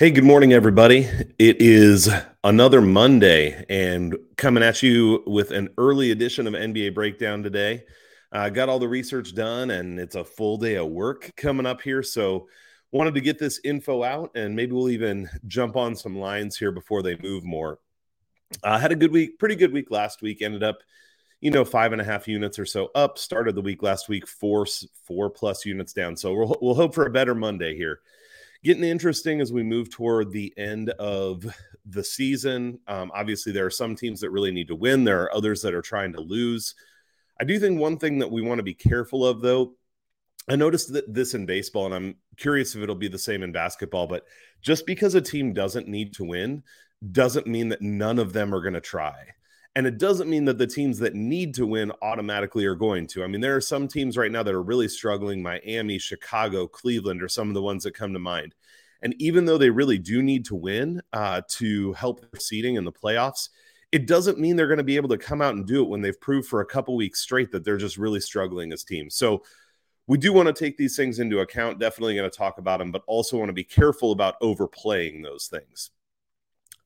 Hey, 0.00 0.10
good 0.10 0.24
morning, 0.24 0.54
everybody. 0.54 1.06
It 1.38 1.60
is 1.60 2.08
another 2.42 2.80
Monday 2.80 3.66
and 3.68 4.16
coming 4.38 4.62
at 4.62 4.82
you 4.82 5.22
with 5.26 5.50
an 5.50 5.68
early 5.76 6.10
edition 6.10 6.46
of 6.46 6.54
NBA 6.54 6.94
Breakdown 6.94 7.42
today. 7.42 7.84
I 8.32 8.46
uh, 8.46 8.48
got 8.48 8.70
all 8.70 8.78
the 8.78 8.88
research 8.88 9.34
done 9.34 9.72
and 9.72 10.00
it's 10.00 10.14
a 10.14 10.24
full 10.24 10.56
day 10.56 10.76
of 10.76 10.88
work 10.88 11.30
coming 11.36 11.66
up 11.66 11.82
here. 11.82 12.02
So, 12.02 12.48
wanted 12.92 13.12
to 13.12 13.20
get 13.20 13.38
this 13.38 13.60
info 13.62 14.02
out 14.02 14.30
and 14.34 14.56
maybe 14.56 14.72
we'll 14.72 14.88
even 14.88 15.28
jump 15.46 15.76
on 15.76 15.94
some 15.94 16.16
lines 16.16 16.56
here 16.56 16.72
before 16.72 17.02
they 17.02 17.18
move 17.18 17.44
more. 17.44 17.78
I 18.64 18.76
uh, 18.76 18.78
had 18.78 18.92
a 18.92 18.96
good 18.96 19.12
week, 19.12 19.38
pretty 19.38 19.54
good 19.54 19.70
week 19.70 19.90
last 19.90 20.22
week. 20.22 20.40
Ended 20.40 20.62
up, 20.62 20.78
you 21.42 21.50
know, 21.50 21.62
five 21.62 21.92
and 21.92 22.00
a 22.00 22.04
half 22.04 22.26
units 22.26 22.58
or 22.58 22.64
so 22.64 22.88
up. 22.94 23.18
Started 23.18 23.54
the 23.54 23.60
week 23.60 23.82
last 23.82 24.08
week, 24.08 24.26
four, 24.26 24.64
four 25.04 25.28
plus 25.28 25.66
units 25.66 25.92
down. 25.92 26.16
So, 26.16 26.32
we'll, 26.32 26.56
we'll 26.62 26.74
hope 26.74 26.94
for 26.94 27.04
a 27.04 27.10
better 27.10 27.34
Monday 27.34 27.76
here 27.76 28.00
getting 28.62 28.84
interesting 28.84 29.40
as 29.40 29.52
we 29.52 29.62
move 29.62 29.90
toward 29.90 30.30
the 30.30 30.52
end 30.56 30.90
of 30.90 31.44
the 31.86 32.04
season. 32.04 32.78
Um, 32.86 33.10
obviously, 33.14 33.52
there 33.52 33.66
are 33.66 33.70
some 33.70 33.96
teams 33.96 34.20
that 34.20 34.30
really 34.30 34.50
need 34.50 34.68
to 34.68 34.76
win, 34.76 35.04
there 35.04 35.22
are 35.22 35.34
others 35.34 35.62
that 35.62 35.74
are 35.74 35.82
trying 35.82 36.12
to 36.12 36.20
lose. 36.20 36.74
I 37.40 37.44
do 37.44 37.58
think 37.58 37.80
one 37.80 37.96
thing 37.96 38.18
that 38.18 38.30
we 38.30 38.42
want 38.42 38.58
to 38.58 38.64
be 38.64 38.74
careful 38.74 39.26
of, 39.26 39.40
though, 39.40 39.74
I 40.48 40.56
noticed 40.56 40.92
that 40.92 41.12
this 41.12 41.34
in 41.34 41.46
baseball, 41.46 41.86
and 41.86 41.94
I'm 41.94 42.16
curious 42.36 42.74
if 42.74 42.82
it'll 42.82 42.94
be 42.94 43.08
the 43.08 43.18
same 43.18 43.42
in 43.42 43.52
basketball, 43.52 44.06
but 44.06 44.24
just 44.60 44.86
because 44.86 45.14
a 45.14 45.20
team 45.20 45.52
doesn't 45.52 45.88
need 45.88 46.14
to 46.14 46.24
win 46.24 46.62
doesn't 47.12 47.46
mean 47.46 47.68
that 47.70 47.82
none 47.82 48.18
of 48.18 48.32
them 48.32 48.54
are 48.54 48.60
going 48.60 48.74
to 48.74 48.80
try. 48.80 49.14
And 49.76 49.86
it 49.86 49.98
doesn't 49.98 50.28
mean 50.28 50.46
that 50.46 50.58
the 50.58 50.66
teams 50.66 50.98
that 50.98 51.14
need 51.14 51.54
to 51.54 51.66
win 51.66 51.92
automatically 52.02 52.66
are 52.66 52.74
going 52.74 53.06
to. 53.08 53.22
I 53.22 53.28
mean, 53.28 53.40
there 53.40 53.54
are 53.54 53.60
some 53.60 53.86
teams 53.86 54.16
right 54.16 54.32
now 54.32 54.42
that 54.42 54.54
are 54.54 54.62
really 54.62 54.88
struggling. 54.88 55.42
Miami, 55.42 55.98
Chicago, 55.98 56.66
Cleveland 56.66 57.22
are 57.22 57.28
some 57.28 57.48
of 57.48 57.54
the 57.54 57.62
ones 57.62 57.84
that 57.84 57.94
come 57.94 58.12
to 58.12 58.18
mind. 58.18 58.54
And 59.02 59.14
even 59.18 59.44
though 59.44 59.58
they 59.58 59.70
really 59.70 59.98
do 59.98 60.22
need 60.22 60.44
to 60.46 60.56
win 60.56 61.00
uh, 61.12 61.42
to 61.50 61.92
help 61.92 62.20
their 62.20 62.40
seeding 62.40 62.74
in 62.74 62.84
the 62.84 62.92
playoffs, 62.92 63.48
it 63.92 64.06
doesn't 64.06 64.38
mean 64.38 64.56
they're 64.56 64.66
going 64.66 64.78
to 64.78 64.84
be 64.84 64.96
able 64.96 65.08
to 65.08 65.18
come 65.18 65.40
out 65.40 65.54
and 65.54 65.66
do 65.66 65.82
it 65.82 65.88
when 65.88 66.00
they've 66.00 66.20
proved 66.20 66.48
for 66.48 66.60
a 66.60 66.66
couple 66.66 66.96
weeks 66.96 67.20
straight 67.20 67.52
that 67.52 67.64
they're 67.64 67.76
just 67.76 67.96
really 67.96 68.20
struggling 68.20 68.72
as 68.72 68.84
teams. 68.84 69.14
So 69.14 69.42
we 70.06 70.18
do 70.18 70.32
want 70.32 70.48
to 70.48 70.52
take 70.52 70.76
these 70.76 70.96
things 70.96 71.20
into 71.20 71.38
account. 71.38 71.78
Definitely 71.78 72.16
going 72.16 72.30
to 72.30 72.36
talk 72.36 72.58
about 72.58 72.80
them, 72.80 72.90
but 72.90 73.02
also 73.06 73.38
want 73.38 73.48
to 73.48 73.54
be 73.54 73.64
careful 73.64 74.10
about 74.10 74.34
overplaying 74.40 75.22
those 75.22 75.46
things 75.46 75.90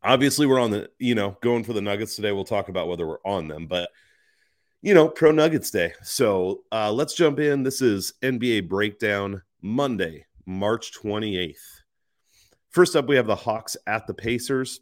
obviously 0.05 0.47
we're 0.47 0.61
on 0.61 0.71
the 0.71 0.91
you 0.99 1.15
know 1.15 1.37
going 1.41 1.65
for 1.65 1.73
the 1.73 1.81
nuggets 1.81 2.15
today. 2.15 2.31
We'll 2.31 2.45
talk 2.45 2.69
about 2.69 2.89
whether 2.89 3.07
we're 3.07 3.19
on 3.25 3.49
them 3.49 3.67
but 3.67 3.91
you 4.83 4.95
know 4.95 5.09
pro 5.09 5.33
nuggets 5.33 5.71
day. 5.71 5.95
So 6.03 6.65
uh, 6.71 6.93
let's 6.93 7.15
jump 7.15 7.41
in. 7.41 7.63
This 7.63 7.81
is 7.81 8.13
nba 8.23 8.69
breakdown 8.69 9.43
monday 9.63 10.27
march 10.45 10.93
28th 10.93 11.57
first 12.69 12.95
up 12.95 13.09
we 13.09 13.17
have 13.17 13.27
the 13.27 13.35
hawks 13.35 13.77
at 13.87 14.07
the 14.07 14.15
pacers. 14.15 14.81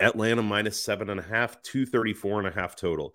Atlanta 0.00 0.42
minus 0.42 0.78
seven 0.78 1.10
and 1.10 1.20
a 1.20 1.22
half 1.22 1.62
234 1.62 2.40
and 2.40 2.48
a 2.48 2.50
half 2.52 2.76
total. 2.76 3.14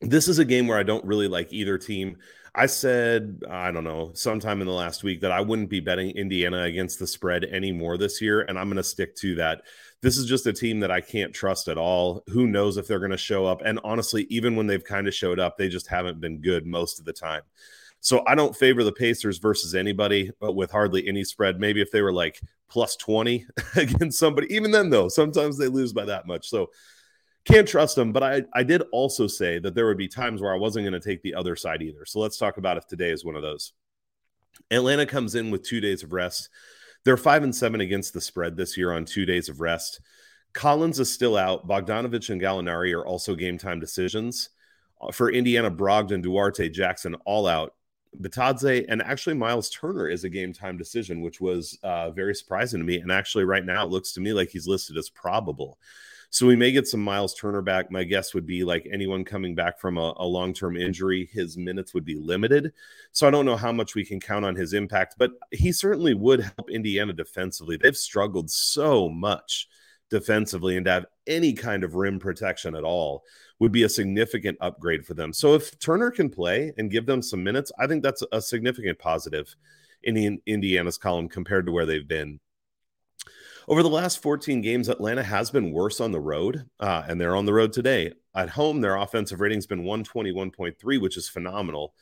This 0.00 0.26
is 0.28 0.38
a 0.38 0.44
game 0.44 0.66
where 0.66 0.78
i 0.78 0.82
don't 0.82 1.04
really 1.04 1.28
like 1.28 1.52
either 1.52 1.78
team 1.78 2.16
I 2.54 2.66
said, 2.66 3.42
I 3.50 3.70
don't 3.70 3.84
know, 3.84 4.10
sometime 4.12 4.60
in 4.60 4.66
the 4.66 4.74
last 4.74 5.02
week 5.02 5.22
that 5.22 5.32
I 5.32 5.40
wouldn't 5.40 5.70
be 5.70 5.80
betting 5.80 6.10
Indiana 6.10 6.64
against 6.64 6.98
the 6.98 7.06
spread 7.06 7.44
anymore 7.44 7.96
this 7.96 8.20
year. 8.20 8.42
And 8.42 8.58
I'm 8.58 8.66
going 8.66 8.76
to 8.76 8.82
stick 8.82 9.16
to 9.16 9.34
that. 9.36 9.62
This 10.02 10.18
is 10.18 10.26
just 10.26 10.46
a 10.46 10.52
team 10.52 10.80
that 10.80 10.90
I 10.90 11.00
can't 11.00 11.32
trust 11.32 11.68
at 11.68 11.78
all. 11.78 12.22
Who 12.26 12.46
knows 12.46 12.76
if 12.76 12.86
they're 12.86 12.98
going 12.98 13.10
to 13.10 13.16
show 13.16 13.46
up? 13.46 13.62
And 13.64 13.80
honestly, 13.84 14.26
even 14.28 14.54
when 14.54 14.66
they've 14.66 14.84
kind 14.84 15.08
of 15.08 15.14
showed 15.14 15.40
up, 15.40 15.56
they 15.56 15.68
just 15.68 15.86
haven't 15.86 16.20
been 16.20 16.42
good 16.42 16.66
most 16.66 16.98
of 16.98 17.06
the 17.06 17.12
time. 17.14 17.42
So 18.00 18.22
I 18.26 18.34
don't 18.34 18.56
favor 18.56 18.84
the 18.84 18.92
Pacers 18.92 19.38
versus 19.38 19.74
anybody, 19.74 20.30
but 20.38 20.52
with 20.52 20.72
hardly 20.72 21.06
any 21.08 21.24
spread. 21.24 21.58
Maybe 21.58 21.80
if 21.80 21.90
they 21.90 22.02
were 22.02 22.12
like 22.12 22.40
plus 22.68 22.96
20 22.96 23.46
against 23.76 24.18
somebody, 24.18 24.52
even 24.54 24.72
then, 24.72 24.90
though, 24.90 25.08
sometimes 25.08 25.56
they 25.56 25.68
lose 25.68 25.92
by 25.94 26.04
that 26.04 26.26
much. 26.26 26.50
So 26.50 26.70
can't 27.44 27.68
trust 27.68 27.96
them. 27.96 28.12
But 28.12 28.22
I, 28.22 28.42
I 28.54 28.62
did 28.62 28.82
also 28.92 29.26
say 29.26 29.58
that 29.58 29.74
there 29.74 29.86
would 29.86 29.98
be 29.98 30.08
times 30.08 30.40
where 30.40 30.52
I 30.52 30.58
wasn't 30.58 30.84
going 30.84 31.00
to 31.00 31.08
take 31.08 31.22
the 31.22 31.34
other 31.34 31.56
side 31.56 31.82
either. 31.82 32.04
So 32.04 32.20
let's 32.20 32.38
talk 32.38 32.56
about 32.56 32.76
if 32.76 32.86
today 32.86 33.10
is 33.10 33.24
one 33.24 33.36
of 33.36 33.42
those. 33.42 33.72
Atlanta 34.70 35.06
comes 35.06 35.34
in 35.34 35.50
with 35.50 35.62
two 35.62 35.80
days 35.80 36.02
of 36.02 36.12
rest. 36.12 36.48
They're 37.04 37.16
five 37.16 37.42
and 37.42 37.54
seven 37.54 37.80
against 37.80 38.12
the 38.12 38.20
spread 38.20 38.56
this 38.56 38.76
year 38.76 38.92
on 38.92 39.04
two 39.04 39.26
days 39.26 39.48
of 39.48 39.60
rest. 39.60 40.00
Collins 40.52 41.00
is 41.00 41.12
still 41.12 41.36
out. 41.36 41.66
Bogdanovich 41.66 42.30
and 42.30 42.40
Gallinari 42.40 42.94
are 42.94 43.06
also 43.06 43.34
game 43.34 43.58
time 43.58 43.80
decisions. 43.80 44.50
Uh, 45.00 45.10
for 45.10 45.32
Indiana, 45.32 45.70
Brogdon, 45.70 46.22
Duarte, 46.22 46.68
Jackson 46.68 47.16
all 47.24 47.46
out. 47.46 47.74
Bitadze 48.20 48.84
and 48.88 49.02
actually 49.02 49.34
Miles 49.34 49.70
Turner 49.70 50.06
is 50.06 50.24
a 50.24 50.28
game 50.28 50.52
time 50.52 50.76
decision, 50.76 51.22
which 51.22 51.40
was 51.40 51.78
uh, 51.82 52.10
very 52.10 52.34
surprising 52.34 52.78
to 52.78 52.84
me. 52.84 52.98
And 52.98 53.10
actually, 53.10 53.44
right 53.44 53.64
now, 53.64 53.84
it 53.84 53.90
looks 53.90 54.12
to 54.12 54.20
me 54.20 54.32
like 54.34 54.50
he's 54.50 54.68
listed 54.68 54.98
as 54.98 55.08
probable. 55.08 55.78
So 56.32 56.46
we 56.46 56.56
may 56.56 56.72
get 56.72 56.88
some 56.88 57.02
Miles 57.02 57.34
Turner 57.34 57.60
back. 57.60 57.90
My 57.90 58.04
guess 58.04 58.32
would 58.32 58.46
be 58.46 58.64
like 58.64 58.88
anyone 58.90 59.22
coming 59.22 59.54
back 59.54 59.78
from 59.78 59.98
a, 59.98 60.14
a 60.16 60.24
long 60.24 60.54
term 60.54 60.78
injury, 60.78 61.28
his 61.30 61.58
minutes 61.58 61.92
would 61.92 62.06
be 62.06 62.14
limited. 62.14 62.72
So 63.12 63.28
I 63.28 63.30
don't 63.30 63.44
know 63.44 63.54
how 63.54 63.70
much 63.70 63.94
we 63.94 64.02
can 64.02 64.18
count 64.18 64.46
on 64.46 64.56
his 64.56 64.72
impact, 64.72 65.16
but 65.18 65.32
he 65.50 65.72
certainly 65.72 66.14
would 66.14 66.40
help 66.40 66.70
Indiana 66.70 67.12
defensively. 67.12 67.76
They've 67.76 67.94
struggled 67.94 68.50
so 68.50 69.10
much 69.10 69.68
defensively, 70.08 70.78
and 70.78 70.86
to 70.86 70.92
have 70.92 71.06
any 71.26 71.52
kind 71.52 71.84
of 71.84 71.96
rim 71.96 72.18
protection 72.18 72.74
at 72.74 72.82
all 72.82 73.24
would 73.58 73.70
be 73.70 73.82
a 73.82 73.88
significant 73.88 74.56
upgrade 74.62 75.04
for 75.04 75.12
them. 75.12 75.34
So 75.34 75.52
if 75.52 75.78
Turner 75.80 76.10
can 76.10 76.30
play 76.30 76.72
and 76.78 76.90
give 76.90 77.04
them 77.04 77.20
some 77.20 77.44
minutes, 77.44 77.70
I 77.78 77.86
think 77.86 78.02
that's 78.02 78.22
a 78.32 78.40
significant 78.40 78.98
positive 78.98 79.54
in 80.02 80.40
Indiana's 80.46 80.96
column 80.96 81.28
compared 81.28 81.66
to 81.66 81.72
where 81.72 81.84
they've 81.84 82.08
been. 82.08 82.40
Over 83.68 83.82
the 83.82 83.88
last 83.88 84.22
14 84.22 84.60
games, 84.60 84.88
Atlanta 84.88 85.22
has 85.22 85.50
been 85.50 85.72
worse 85.72 86.00
on 86.00 86.10
the 86.10 86.20
road, 86.20 86.68
uh, 86.80 87.04
and 87.06 87.20
they're 87.20 87.36
on 87.36 87.46
the 87.46 87.52
road 87.52 87.72
today. 87.72 88.12
At 88.34 88.48
home, 88.48 88.80
their 88.80 88.96
offensive 88.96 89.40
rating's 89.40 89.66
been 89.66 89.84
121.3, 89.84 91.00
which 91.00 91.16
is 91.16 91.28
phenomenal. 91.28 91.94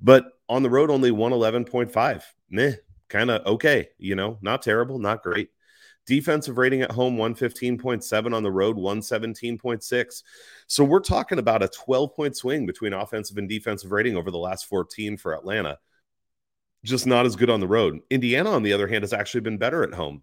But 0.00 0.24
on 0.48 0.62
the 0.62 0.70
road, 0.70 0.90
only 0.90 1.10
111.5. 1.10 2.22
Meh, 2.50 2.72
kind 3.08 3.30
of 3.30 3.46
okay. 3.46 3.88
You 3.98 4.14
know, 4.14 4.38
not 4.40 4.62
terrible, 4.62 4.98
not 4.98 5.22
great. 5.22 5.50
Defensive 6.06 6.58
rating 6.58 6.82
at 6.82 6.90
home 6.90 7.16
115.7 7.16 8.34
on 8.34 8.42
the 8.42 8.50
road 8.50 8.76
117.6. 8.76 10.22
So 10.66 10.82
we're 10.82 11.00
talking 11.00 11.38
about 11.38 11.62
a 11.62 11.68
12 11.68 12.16
point 12.16 12.36
swing 12.36 12.66
between 12.66 12.92
offensive 12.92 13.38
and 13.38 13.48
defensive 13.48 13.92
rating 13.92 14.16
over 14.16 14.30
the 14.30 14.38
last 14.38 14.66
14 14.66 15.16
for 15.16 15.34
Atlanta. 15.34 15.78
Just 16.84 17.06
not 17.06 17.26
as 17.26 17.36
good 17.36 17.50
on 17.50 17.60
the 17.60 17.68
road. 17.68 18.00
Indiana, 18.10 18.50
on 18.50 18.64
the 18.64 18.72
other 18.72 18.88
hand, 18.88 19.04
has 19.04 19.12
actually 19.12 19.42
been 19.42 19.58
better 19.58 19.84
at 19.84 19.94
home. 19.94 20.22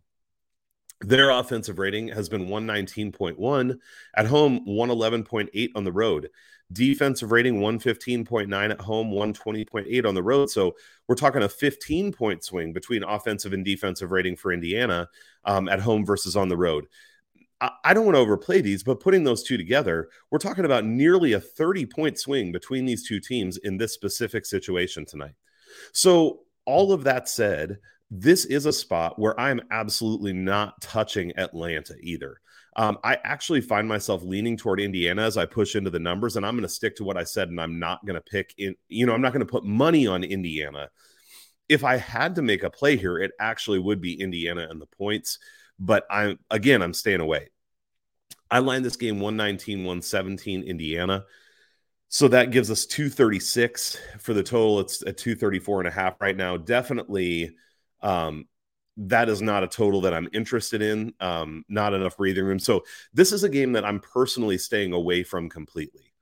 Their 1.01 1.29
offensive 1.29 1.79
rating 1.79 2.09
has 2.09 2.27
been 2.27 2.47
119.1 2.47 3.79
at 4.15 4.25
home, 4.25 4.65
111.8 4.67 5.69
on 5.75 5.83
the 5.83 5.91
road. 5.91 6.29
Defensive 6.71 7.31
rating 7.31 7.61
115.9 7.61 8.71
at 8.71 8.81
home, 8.81 9.11
120.8 9.11 10.05
on 10.05 10.13
the 10.13 10.21
road. 10.21 10.49
So 10.49 10.75
we're 11.07 11.15
talking 11.15 11.41
a 11.41 11.49
15 11.49 12.11
point 12.11 12.43
swing 12.43 12.73
between 12.73 13.03
offensive 13.03 13.53
and 13.53 13.65
defensive 13.65 14.11
rating 14.11 14.35
for 14.35 14.51
Indiana 14.51 15.07
um, 15.45 15.67
at 15.69 15.79
home 15.79 16.05
versus 16.05 16.35
on 16.35 16.49
the 16.49 16.57
road. 16.57 16.85
I 17.83 17.93
don't 17.93 18.05
want 18.05 18.15
to 18.15 18.21
overplay 18.21 18.61
these, 18.61 18.83
but 18.83 19.01
putting 19.01 19.25
those 19.25 19.43
two 19.43 19.57
together, 19.57 20.09
we're 20.31 20.38
talking 20.38 20.63
about 20.63 20.85
nearly 20.85 21.33
a 21.33 21.41
30 21.41 21.85
point 21.88 22.17
swing 22.17 22.53
between 22.53 22.85
these 22.85 23.05
two 23.05 23.19
teams 23.19 23.57
in 23.57 23.77
this 23.77 23.93
specific 23.93 24.45
situation 24.45 25.05
tonight. 25.05 25.35
So, 25.91 26.41
all 26.65 26.93
of 26.93 27.03
that 27.03 27.27
said, 27.27 27.79
this 28.11 28.45
is 28.45 28.65
a 28.65 28.73
spot 28.73 29.19
where 29.19 29.39
I'm 29.39 29.61
absolutely 29.71 30.33
not 30.33 30.81
touching 30.81 31.37
Atlanta 31.37 31.95
either. 32.01 32.41
Um, 32.75 32.97
I 33.03 33.17
actually 33.23 33.61
find 33.61 33.87
myself 33.87 34.23
leaning 34.23 34.55
toward 34.55 34.79
Indiana 34.79 35.23
as 35.23 35.37
I 35.37 35.45
push 35.45 35.75
into 35.75 35.89
the 35.89 35.99
numbers, 35.99 36.35
and 36.35 36.45
I'm 36.45 36.55
going 36.55 36.63
to 36.63 36.69
stick 36.69 36.95
to 36.97 37.03
what 37.03 37.17
I 37.17 37.23
said, 37.23 37.49
and 37.49 37.59
I'm 37.59 37.79
not 37.79 38.05
going 38.05 38.15
to 38.15 38.21
pick 38.21 38.53
in, 38.57 38.75
you 38.87 39.05
know, 39.05 39.13
I'm 39.13 39.21
not 39.21 39.33
going 39.33 39.45
to 39.45 39.51
put 39.51 39.65
money 39.65 40.07
on 40.07 40.23
Indiana. 40.23 40.89
If 41.67 41.83
I 41.83 41.97
had 41.97 42.35
to 42.35 42.41
make 42.41 42.63
a 42.63 42.69
play 42.69 42.95
here, 42.95 43.17
it 43.17 43.31
actually 43.39 43.79
would 43.79 44.01
be 44.01 44.19
Indiana 44.19 44.67
and 44.69 44.81
the 44.81 44.88
points, 44.88 45.39
but 45.77 46.05
I'm 46.09 46.39
again, 46.50 46.81
I'm 46.81 46.94
staying 46.94 47.21
away. 47.21 47.50
I 48.50 48.59
line 48.59 48.81
this 48.81 48.95
game 48.95 49.19
119, 49.19 49.79
117, 49.79 50.63
Indiana. 50.63 51.25
So 52.07 52.27
that 52.29 52.50
gives 52.50 52.71
us 52.71 52.88
236 52.88 53.97
for 54.19 54.33
the 54.33 54.41
total. 54.41 54.79
It's 54.79 55.03
at 55.03 55.17
234 55.17 55.81
and 55.81 55.88
a 55.88 55.91
half 55.91 56.19
right 56.19 56.35
now. 56.35 56.57
Definitely 56.57 57.51
um, 58.01 58.48
that 58.98 59.30
is 59.30 59.42
not 59.42 59.63
a 59.63 59.68
total 59.68 60.01
that 60.01 60.13
I'm 60.13 60.30
interested 60.34 60.81
in. 60.81 61.13
Um, 61.19 61.63
not 61.69 61.94
enough 61.94 62.18
breathing 62.18 62.44
room. 62.44 62.60
So 62.60 62.84
this 63.13 63.31
is 63.31 63.44
a 63.44 63.50
game 63.50 63.74
that 63.74 63.86
I'm 63.86 64.00
personally 64.00 64.57
staying 64.57 64.94
away 64.94 65.24
from 65.24 65.50
completely. 65.50 66.13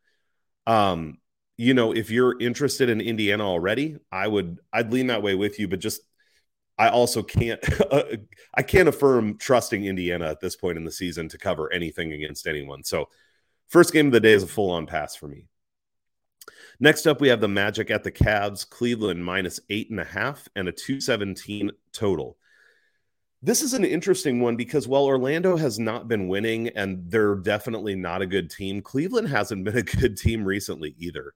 Um, 0.68 1.18
you 1.58 1.74
know, 1.74 1.92
if 1.92 2.12
you're 2.12 2.40
interested 2.40 2.90
in 2.90 3.02
Indiana 3.02 3.44
already, 3.44 3.98
I 4.12 4.28
would 4.28 4.60
I'd 4.72 4.94
lean 4.94 5.08
that 5.08 5.24
way 5.24 5.34
with 5.34 5.60
you, 5.60 5.68
but 5.68 5.80
just 5.80 6.02
I 6.78 6.90
also 6.90 7.24
can't 7.24 7.60
I 8.54 8.62
can't 8.62 8.88
affirm 8.88 9.38
trusting 9.38 9.84
Indiana 9.84 10.30
at 10.30 10.40
this 10.40 10.56
point 10.56 10.78
in 10.78 10.84
the 10.84 10.92
season 10.92 11.30
to 11.30 11.38
cover 11.40 11.74
anything 11.74 12.14
against 12.14 12.46
anyone. 12.46 12.84
So 12.84 13.10
first 13.70 13.92
game 13.92 14.08
of 14.08 14.14
the 14.14 14.20
day 14.20 14.34
is 14.34 14.44
a 14.44 14.48
full 14.48 14.70
on 14.70 14.86
pass 14.86 15.16
for 15.16 15.28
me. 15.28 15.48
Next 16.80 17.08
up, 17.08 17.22
we 17.22 17.28
have 17.30 17.42
the 17.42 17.48
Magic 17.48 17.90
at 17.90 18.04
the 18.04 18.12
Cavs, 18.12 18.68
Cleveland 18.70 19.24
minus 19.24 19.60
eight 19.70 19.90
and 19.90 20.00
a 20.00 20.06
half, 20.06 20.48
and 20.56 20.68
a 20.68 20.72
217 20.72 21.72
total. 21.92 22.38
This 23.42 23.62
is 23.62 23.74
an 23.74 23.86
interesting 23.86 24.40
one 24.40 24.56
because 24.56 24.88
while 24.88 25.06
Orlando 25.06 25.58
has 25.58 25.78
not 25.78 26.08
been 26.08 26.28
winning 26.28 26.70
and 26.70 27.10
they're 27.10 27.36
definitely 27.36 27.96
not 27.96 28.22
a 28.22 28.28
good 28.28 28.50
team, 28.50 28.82
Cleveland 28.82 29.30
hasn't 29.30 29.64
been 29.64 29.78
a 29.78 29.84
good 29.84 30.18
team 30.18 30.44
recently 30.44 30.96
either. 30.98 31.34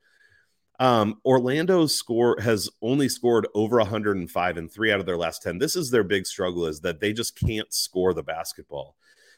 Um, 0.79 1.21
Orlando's 1.23 1.93
score 1.93 2.39
has 2.41 2.67
only 2.81 3.07
scored 3.07 3.47
over 3.53 3.77
105 3.77 4.57
in 4.57 4.67
three 4.67 4.91
out 4.91 4.99
of 4.99 5.05
their 5.05 5.17
last 5.17 5.43
10. 5.43 5.59
This 5.59 5.75
is 5.75 5.91
their 5.91 6.03
big 6.03 6.25
struggle 6.25 6.65
is 6.65 6.81
that 6.81 6.99
they 6.99 7.13
just 7.13 7.37
can't 7.37 7.71
score 7.71 8.15
the 8.15 8.23
basketball. 8.23 8.95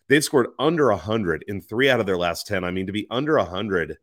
They've 0.07 0.23
scored 0.23 0.47
under 0.57 0.87
100 0.87 1.43
in 1.49 1.59
three 1.59 1.89
out 1.89 1.99
of 1.99 2.05
their 2.05 2.17
last 2.17 2.47
10. 2.47 2.63
I 2.63 2.71
mean, 2.71 2.87
to 2.87 2.93
be 2.93 3.07
under 3.11 3.35
100, 3.37 3.97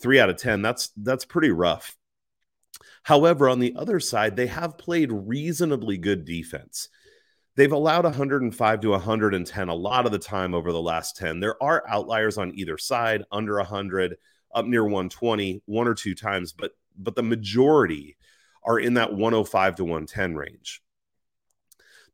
three 0.00 0.20
out 0.20 0.30
of 0.30 0.36
10, 0.36 0.62
that's 0.62 0.90
that's 0.96 1.24
pretty 1.24 1.50
rough. 1.50 1.96
However, 3.02 3.48
on 3.48 3.60
the 3.60 3.74
other 3.76 4.00
side, 4.00 4.36
they 4.36 4.48
have 4.48 4.78
played 4.78 5.12
reasonably 5.12 5.96
good 5.96 6.24
defense. 6.24 6.88
They've 7.54 7.72
allowed 7.72 8.04
105 8.04 8.80
to 8.80 8.90
110 8.90 9.68
a 9.68 9.74
lot 9.74 10.04
of 10.04 10.12
the 10.12 10.18
time 10.18 10.54
over 10.54 10.72
the 10.72 10.82
last 10.82 11.16
10. 11.16 11.40
There 11.40 11.60
are 11.62 11.84
outliers 11.88 12.36
on 12.36 12.52
either 12.54 12.76
side, 12.76 13.22
under 13.32 13.56
100 13.56 14.16
up 14.54 14.66
near 14.66 14.84
120 14.84 15.62
one 15.66 15.86
or 15.86 15.94
two 15.94 16.14
times, 16.14 16.52
but 16.52 16.72
but 16.98 17.14
the 17.14 17.22
majority 17.22 18.16
are 18.64 18.78
in 18.78 18.94
that 18.94 19.12
105 19.12 19.76
to 19.76 19.84
110 19.84 20.34
range. 20.34 20.82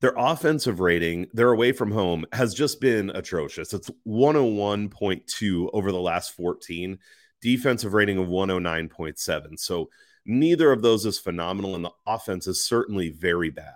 Their 0.01 0.15
offensive 0.17 0.81
rating, 0.81 1.29
their 1.33 1.53
away 1.53 1.71
from 1.71 1.93
home, 1.93 2.27
has 2.33 2.55
just 2.55 2.81
been 2.81 3.11
atrocious. 3.11 3.73
It's 3.73 3.89
101.2 4.07 5.71
over 5.73 5.93
the 5.93 6.01
last 6.01 6.33
14, 6.33 6.99
defensive 7.43 7.93
rating 7.93 8.17
of 8.17 8.29
109.7. 8.29 9.59
So 9.59 9.91
neither 10.25 10.73
of 10.73 10.81
those 10.81 11.05
is 11.05 11.19
phenomenal, 11.19 11.75
and 11.75 11.85
the 11.85 11.93
offense 12.07 12.47
is 12.47 12.65
certainly 12.65 13.11
very 13.11 13.51
bad. 13.51 13.75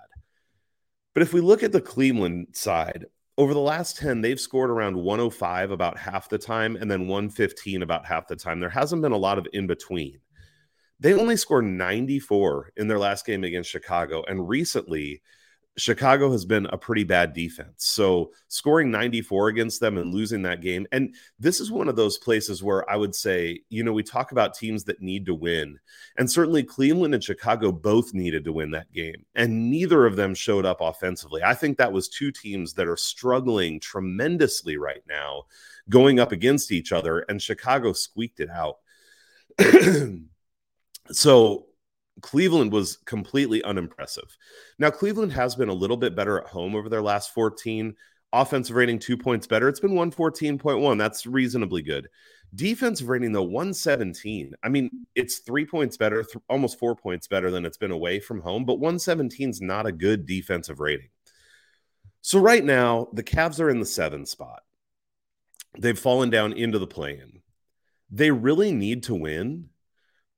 But 1.13 1.23
if 1.23 1.35
we 1.35 1.41
look 1.41 1.63
at 1.63 1.73
the 1.73 1.81
Cleveland 1.81 2.49
side, 2.53 3.07
over 3.39 3.53
the 3.53 3.61
last 3.61 3.99
10, 3.99 4.23
they've 4.23 4.41
scored 4.41 4.71
around 4.71 4.97
105 4.97 5.71
about 5.71 5.99
half 5.99 6.29
the 6.29 6.39
time 6.39 6.77
and 6.77 6.91
then 6.91 7.07
115 7.07 7.83
about 7.83 8.07
half 8.07 8.27
the 8.29 8.37
time. 8.37 8.61
There 8.61 8.71
hasn't 8.71 9.03
been 9.03 9.13
a 9.13 9.19
lot 9.19 9.39
of 9.39 9.47
in 9.53 9.67
between. 9.67 10.21
They 11.01 11.13
only 11.13 11.37
scored 11.37 11.67
94 11.67 12.73
in 12.77 12.89
their 12.89 12.99
last 12.99 13.27
game 13.27 13.45
against 13.45 13.71
Chicago. 13.71 14.25
And 14.27 14.49
recently, 14.49 15.21
Chicago 15.79 16.33
has 16.33 16.47
been 16.47 16.67
a 16.67 16.79
pretty 16.79 17.05
bad 17.05 17.35
defense. 17.35 17.85
So 17.85 18.33
scoring 18.49 18.91
94 18.91 19.49
against 19.49 19.79
them 19.79 19.99
and 19.99 20.13
losing 20.13 20.41
that 20.43 20.63
game. 20.63 20.87
And 20.91 21.15
this 21.39 21.61
is 21.61 21.71
one 21.71 21.89
of 21.89 21.97
those 21.97 22.17
places 22.17 22.63
where 22.63 22.89
I 22.91 22.97
would 22.97 23.15
say, 23.15 23.61
you 23.69 23.85
know, 23.85 23.93
we 23.93 24.03
talk 24.03 24.33
about 24.33 24.55
teams 24.55 24.85
that 24.85 25.03
need 25.03 25.27
to 25.27 25.35
win. 25.35 25.79
And 26.17 26.31
certainly 26.31 26.63
Cleveland 26.63 27.15
and 27.15 27.23
Chicago 27.23 27.73
both 27.73 28.15
needed 28.15 28.45
to 28.45 28.55
win 28.55 28.71
that 28.71 28.91
game. 28.93 29.27
And 29.35 29.71
neither 29.71 30.07
of 30.07 30.17
them 30.17 30.35
showed 30.35 30.65
up 30.65 30.81
offensively. 30.81 31.43
I 31.43 31.53
think 31.53 31.77
that 31.77 31.93
was 31.93 32.09
two 32.09 32.33
teams 32.33 32.73
that 32.75 32.89
are 32.89 32.97
struggling 32.97 33.79
tremendously 33.79 34.79
right 34.79 35.03
now 35.07 35.43
going 35.91 36.19
up 36.19 36.33
against 36.33 36.73
each 36.73 36.91
other. 36.91 37.21
And 37.29 37.41
Chicago 37.41 37.93
squeaked 37.93 38.41
it 38.41 38.49
out. 38.49 38.79
so 41.13 41.66
Cleveland 42.23 42.73
was 42.73 42.97
completely 43.05 43.63
unimpressive. 43.63 44.37
Now, 44.79 44.91
Cleveland 44.91 45.33
has 45.33 45.55
been 45.55 45.69
a 45.69 45.75
little 45.75 45.97
bit 45.97 46.17
better 46.17 46.41
at 46.41 46.49
home 46.49 46.75
over 46.75 46.89
their 46.89 47.03
last 47.03 47.35
14. 47.35 47.95
Offensive 48.33 48.77
rating 48.77 48.99
two 48.99 49.17
points 49.17 49.47
better. 49.47 49.69
It's 49.69 49.81
been 49.81 49.93
114.1. 49.93 50.99
That's 50.99 51.27
reasonably 51.27 51.83
good. 51.83 52.09
Defensive 52.55 53.09
rating, 53.09 53.33
though, 53.33 53.43
117. 53.43 54.55
I 54.63 54.69
mean, 54.69 54.91
it's 55.15 55.39
three 55.39 55.67
points 55.67 55.97
better, 55.97 56.23
th- 56.23 56.43
almost 56.49 56.79
four 56.79 56.97
points 56.97 57.27
better 57.27 57.51
than 57.51 57.65
it's 57.65 57.77
been 57.77 57.91
away 57.91 58.21
from 58.21 58.41
home, 58.41 58.65
but 58.65 58.79
117 58.79 59.51
is 59.51 59.61
not 59.61 59.87
a 59.87 59.93
good 59.93 60.27
defensive 60.27 60.81
rating. 60.81 61.09
So, 62.23 62.39
right 62.39 62.65
now, 62.65 63.09
the 63.13 63.23
Cavs 63.23 63.61
are 63.61 63.71
in 63.71 63.79
the 63.79 63.87
seven 63.87 64.27
spot. 64.27 64.63
They've 65.79 65.99
fallen 65.99 66.31
down 66.31 66.53
into 66.53 66.79
the 66.79 66.87
play 66.87 67.13
in. 67.13 67.43
They 68.11 68.31
really 68.31 68.73
need 68.73 69.05
to 69.05 69.15
win 69.15 69.69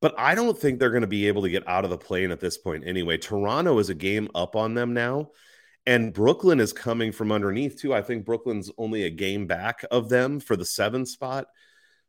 but 0.00 0.14
I 0.18 0.34
don't 0.34 0.56
think 0.56 0.78
they're 0.78 0.90
going 0.90 1.02
to 1.02 1.06
be 1.06 1.26
able 1.28 1.42
to 1.42 1.50
get 1.50 1.66
out 1.66 1.84
of 1.84 1.90
the 1.90 1.98
plane 1.98 2.30
at 2.30 2.40
this 2.40 2.56
point 2.56 2.86
anyway. 2.86 3.16
Toronto 3.18 3.78
is 3.78 3.90
a 3.90 3.94
game 3.94 4.28
up 4.34 4.56
on 4.56 4.74
them 4.74 4.94
now. 4.94 5.30
And 5.86 6.12
Brooklyn 6.12 6.60
is 6.60 6.72
coming 6.72 7.12
from 7.12 7.32
underneath 7.32 7.80
too. 7.80 7.94
I 7.94 8.02
think 8.02 8.26
Brooklyn's 8.26 8.70
only 8.76 9.04
a 9.04 9.10
game 9.10 9.46
back 9.46 9.84
of 9.90 10.08
them 10.08 10.38
for 10.38 10.54
the 10.54 10.64
seven 10.64 11.06
spot. 11.06 11.46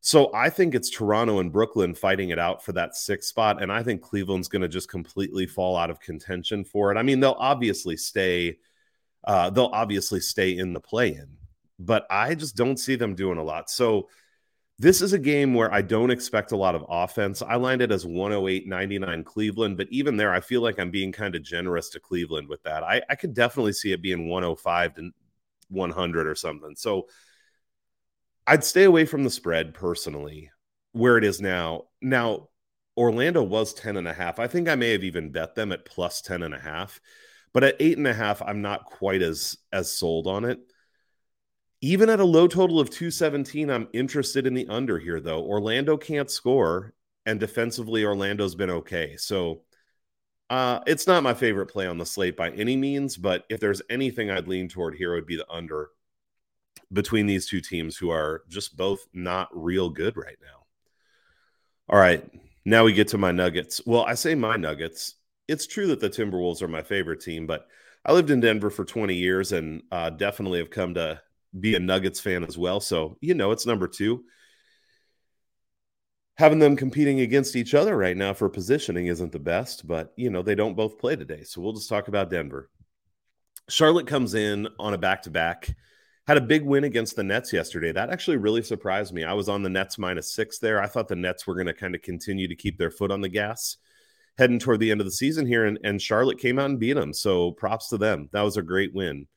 So 0.01 0.33
I 0.33 0.49
think 0.49 0.75
it's 0.75 0.89
Toronto 0.89 1.39
and 1.39 1.51
Brooklyn 1.51 1.93
fighting 1.93 2.29
it 2.29 2.39
out 2.39 2.63
for 2.63 2.73
that 2.73 2.95
sixth 2.95 3.29
spot. 3.29 3.61
And 3.61 3.71
I 3.71 3.83
think 3.83 4.01
Cleveland's 4.01 4.49
going 4.49 4.61
to 4.61 4.67
just 4.67 4.89
completely 4.89 5.45
fall 5.45 5.77
out 5.77 5.89
of 5.89 5.99
contention 5.99 6.63
for 6.63 6.91
it. 6.91 6.97
I 6.97 7.03
mean, 7.03 7.19
they'll 7.19 7.35
obviously 7.37 7.97
stay, 7.97 8.57
uh, 9.23 9.49
they'll 9.49 9.71
obviously 9.73 10.19
stay 10.19 10.57
in 10.57 10.73
the 10.73 10.79
play 10.79 11.09
in, 11.09 11.37
but 11.79 12.05
I 12.09 12.35
just 12.35 12.55
don't 12.55 12.77
see 12.77 12.95
them 12.95 13.15
doing 13.15 13.37
a 13.37 13.43
lot. 13.43 13.69
So 13.69 14.09
this 14.79 15.01
is 15.01 15.11
a 15.11 15.19
game 15.19 15.53
where 15.53 15.73
I 15.73 15.81
don't 15.81 16.09
expect 16.09 16.53
a 16.53 16.57
lot 16.57 16.73
of 16.73 16.85
offense. 16.87 17.41
I 17.41 17.55
lined 17.55 17.81
it 17.81 17.91
as 17.91 18.05
108 18.05 18.65
99 18.65 19.23
Cleveland, 19.25 19.75
but 19.75 19.89
even 19.91 20.15
there, 20.15 20.33
I 20.33 20.39
feel 20.39 20.61
like 20.61 20.79
I'm 20.79 20.89
being 20.89 21.11
kind 21.11 21.35
of 21.35 21.43
generous 21.43 21.89
to 21.89 21.99
Cleveland 21.99 22.47
with 22.47 22.63
that. 22.63 22.81
I, 22.83 23.01
I 23.09 23.15
could 23.15 23.33
definitely 23.33 23.73
see 23.73 23.91
it 23.91 24.01
being 24.01 24.29
105 24.29 24.95
to 24.95 25.11
100 25.67 26.27
or 26.27 26.35
something. 26.35 26.75
So 26.77 27.07
I'd 28.47 28.63
stay 28.63 28.85
away 28.85 29.03
from 29.03 29.25
the 29.25 29.29
spread 29.29 29.73
personally 29.73 30.49
where 30.93 31.17
it 31.17 31.25
is 31.25 31.41
now. 31.41 31.83
Now, 32.01 32.47
Orlando 32.95 33.43
was 33.43 33.73
10 33.73 33.97
and 33.97 34.07
a 34.07 34.13
half. 34.13 34.39
I 34.39 34.47
think 34.47 34.69
I 34.69 34.75
may 34.75 34.93
have 34.93 35.03
even 35.03 35.31
bet 35.31 35.55
them 35.55 35.73
at 35.73 35.85
plus 35.85 36.21
10 36.21 36.41
and 36.41 36.53
a 36.53 36.59
half, 36.59 37.01
but 37.53 37.65
at 37.65 37.75
eight 37.81 37.97
and 37.97 38.07
a 38.07 38.13
half, 38.13 38.41
I'm 38.41 38.61
not 38.61 38.85
quite 38.85 39.21
as 39.21 39.57
as 39.73 39.91
sold 39.91 40.25
on 40.25 40.45
it. 40.45 40.59
Even 41.81 42.09
at 42.09 42.19
a 42.19 42.25
low 42.25 42.47
total 42.47 42.79
of 42.79 42.89
217, 42.89 43.69
I'm 43.69 43.87
interested 43.93 44.45
in 44.45 44.53
the 44.53 44.67
under 44.67 44.99
here, 44.99 45.21
though. 45.21 45.41
Orlando 45.43 45.95
can't 45.95 46.29
score, 46.29 46.93
and 47.25 47.39
defensively, 47.39 48.03
Orlando's 48.03 48.55
been 48.55 48.69
okay. 48.69 49.15
So 49.15 49.61
uh, 50.49 50.79
it's 50.87 51.07
not 51.07 51.23
my 51.23 51.33
favorite 51.33 51.67
play 51.67 51.87
on 51.87 51.97
the 51.97 52.05
slate 52.05 52.35
by 52.35 52.49
any 52.51 52.75
means, 52.75 53.15
but 53.15 53.45
if 53.49 53.59
there's 53.59 53.81
anything 53.89 54.29
I'd 54.29 54.47
lean 54.47 54.67
toward 54.67 54.95
here, 54.95 55.13
it 55.13 55.17
would 55.17 55.25
be 55.25 55.37
the 55.37 55.49
under 55.49 55.89
between 56.91 57.27
these 57.27 57.47
two 57.47 57.61
teams 57.61 57.95
who 57.95 58.09
are 58.09 58.43
just 58.49 58.75
both 58.75 59.05
not 59.13 59.47
real 59.53 59.89
good 59.89 60.17
right 60.17 60.37
now. 60.41 60.65
All 61.87 61.99
right, 61.99 62.27
now 62.65 62.83
we 62.83 62.93
get 62.93 63.09
to 63.09 63.17
my 63.17 63.31
Nuggets. 63.31 63.81
Well, 63.85 64.03
I 64.03 64.15
say 64.15 64.35
my 64.35 64.57
Nuggets. 64.57 65.15
It's 65.47 65.67
true 65.67 65.87
that 65.87 65.99
the 65.99 66.09
Timberwolves 66.09 66.61
are 66.61 66.67
my 66.67 66.81
favorite 66.81 67.21
team, 67.21 67.47
but 67.47 67.67
I 68.05 68.13
lived 68.13 68.31
in 68.31 68.39
Denver 68.39 68.69
for 68.69 68.85
20 68.85 69.15
years 69.15 69.51
and 69.51 69.83
uh, 69.91 70.09
definitely 70.09 70.59
have 70.59 70.69
come 70.69 70.93
to 70.95 71.21
be 71.57 71.75
a 71.75 71.79
Nuggets 71.79 72.19
fan 72.19 72.43
as 72.43 72.57
well. 72.57 72.79
So, 72.79 73.17
you 73.21 73.33
know, 73.33 73.51
it's 73.51 73.65
number 73.65 73.87
two. 73.87 74.23
Having 76.37 76.59
them 76.59 76.75
competing 76.75 77.19
against 77.19 77.55
each 77.55 77.73
other 77.73 77.97
right 77.97 78.15
now 78.15 78.33
for 78.33 78.47
positioning 78.47 79.07
isn't 79.07 79.31
the 79.31 79.39
best, 79.39 79.85
but, 79.85 80.13
you 80.15 80.29
know, 80.29 80.41
they 80.41 80.55
don't 80.55 80.75
both 80.75 80.97
play 80.97 81.15
today. 81.15 81.43
So 81.43 81.59
we'll 81.59 81.73
just 81.73 81.89
talk 81.89 82.07
about 82.07 82.29
Denver. 82.29 82.69
Charlotte 83.67 84.07
comes 84.07 84.33
in 84.33 84.67
on 84.79 84.93
a 84.93 84.97
back 84.97 85.23
to 85.23 85.29
back, 85.29 85.75
had 86.27 86.37
a 86.37 86.41
big 86.41 86.63
win 86.63 86.85
against 86.85 87.15
the 87.15 87.23
Nets 87.23 87.51
yesterday. 87.51 87.91
That 87.91 88.09
actually 88.09 88.37
really 88.37 88.63
surprised 88.63 89.13
me. 89.13 89.23
I 89.25 89.33
was 89.33 89.49
on 89.49 89.63
the 89.63 89.69
Nets 89.69 89.97
minus 89.97 90.33
six 90.33 90.59
there. 90.59 90.81
I 90.81 90.87
thought 90.87 91.07
the 91.07 91.15
Nets 91.15 91.45
were 91.45 91.55
going 91.55 91.67
to 91.67 91.73
kind 91.73 91.93
of 91.93 92.01
continue 92.01 92.47
to 92.47 92.55
keep 92.55 92.77
their 92.77 92.91
foot 92.91 93.11
on 93.11 93.21
the 93.21 93.29
gas 93.29 93.77
heading 94.37 94.59
toward 94.59 94.79
the 94.79 94.89
end 94.89 95.01
of 95.01 95.05
the 95.05 95.11
season 95.11 95.45
here, 95.45 95.65
and, 95.65 95.77
and 95.83 96.01
Charlotte 96.01 96.39
came 96.39 96.57
out 96.57 96.69
and 96.69 96.79
beat 96.79 96.93
them. 96.93 97.13
So 97.13 97.51
props 97.51 97.89
to 97.89 97.97
them. 97.97 98.29
That 98.31 98.43
was 98.43 98.55
a 98.55 98.61
great 98.61 98.93
win. 98.93 99.27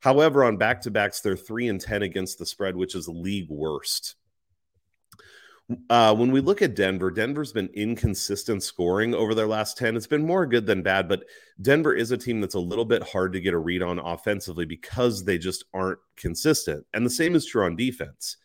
However, 0.00 0.44
on 0.44 0.56
back 0.56 0.82
to 0.82 0.90
backs, 0.90 1.20
they're 1.20 1.36
three 1.36 1.68
and 1.68 1.80
10 1.80 2.02
against 2.02 2.38
the 2.38 2.46
spread, 2.46 2.76
which 2.76 2.94
is 2.94 3.08
league 3.08 3.48
worst. 3.48 4.16
Uh, 5.88 6.14
when 6.14 6.30
we 6.30 6.42
look 6.42 6.60
at 6.60 6.74
Denver, 6.74 7.10
Denver's 7.10 7.52
been 7.52 7.70
inconsistent 7.72 8.62
scoring 8.62 9.14
over 9.14 9.34
their 9.34 9.46
last 9.46 9.78
10. 9.78 9.96
It's 9.96 10.06
been 10.06 10.26
more 10.26 10.44
good 10.44 10.66
than 10.66 10.82
bad, 10.82 11.08
but 11.08 11.24
Denver 11.62 11.94
is 11.94 12.10
a 12.10 12.18
team 12.18 12.42
that's 12.42 12.54
a 12.54 12.60
little 12.60 12.84
bit 12.84 13.02
hard 13.02 13.32
to 13.32 13.40
get 13.40 13.54
a 13.54 13.58
read 13.58 13.82
on 13.82 13.98
offensively 13.98 14.66
because 14.66 15.24
they 15.24 15.38
just 15.38 15.64
aren't 15.72 16.00
consistent. 16.16 16.84
And 16.92 17.06
the 17.06 17.10
same 17.10 17.34
is 17.34 17.46
true 17.46 17.64
on 17.64 17.76
defense. 17.76 18.36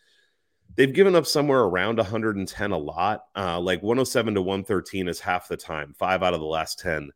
They've 0.75 0.93
given 0.93 1.15
up 1.15 1.25
somewhere 1.25 1.61
around 1.61 1.97
110 1.97 2.71
a 2.71 2.77
lot, 2.77 3.25
uh, 3.35 3.59
like 3.59 3.83
107 3.83 4.35
to 4.35 4.41
113 4.41 5.09
is 5.09 5.19
half 5.19 5.49
the 5.49 5.57
time, 5.57 5.93
five 5.97 6.23
out 6.23 6.33
of 6.33 6.39
the 6.39 6.45
last 6.45 6.79
10 6.79 7.11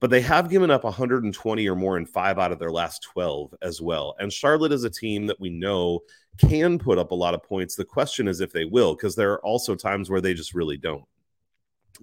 but 0.00 0.10
they 0.10 0.22
have 0.22 0.48
given 0.48 0.70
up 0.70 0.82
120 0.82 1.68
or 1.68 1.76
more 1.76 1.98
in 1.98 2.06
five 2.06 2.38
out 2.38 2.52
of 2.52 2.58
their 2.58 2.72
last 2.72 3.02
12 3.02 3.54
as 3.62 3.80
well. 3.80 4.16
And 4.18 4.32
Charlotte 4.32 4.72
is 4.72 4.84
a 4.84 4.90
team 4.90 5.26
that 5.26 5.38
we 5.38 5.50
know 5.50 6.00
can 6.38 6.78
put 6.78 6.98
up 6.98 7.10
a 7.10 7.14
lot 7.14 7.34
of 7.34 7.42
points. 7.42 7.76
The 7.76 7.84
question 7.84 8.26
is 8.26 8.40
if 8.40 8.52
they 8.52 8.64
will, 8.64 8.94
because 8.94 9.14
there 9.14 9.32
are 9.32 9.44
also 9.44 9.74
times 9.74 10.08
where 10.08 10.22
they 10.22 10.32
just 10.32 10.54
really 10.54 10.78
don't. 10.78 11.04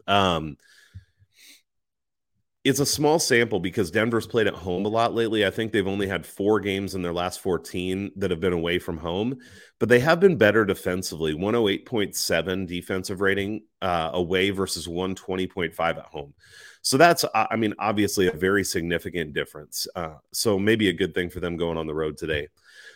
Um, 0.06 0.58
it's 2.68 2.82
a 2.82 2.86
small 2.86 3.18
sample 3.18 3.62
because 3.62 3.92
Denver's 3.92 4.28
played 4.28 4.46
at 4.46 4.54
home 4.54 4.86
a 4.86 4.90
lot 4.90 5.14
lately. 5.14 5.46
I 5.46 5.50
think 5.50 5.72
they've 5.72 5.88
only 5.88 6.08
had 6.08 6.26
four 6.26 6.60
games 6.60 6.96
in 6.96 7.02
their 7.02 7.14
last 7.14 7.40
14 7.40 8.12
that 8.18 8.30
have 8.30 8.42
been 8.42 8.52
away 8.52 8.78
from 8.78 8.98
home, 8.98 9.38
but 9.80 9.88
they 9.88 10.02
have 10.02 10.20
been 10.20 10.36
better 10.36 10.66
defensively 10.66 11.34
108.7 11.34 12.68
defensive 12.68 13.22
rating 13.22 13.64
uh, 13.82 14.10
away 14.14 14.50
versus 14.50 14.86
120.5 14.86 15.80
at 15.80 16.06
home. 16.08 16.34
So 16.82 16.98
that's, 16.98 17.24
I 17.34 17.56
mean, 17.56 17.74
obviously 17.80 18.28
a 18.28 18.34
very 18.34 18.66
significant 18.66 19.34
difference. 19.34 19.88
Uh, 19.96 20.16
so 20.34 20.60
maybe 20.60 20.90
a 20.90 20.94
good 20.94 21.14
thing 21.16 21.30
for 21.30 21.40
them 21.40 21.56
going 21.56 21.78
on 21.78 21.88
the 21.88 21.96
road 21.96 22.18
today. 22.18 22.50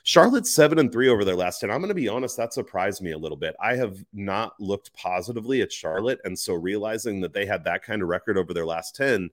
Charlotte's 0.04 0.54
seven 0.54 0.80
and 0.80 0.92
three 0.92 1.08
over 1.08 1.24
their 1.24 1.36
last 1.36 1.60
10. 1.60 1.72
I'm 1.72 1.80
going 1.80 1.90
to 1.90 1.96
be 1.96 2.10
honest, 2.10 2.36
that 2.38 2.54
surprised 2.54 3.02
me 3.02 3.12
a 3.12 3.18
little 3.18 3.38
bit. 3.38 3.56
I 3.62 3.76
have 3.76 4.04
not 4.12 4.60
looked 4.60 4.94
positively 4.94 5.62
at 5.62 5.72
Charlotte. 5.72 6.20
And 6.26 6.38
so 6.38 6.56
realizing 6.56 7.22
that 7.22 7.34
they 7.34 7.46
had 7.46 7.64
that 7.66 7.84
kind 7.84 8.02
of 8.02 8.10
record 8.10 8.38
over 8.38 8.54
their 8.54 8.66
last 8.66 8.96
10 8.96 9.30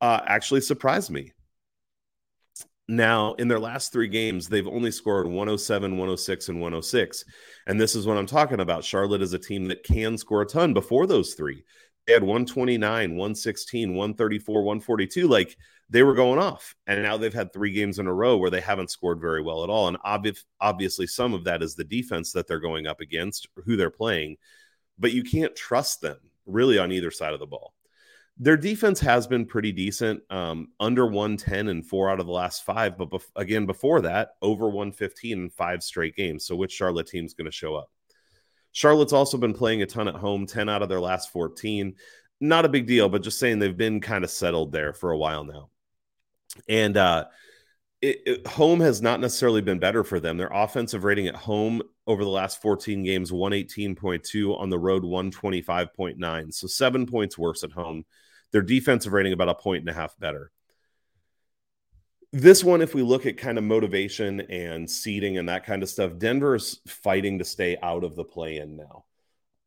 uh, 0.00 0.20
actually 0.26 0.60
surprised 0.60 1.10
me. 1.10 1.32
Now, 2.88 3.34
in 3.34 3.48
their 3.48 3.58
last 3.58 3.92
three 3.92 4.06
games, 4.06 4.48
they've 4.48 4.66
only 4.66 4.92
scored 4.92 5.26
107, 5.26 5.92
106, 5.92 6.48
and 6.48 6.60
106. 6.60 7.24
And 7.66 7.80
this 7.80 7.96
is 7.96 8.06
what 8.06 8.16
I'm 8.16 8.26
talking 8.26 8.60
about. 8.60 8.84
Charlotte 8.84 9.22
is 9.22 9.32
a 9.32 9.38
team 9.38 9.66
that 9.68 9.82
can 9.82 10.16
score 10.16 10.42
a 10.42 10.46
ton 10.46 10.72
before 10.72 11.06
those 11.06 11.34
three. 11.34 11.64
They 12.06 12.12
had 12.12 12.22
129, 12.22 13.10
116, 13.10 13.88
134, 13.88 14.62
142. 14.62 15.26
Like 15.26 15.56
they 15.90 16.04
were 16.04 16.14
going 16.14 16.38
off. 16.38 16.76
And 16.86 17.02
now 17.02 17.16
they've 17.16 17.34
had 17.34 17.52
three 17.52 17.72
games 17.72 17.98
in 17.98 18.06
a 18.06 18.14
row 18.14 18.36
where 18.36 18.50
they 18.50 18.60
haven't 18.60 18.92
scored 18.92 19.20
very 19.20 19.42
well 19.42 19.64
at 19.64 19.70
all. 19.70 19.88
And 19.88 19.98
obvi- 20.04 20.44
obviously, 20.60 21.08
some 21.08 21.34
of 21.34 21.42
that 21.44 21.64
is 21.64 21.74
the 21.74 21.82
defense 21.84 22.30
that 22.32 22.46
they're 22.46 22.60
going 22.60 22.86
up 22.86 23.00
against, 23.00 23.48
who 23.64 23.76
they're 23.76 23.90
playing. 23.90 24.36
But 24.96 25.12
you 25.12 25.24
can't 25.24 25.56
trust 25.56 26.00
them 26.00 26.18
really 26.46 26.78
on 26.78 26.92
either 26.92 27.10
side 27.10 27.34
of 27.34 27.40
the 27.40 27.46
ball 27.46 27.74
their 28.38 28.56
defense 28.56 29.00
has 29.00 29.26
been 29.26 29.46
pretty 29.46 29.72
decent, 29.72 30.20
um, 30.30 30.68
under 30.78 31.06
110 31.06 31.68
and 31.68 31.86
four 31.86 32.10
out 32.10 32.20
of 32.20 32.26
the 32.26 32.32
last 32.32 32.64
five. 32.64 32.98
But 32.98 33.10
bef- 33.10 33.30
again, 33.34 33.64
before 33.64 34.02
that, 34.02 34.30
over 34.42 34.66
115 34.66 35.32
in 35.32 35.50
five 35.50 35.82
straight 35.82 36.14
games. 36.16 36.44
So, 36.44 36.54
which 36.54 36.72
Charlotte 36.72 37.06
team's 37.06 37.34
going 37.34 37.46
to 37.46 37.52
show 37.52 37.74
up? 37.74 37.90
Charlotte's 38.72 39.14
also 39.14 39.38
been 39.38 39.54
playing 39.54 39.80
a 39.80 39.86
ton 39.86 40.06
at 40.06 40.16
home, 40.16 40.44
10 40.44 40.68
out 40.68 40.82
of 40.82 40.90
their 40.90 41.00
last 41.00 41.32
14. 41.32 41.94
Not 42.40 42.66
a 42.66 42.68
big 42.68 42.86
deal, 42.86 43.08
but 43.08 43.22
just 43.22 43.38
saying 43.38 43.58
they've 43.58 43.76
been 43.76 44.02
kind 44.02 44.22
of 44.22 44.30
settled 44.30 44.70
there 44.70 44.92
for 44.92 45.12
a 45.12 45.18
while 45.18 45.44
now. 45.44 45.70
And 46.68 46.94
uh, 46.98 47.24
it, 48.02 48.20
it, 48.26 48.46
home 48.46 48.80
has 48.80 49.00
not 49.00 49.20
necessarily 49.20 49.62
been 49.62 49.78
better 49.78 50.04
for 50.04 50.20
them. 50.20 50.36
Their 50.36 50.50
offensive 50.52 51.04
rating 51.04 51.26
at 51.26 51.36
home 51.36 51.80
over 52.06 52.22
the 52.22 52.30
last 52.30 52.60
14 52.60 53.02
games, 53.02 53.32
118.2, 53.32 54.60
on 54.60 54.68
the 54.68 54.78
road, 54.78 55.04
125.9. 55.04 56.52
So 56.52 56.66
seven 56.66 57.06
points 57.06 57.38
worse 57.38 57.64
at 57.64 57.72
home 57.72 58.04
their 58.52 58.62
defensive 58.62 59.12
rating 59.12 59.32
about 59.32 59.48
a 59.48 59.54
point 59.54 59.80
and 59.80 59.88
a 59.88 59.92
half 59.92 60.18
better. 60.18 60.50
This 62.32 62.62
one, 62.62 62.82
if 62.82 62.94
we 62.94 63.02
look 63.02 63.24
at 63.24 63.36
kind 63.38 63.56
of 63.56 63.64
motivation 63.64 64.40
and 64.42 64.90
seeding 64.90 65.38
and 65.38 65.48
that 65.48 65.64
kind 65.64 65.82
of 65.82 65.88
stuff, 65.88 66.18
Denver 66.18 66.56
is 66.56 66.80
fighting 66.86 67.38
to 67.38 67.44
stay 67.44 67.76
out 67.82 68.04
of 68.04 68.16
the 68.16 68.24
play 68.24 68.58
in 68.58 68.76
now. 68.76 69.04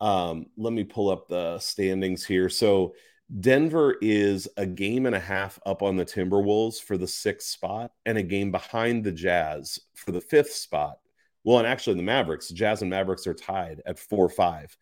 Um, 0.01 0.47
let 0.57 0.73
me 0.73 0.83
pull 0.83 1.09
up 1.09 1.27
the 1.27 1.59
standings 1.59 2.25
here. 2.25 2.49
So 2.49 2.93
Denver 3.39 3.95
is 4.01 4.47
a 4.57 4.65
game 4.65 5.05
and 5.05 5.15
a 5.15 5.19
half 5.19 5.59
up 5.65 5.83
on 5.83 5.95
the 5.95 6.05
Timberwolves 6.05 6.81
for 6.81 6.97
the 6.97 7.07
sixth 7.07 7.49
spot 7.49 7.91
and 8.05 8.17
a 8.17 8.23
game 8.23 8.51
behind 8.51 9.03
the 9.03 9.11
Jazz 9.11 9.79
for 9.93 10.11
the 10.11 10.21
fifth 10.21 10.53
spot. 10.53 10.97
Well, 11.43 11.59
and 11.59 11.67
actually 11.67 11.95
the 11.95 12.03
Mavericks, 12.03 12.49
Jazz 12.49 12.81
and 12.81 12.89
Mavericks 12.89 13.27
are 13.27 13.33
tied 13.33 13.81
at 13.85 13.99
4 13.99 14.29
5. 14.29 14.77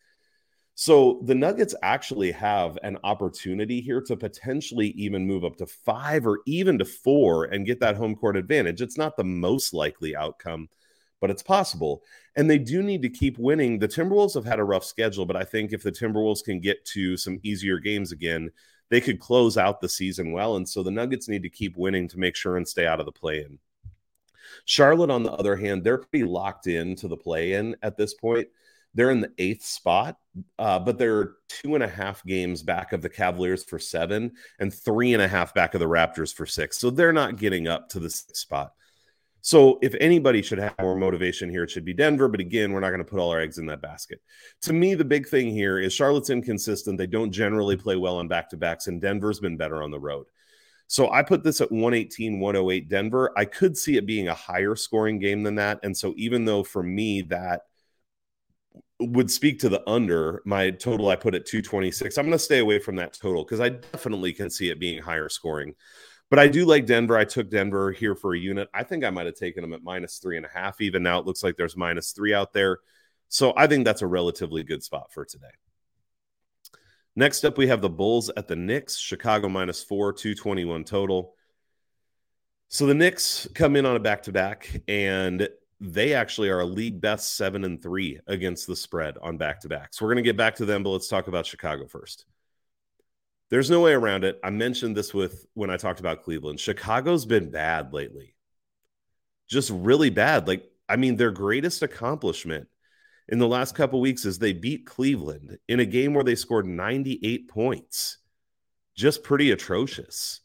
So 0.80 1.20
the 1.24 1.34
Nuggets 1.34 1.74
actually 1.82 2.30
have 2.30 2.78
an 2.84 2.98
opportunity 3.02 3.80
here 3.80 4.00
to 4.02 4.16
potentially 4.16 4.90
even 4.90 5.26
move 5.26 5.44
up 5.44 5.56
to 5.56 5.66
five 5.66 6.24
or 6.24 6.38
even 6.46 6.78
to 6.78 6.84
four 6.84 7.46
and 7.46 7.66
get 7.66 7.80
that 7.80 7.96
home 7.96 8.14
court 8.14 8.36
advantage. 8.36 8.80
It's 8.80 8.96
not 8.96 9.16
the 9.16 9.24
most 9.24 9.74
likely 9.74 10.14
outcome, 10.14 10.68
but 11.20 11.30
it's 11.30 11.42
possible. 11.42 12.04
And 12.36 12.48
they 12.48 12.58
do 12.58 12.80
need 12.80 13.02
to 13.02 13.08
keep 13.08 13.40
winning. 13.40 13.80
The 13.80 13.88
Timberwolves 13.88 14.34
have 14.34 14.44
had 14.44 14.60
a 14.60 14.64
rough 14.64 14.84
schedule, 14.84 15.26
but 15.26 15.34
I 15.34 15.42
think 15.42 15.72
if 15.72 15.82
the 15.82 15.90
Timberwolves 15.90 16.44
can 16.44 16.60
get 16.60 16.84
to 16.92 17.16
some 17.16 17.40
easier 17.42 17.80
games 17.80 18.12
again, 18.12 18.48
they 18.88 19.00
could 19.00 19.18
close 19.18 19.58
out 19.58 19.80
the 19.80 19.88
season 19.88 20.30
well. 20.30 20.54
And 20.54 20.68
so 20.68 20.84
the 20.84 20.92
Nuggets 20.92 21.28
need 21.28 21.42
to 21.42 21.50
keep 21.50 21.76
winning 21.76 22.06
to 22.06 22.20
make 22.20 22.36
sure 22.36 22.56
and 22.56 22.68
stay 22.68 22.86
out 22.86 23.00
of 23.00 23.06
the 23.06 23.10
play 23.10 23.40
in. 23.40 23.58
Charlotte, 24.64 25.10
on 25.10 25.24
the 25.24 25.32
other 25.32 25.56
hand, 25.56 25.82
they're 25.82 25.98
pretty 25.98 26.24
locked 26.24 26.68
in 26.68 26.94
to 26.94 27.08
the 27.08 27.16
play 27.16 27.54
in 27.54 27.74
at 27.82 27.96
this 27.96 28.14
point. 28.14 28.46
They're 28.94 29.10
in 29.10 29.20
the 29.20 29.32
eighth 29.38 29.64
spot, 29.64 30.16
uh, 30.58 30.78
but 30.78 30.98
they're 30.98 31.34
two 31.48 31.74
and 31.74 31.84
a 31.84 31.88
half 31.88 32.24
games 32.24 32.62
back 32.62 32.92
of 32.92 33.02
the 33.02 33.08
Cavaliers 33.08 33.64
for 33.64 33.78
seven 33.78 34.32
and 34.58 34.72
three 34.72 35.14
and 35.14 35.22
a 35.22 35.28
half 35.28 35.54
back 35.54 35.74
of 35.74 35.80
the 35.80 35.86
Raptors 35.86 36.34
for 36.34 36.46
six. 36.46 36.78
So 36.78 36.90
they're 36.90 37.12
not 37.12 37.36
getting 37.36 37.68
up 37.68 37.88
to 37.90 38.00
the 38.00 38.10
sixth 38.10 38.36
spot. 38.36 38.72
So 39.40 39.78
if 39.82 39.94
anybody 40.00 40.42
should 40.42 40.58
have 40.58 40.74
more 40.80 40.96
motivation 40.96 41.48
here, 41.48 41.62
it 41.62 41.70
should 41.70 41.84
be 41.84 41.94
Denver. 41.94 42.28
But 42.28 42.40
again, 42.40 42.72
we're 42.72 42.80
not 42.80 42.90
going 42.90 43.04
to 43.04 43.10
put 43.10 43.20
all 43.20 43.30
our 43.30 43.40
eggs 43.40 43.58
in 43.58 43.66
that 43.66 43.80
basket. 43.80 44.20
To 44.62 44.72
me, 44.72 44.94
the 44.94 45.04
big 45.04 45.28
thing 45.28 45.50
here 45.50 45.78
is 45.78 45.92
Charlotte's 45.92 46.30
inconsistent. 46.30 46.98
They 46.98 47.06
don't 47.06 47.30
generally 47.30 47.76
play 47.76 47.96
well 47.96 48.16
on 48.16 48.28
back 48.28 48.50
to 48.50 48.56
backs, 48.56 48.88
and 48.88 49.00
Denver's 49.00 49.40
been 49.40 49.56
better 49.56 49.82
on 49.82 49.90
the 49.90 50.00
road. 50.00 50.26
So 50.88 51.10
I 51.10 51.22
put 51.22 51.44
this 51.44 51.60
at 51.60 51.70
118, 51.70 52.40
108 52.40 52.88
Denver. 52.88 53.32
I 53.36 53.44
could 53.44 53.76
see 53.76 53.96
it 53.96 54.06
being 54.06 54.28
a 54.28 54.34
higher 54.34 54.74
scoring 54.74 55.18
game 55.18 55.42
than 55.42 55.54
that. 55.56 55.80
And 55.82 55.96
so 55.96 56.14
even 56.16 56.46
though 56.46 56.64
for 56.64 56.82
me 56.82 57.22
that 57.22 57.62
would 59.00 59.30
speak 59.30 59.60
to 59.60 59.68
the 59.68 59.88
under. 59.88 60.42
My 60.44 60.70
total 60.70 61.08
I 61.08 61.16
put 61.16 61.34
at 61.34 61.46
226. 61.46 62.18
I'm 62.18 62.24
going 62.24 62.32
to 62.32 62.38
stay 62.38 62.58
away 62.58 62.78
from 62.78 62.96
that 62.96 63.12
total 63.12 63.44
because 63.44 63.60
I 63.60 63.70
definitely 63.70 64.32
can 64.32 64.50
see 64.50 64.70
it 64.70 64.80
being 64.80 65.00
higher 65.00 65.28
scoring. 65.28 65.74
But 66.30 66.38
I 66.38 66.48
do 66.48 66.66
like 66.66 66.84
Denver. 66.84 67.16
I 67.16 67.24
took 67.24 67.48
Denver 67.48 67.90
here 67.90 68.14
for 68.14 68.34
a 68.34 68.38
unit. 68.38 68.68
I 68.74 68.82
think 68.82 69.04
I 69.04 69.10
might 69.10 69.26
have 69.26 69.36
taken 69.36 69.62
them 69.62 69.72
at 69.72 69.82
minus 69.82 70.18
three 70.18 70.36
and 70.36 70.44
a 70.44 70.50
half. 70.50 70.80
Even 70.80 71.02
now, 71.02 71.18
it 71.18 71.26
looks 71.26 71.42
like 71.42 71.56
there's 71.56 71.76
minus 71.76 72.12
three 72.12 72.34
out 72.34 72.52
there. 72.52 72.78
So 73.28 73.54
I 73.56 73.66
think 73.66 73.84
that's 73.84 74.02
a 74.02 74.06
relatively 74.06 74.62
good 74.62 74.82
spot 74.82 75.12
for 75.12 75.24
today. 75.24 75.46
Next 77.16 77.44
up, 77.44 77.56
we 77.56 77.66
have 77.68 77.80
the 77.80 77.88
Bulls 77.88 78.30
at 78.36 78.46
the 78.46 78.56
Knicks. 78.56 78.96
Chicago 78.96 79.48
minus 79.48 79.82
four, 79.82 80.12
221 80.12 80.84
total. 80.84 81.34
So 82.68 82.86
the 82.86 82.94
Knicks 82.94 83.48
come 83.54 83.76
in 83.76 83.86
on 83.86 83.96
a 83.96 84.00
back 84.00 84.24
to 84.24 84.32
back, 84.32 84.70
and 84.86 85.48
they 85.80 86.14
actually 86.14 86.48
are 86.48 86.60
a 86.60 86.66
league 86.66 87.00
best 87.00 87.36
seven 87.36 87.64
and 87.64 87.80
three 87.80 88.18
against 88.26 88.66
the 88.66 88.74
spread 88.74 89.16
on 89.22 89.36
back 89.36 89.60
to 89.60 89.68
back. 89.68 89.94
So 89.94 90.04
we're 90.04 90.14
going 90.14 90.24
to 90.24 90.28
get 90.28 90.36
back 90.36 90.56
to 90.56 90.64
them, 90.64 90.82
but 90.82 90.90
let's 90.90 91.08
talk 91.08 91.28
about 91.28 91.46
Chicago 91.46 91.86
first. 91.86 92.26
There's 93.50 93.70
no 93.70 93.80
way 93.80 93.92
around 93.92 94.24
it. 94.24 94.38
I 94.42 94.50
mentioned 94.50 94.96
this 94.96 95.14
with 95.14 95.46
when 95.54 95.70
I 95.70 95.76
talked 95.76 96.00
about 96.00 96.22
Cleveland. 96.22 96.60
Chicago's 96.60 97.24
been 97.24 97.50
bad 97.50 97.92
lately, 97.92 98.34
just 99.48 99.70
really 99.70 100.10
bad. 100.10 100.48
Like, 100.48 100.64
I 100.88 100.96
mean, 100.96 101.16
their 101.16 101.30
greatest 101.30 101.82
accomplishment 101.82 102.68
in 103.28 103.38
the 103.38 103.48
last 103.48 103.74
couple 103.74 104.00
weeks 104.00 104.24
is 104.24 104.38
they 104.38 104.52
beat 104.52 104.84
Cleveland 104.84 105.58
in 105.68 105.80
a 105.80 105.86
game 105.86 106.12
where 106.12 106.24
they 106.24 106.34
scored 106.34 106.66
98 106.66 107.48
points. 107.48 108.18
Just 108.96 109.22
pretty 109.22 109.52
atrocious. 109.52 110.40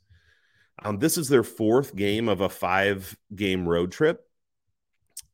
Um, 0.82 1.00
this 1.00 1.18
is 1.18 1.28
their 1.28 1.44
fourth 1.44 1.96
game 1.96 2.30
of 2.30 2.42
a 2.42 2.50
five 2.50 3.18
game 3.36 3.68
road 3.68 3.92
trip 3.92 4.26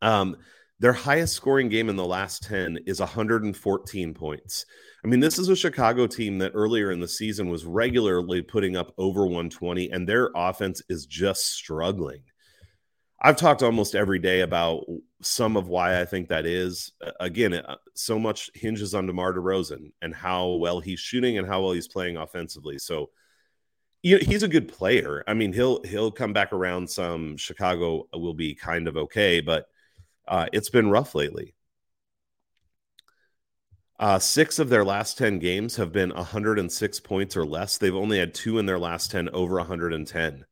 um, 0.01 0.37
their 0.79 0.93
highest 0.93 1.35
scoring 1.35 1.67
game 1.69 1.89
in 1.89 1.97
the 1.97 2.05
last 2.05 2.43
10 2.43 2.79
is 2.85 2.99
114 2.99 4.13
points. 4.13 4.65
I 5.03 5.07
mean, 5.07 5.19
this 5.19 5.37
is 5.37 5.49
a 5.49 5.55
Chicago 5.55 6.07
team 6.07 6.37
that 6.39 6.53
earlier 6.55 6.91
in 6.91 6.99
the 6.99 7.07
season 7.07 7.49
was 7.49 7.65
regularly 7.65 8.41
putting 8.41 8.75
up 8.77 8.93
over 8.97 9.21
120, 9.21 9.89
and 9.91 10.07
their 10.07 10.29
offense 10.35 10.81
is 10.89 11.05
just 11.05 11.47
struggling. 11.53 12.21
I've 13.21 13.35
talked 13.35 13.63
almost 13.63 13.95
every 13.95 14.19
day 14.19 14.41
about 14.41 14.85
some 15.21 15.57
of 15.57 15.67
why 15.67 15.99
I 15.99 16.05
think 16.05 16.29
that 16.29 16.45
is. 16.45 16.93
Again, 17.19 17.53
uh, 17.53 17.75
so 17.93 18.17
much 18.17 18.49
hinges 18.53 18.95
on 18.95 19.07
DeMar 19.07 19.33
DeRozan 19.33 19.91
and 20.01 20.15
how 20.15 20.51
well 20.51 20.79
he's 20.79 21.01
shooting 21.01 21.37
and 21.37 21.45
how 21.45 21.61
well 21.61 21.73
he's 21.73 21.89
playing 21.89 22.15
offensively. 22.15 22.79
So, 22.79 23.09
he's 24.01 24.43
a 24.43 24.47
good 24.47 24.69
player. 24.69 25.23
I 25.27 25.33
mean, 25.33 25.51
he'll 25.51 25.83
he'll 25.83 26.11
come 26.11 26.31
back 26.31 26.53
around. 26.53 26.89
Some 26.89 27.35
Chicago 27.35 28.07
will 28.13 28.33
be 28.33 28.55
kind 28.55 28.87
of 28.87 28.95
okay, 28.95 29.41
but 29.41 29.65
uh, 30.29 30.45
it's 30.53 30.69
been 30.69 30.89
rough 30.89 31.15
lately. 31.15 31.55
Uh, 33.99 34.17
six 34.17 34.59
of 34.59 34.69
their 34.69 34.85
last 34.85 35.17
10 35.17 35.39
games 35.39 35.75
have 35.75 35.91
been 35.91 36.11
106 36.11 36.99
points 37.01 37.35
or 37.35 37.45
less. 37.45 37.77
They've 37.77 37.93
only 37.93 38.17
had 38.17 38.33
two 38.33 38.57
in 38.57 38.65
their 38.65 38.79
last 38.79 39.11
10 39.11 39.29
over 39.29 39.55
110. 39.55 40.45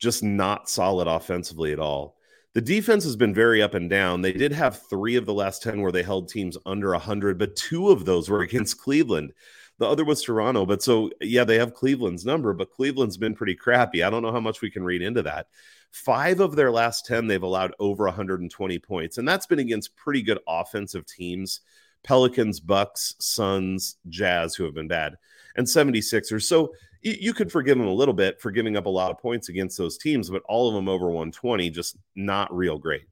Just 0.00 0.24
not 0.24 0.68
solid 0.68 1.06
offensively 1.06 1.72
at 1.72 1.78
all. 1.78 2.16
The 2.54 2.60
defense 2.60 3.04
has 3.04 3.14
been 3.14 3.34
very 3.34 3.62
up 3.62 3.74
and 3.74 3.88
down. 3.88 4.22
They 4.22 4.32
did 4.32 4.52
have 4.52 4.82
three 4.88 5.14
of 5.14 5.26
the 5.26 5.34
last 5.34 5.62
10 5.62 5.82
where 5.82 5.92
they 5.92 6.02
held 6.02 6.28
teams 6.28 6.58
under 6.66 6.90
100, 6.90 7.38
but 7.38 7.54
two 7.54 7.90
of 7.90 8.04
those 8.04 8.28
were 8.28 8.40
against 8.42 8.80
Cleveland. 8.80 9.32
The 9.78 9.86
other 9.86 10.04
was 10.04 10.22
Toronto. 10.22 10.66
But 10.66 10.82
so, 10.82 11.10
yeah, 11.20 11.44
they 11.44 11.58
have 11.58 11.74
Cleveland's 11.74 12.24
number, 12.24 12.52
but 12.54 12.70
Cleveland's 12.70 13.16
been 13.16 13.34
pretty 13.34 13.54
crappy. 13.54 14.02
I 14.02 14.10
don't 14.10 14.22
know 14.22 14.32
how 14.32 14.40
much 14.40 14.62
we 14.62 14.70
can 14.70 14.84
read 14.84 15.02
into 15.02 15.22
that. 15.22 15.46
Five 15.94 16.40
of 16.40 16.56
their 16.56 16.72
last 16.72 17.06
10, 17.06 17.28
they've 17.28 17.40
allowed 17.40 17.72
over 17.78 18.04
120 18.06 18.78
points. 18.80 19.18
And 19.18 19.28
that's 19.28 19.46
been 19.46 19.60
against 19.60 19.94
pretty 19.94 20.22
good 20.22 20.40
offensive 20.48 21.06
teams 21.06 21.60
Pelicans, 22.02 22.58
Bucks, 22.58 23.14
Suns, 23.20 23.96
Jazz, 24.08 24.56
who 24.56 24.64
have 24.64 24.74
been 24.74 24.88
bad, 24.88 25.14
and 25.54 25.64
76ers. 25.64 26.42
So 26.42 26.74
you 27.00 27.32
could 27.32 27.52
forgive 27.52 27.78
them 27.78 27.86
a 27.86 27.92
little 27.92 28.12
bit 28.12 28.40
for 28.40 28.50
giving 28.50 28.76
up 28.76 28.86
a 28.86 28.90
lot 28.90 29.12
of 29.12 29.18
points 29.18 29.48
against 29.48 29.78
those 29.78 29.96
teams, 29.96 30.28
but 30.28 30.42
all 30.46 30.68
of 30.68 30.74
them 30.74 30.88
over 30.88 31.06
120, 31.06 31.70
just 31.70 31.96
not 32.16 32.54
real 32.54 32.76
great. 32.76 33.06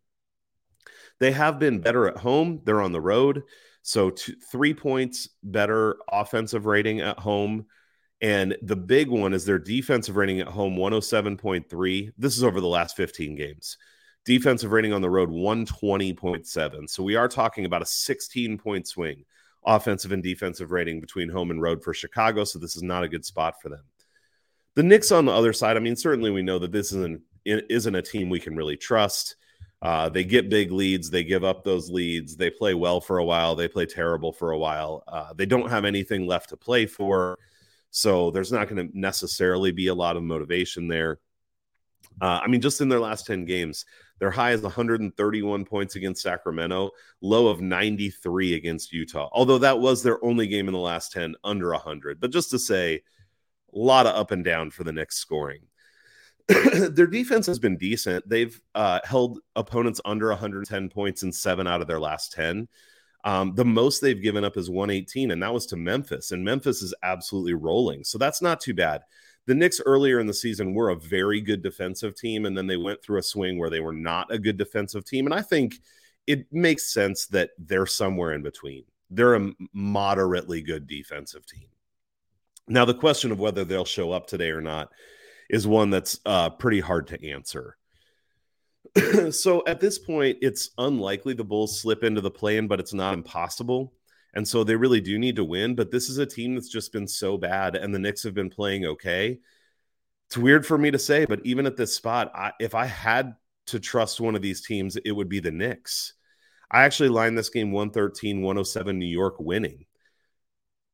They 1.20 1.30
have 1.30 1.60
been 1.60 1.78
better 1.78 2.08
at 2.08 2.16
home. 2.16 2.62
They're 2.64 2.82
on 2.82 2.90
the 2.90 3.00
road. 3.00 3.44
So 3.82 4.10
two, 4.10 4.34
three 4.50 4.74
points 4.74 5.28
better 5.44 5.98
offensive 6.10 6.66
rating 6.66 7.00
at 7.00 7.20
home 7.20 7.66
And 8.22 8.56
the 8.62 8.76
big 8.76 9.08
one 9.08 9.34
is 9.34 9.44
their 9.44 9.58
defensive 9.58 10.16
rating 10.16 10.40
at 10.40 10.46
home 10.46 10.76
107.3. 10.76 12.12
This 12.16 12.36
is 12.36 12.44
over 12.44 12.60
the 12.60 12.68
last 12.68 12.96
15 12.96 13.34
games. 13.34 13.76
Defensive 14.24 14.70
rating 14.70 14.92
on 14.92 15.02
the 15.02 15.10
road 15.10 15.28
120.7. 15.28 16.88
So 16.88 17.02
we 17.02 17.16
are 17.16 17.26
talking 17.26 17.64
about 17.64 17.82
a 17.82 17.86
16 17.86 18.58
point 18.58 18.86
swing, 18.86 19.24
offensive 19.66 20.12
and 20.12 20.22
defensive 20.22 20.70
rating 20.70 21.00
between 21.00 21.28
home 21.28 21.50
and 21.50 21.60
road 21.60 21.82
for 21.82 21.92
Chicago. 21.92 22.44
So 22.44 22.60
this 22.60 22.76
is 22.76 22.82
not 22.84 23.02
a 23.02 23.08
good 23.08 23.24
spot 23.24 23.60
for 23.60 23.68
them. 23.68 23.82
The 24.76 24.84
Knicks 24.84 25.10
on 25.10 25.24
the 25.24 25.32
other 25.32 25.52
side, 25.52 25.76
I 25.76 25.80
mean, 25.80 25.96
certainly 25.96 26.30
we 26.30 26.42
know 26.42 26.60
that 26.60 26.72
this 26.72 26.92
isn't 26.92 27.20
isn't 27.44 27.94
a 27.96 28.02
team 28.02 28.30
we 28.30 28.38
can 28.38 28.54
really 28.54 28.76
trust. 28.76 29.34
Uh, 29.82 30.08
they 30.08 30.22
get 30.22 30.48
big 30.48 30.70
leads, 30.70 31.10
they 31.10 31.24
give 31.24 31.42
up 31.42 31.64
those 31.64 31.90
leads, 31.90 32.36
they 32.36 32.48
play 32.48 32.72
well 32.72 33.00
for 33.00 33.18
a 33.18 33.24
while, 33.24 33.56
they 33.56 33.66
play 33.66 33.84
terrible 33.84 34.32
for 34.32 34.52
a 34.52 34.58
while. 34.58 35.02
Uh, 35.08 35.32
they 35.34 35.44
don't 35.44 35.68
have 35.68 35.84
anything 35.84 36.24
left 36.24 36.50
to 36.50 36.56
play 36.56 36.86
for. 36.86 37.36
So 37.92 38.30
there's 38.30 38.50
not 38.50 38.68
going 38.68 38.88
to 38.88 38.98
necessarily 38.98 39.70
be 39.70 39.88
a 39.88 39.94
lot 39.94 40.16
of 40.16 40.22
motivation 40.22 40.88
there. 40.88 41.20
Uh, 42.20 42.40
I 42.42 42.48
mean, 42.48 42.60
just 42.60 42.80
in 42.80 42.88
their 42.88 43.00
last 43.00 43.26
10 43.26 43.44
games, 43.44 43.84
their 44.18 44.30
high 44.30 44.52
is 44.52 44.62
131 44.62 45.64
points 45.64 45.94
against 45.96 46.22
Sacramento, 46.22 46.90
low 47.20 47.48
of 47.48 47.60
93 47.60 48.54
against 48.54 48.92
Utah. 48.92 49.28
Although 49.32 49.58
that 49.58 49.78
was 49.78 50.02
their 50.02 50.22
only 50.24 50.46
game 50.46 50.68
in 50.68 50.72
the 50.72 50.80
last 50.80 51.12
10 51.12 51.34
under 51.44 51.70
100. 51.72 52.18
But 52.18 52.32
just 52.32 52.50
to 52.50 52.58
say, 52.58 53.02
a 53.74 53.78
lot 53.78 54.06
of 54.06 54.16
up 54.16 54.30
and 54.30 54.44
down 54.44 54.70
for 54.70 54.84
the 54.84 54.92
Knicks 54.92 55.16
scoring. 55.16 55.62
their 56.46 57.06
defense 57.06 57.46
has 57.46 57.58
been 57.58 57.76
decent. 57.76 58.28
They've 58.28 58.58
uh, 58.74 59.00
held 59.04 59.40
opponents 59.54 60.00
under 60.04 60.28
110 60.28 60.88
points 60.88 61.22
in 61.22 61.32
seven 61.32 61.66
out 61.66 61.82
of 61.82 61.86
their 61.86 62.00
last 62.00 62.32
10. 62.32 62.68
Um, 63.24 63.54
the 63.54 63.64
most 63.64 64.00
they've 64.00 64.20
given 64.20 64.44
up 64.44 64.56
is 64.56 64.68
118, 64.68 65.30
and 65.30 65.42
that 65.42 65.54
was 65.54 65.66
to 65.66 65.76
Memphis. 65.76 66.32
And 66.32 66.44
Memphis 66.44 66.82
is 66.82 66.94
absolutely 67.02 67.54
rolling. 67.54 68.04
So 68.04 68.18
that's 68.18 68.42
not 68.42 68.60
too 68.60 68.74
bad. 68.74 69.02
The 69.46 69.54
Knicks 69.54 69.80
earlier 69.84 70.20
in 70.20 70.26
the 70.26 70.34
season 70.34 70.74
were 70.74 70.90
a 70.90 70.96
very 70.96 71.40
good 71.40 71.62
defensive 71.62 72.16
team, 72.16 72.46
and 72.46 72.56
then 72.56 72.66
they 72.66 72.76
went 72.76 73.02
through 73.02 73.18
a 73.18 73.22
swing 73.22 73.58
where 73.58 73.70
they 73.70 73.80
were 73.80 73.92
not 73.92 74.32
a 74.32 74.38
good 74.38 74.56
defensive 74.56 75.04
team. 75.04 75.26
And 75.26 75.34
I 75.34 75.42
think 75.42 75.76
it 76.26 76.46
makes 76.52 76.92
sense 76.92 77.26
that 77.28 77.50
they're 77.58 77.86
somewhere 77.86 78.32
in 78.32 78.42
between. 78.42 78.84
They're 79.10 79.34
a 79.34 79.52
moderately 79.72 80.62
good 80.62 80.86
defensive 80.86 81.44
team. 81.46 81.66
Now, 82.68 82.84
the 82.84 82.94
question 82.94 83.32
of 83.32 83.40
whether 83.40 83.64
they'll 83.64 83.84
show 83.84 84.12
up 84.12 84.26
today 84.26 84.50
or 84.50 84.60
not 84.60 84.90
is 85.50 85.66
one 85.66 85.90
that's 85.90 86.20
uh, 86.24 86.50
pretty 86.50 86.80
hard 86.80 87.08
to 87.08 87.30
answer. 87.30 87.76
so 89.30 89.62
at 89.66 89.80
this 89.80 89.98
point, 89.98 90.38
it's 90.42 90.70
unlikely 90.78 91.34
the 91.34 91.44
Bulls 91.44 91.80
slip 91.80 92.04
into 92.04 92.20
the 92.20 92.30
play-in, 92.30 92.68
but 92.68 92.80
it's 92.80 92.94
not 92.94 93.14
impossible. 93.14 93.94
And 94.34 94.46
so 94.46 94.64
they 94.64 94.76
really 94.76 95.00
do 95.00 95.18
need 95.18 95.36
to 95.36 95.44
win. 95.44 95.74
But 95.74 95.90
this 95.90 96.08
is 96.08 96.18
a 96.18 96.26
team 96.26 96.54
that's 96.54 96.68
just 96.68 96.92
been 96.92 97.06
so 97.06 97.36
bad, 97.36 97.76
and 97.76 97.94
the 97.94 97.98
Knicks 97.98 98.22
have 98.22 98.34
been 98.34 98.50
playing 98.50 98.84
okay. 98.84 99.38
It's 100.28 100.38
weird 100.38 100.66
for 100.66 100.78
me 100.78 100.90
to 100.90 100.98
say, 100.98 101.26
but 101.26 101.40
even 101.44 101.66
at 101.66 101.76
this 101.76 101.94
spot, 101.94 102.32
I, 102.34 102.52
if 102.58 102.74
I 102.74 102.86
had 102.86 103.34
to 103.66 103.78
trust 103.78 104.20
one 104.20 104.34
of 104.34 104.42
these 104.42 104.66
teams, 104.66 104.96
it 104.96 105.12
would 105.12 105.28
be 105.28 105.40
the 105.40 105.50
Knicks. 105.50 106.14
I 106.70 106.84
actually 106.84 107.10
lined 107.10 107.36
this 107.36 107.50
game 107.50 107.70
113 107.70 108.40
107 108.40 108.98
New 108.98 109.04
York 109.06 109.36
winning. 109.38 109.84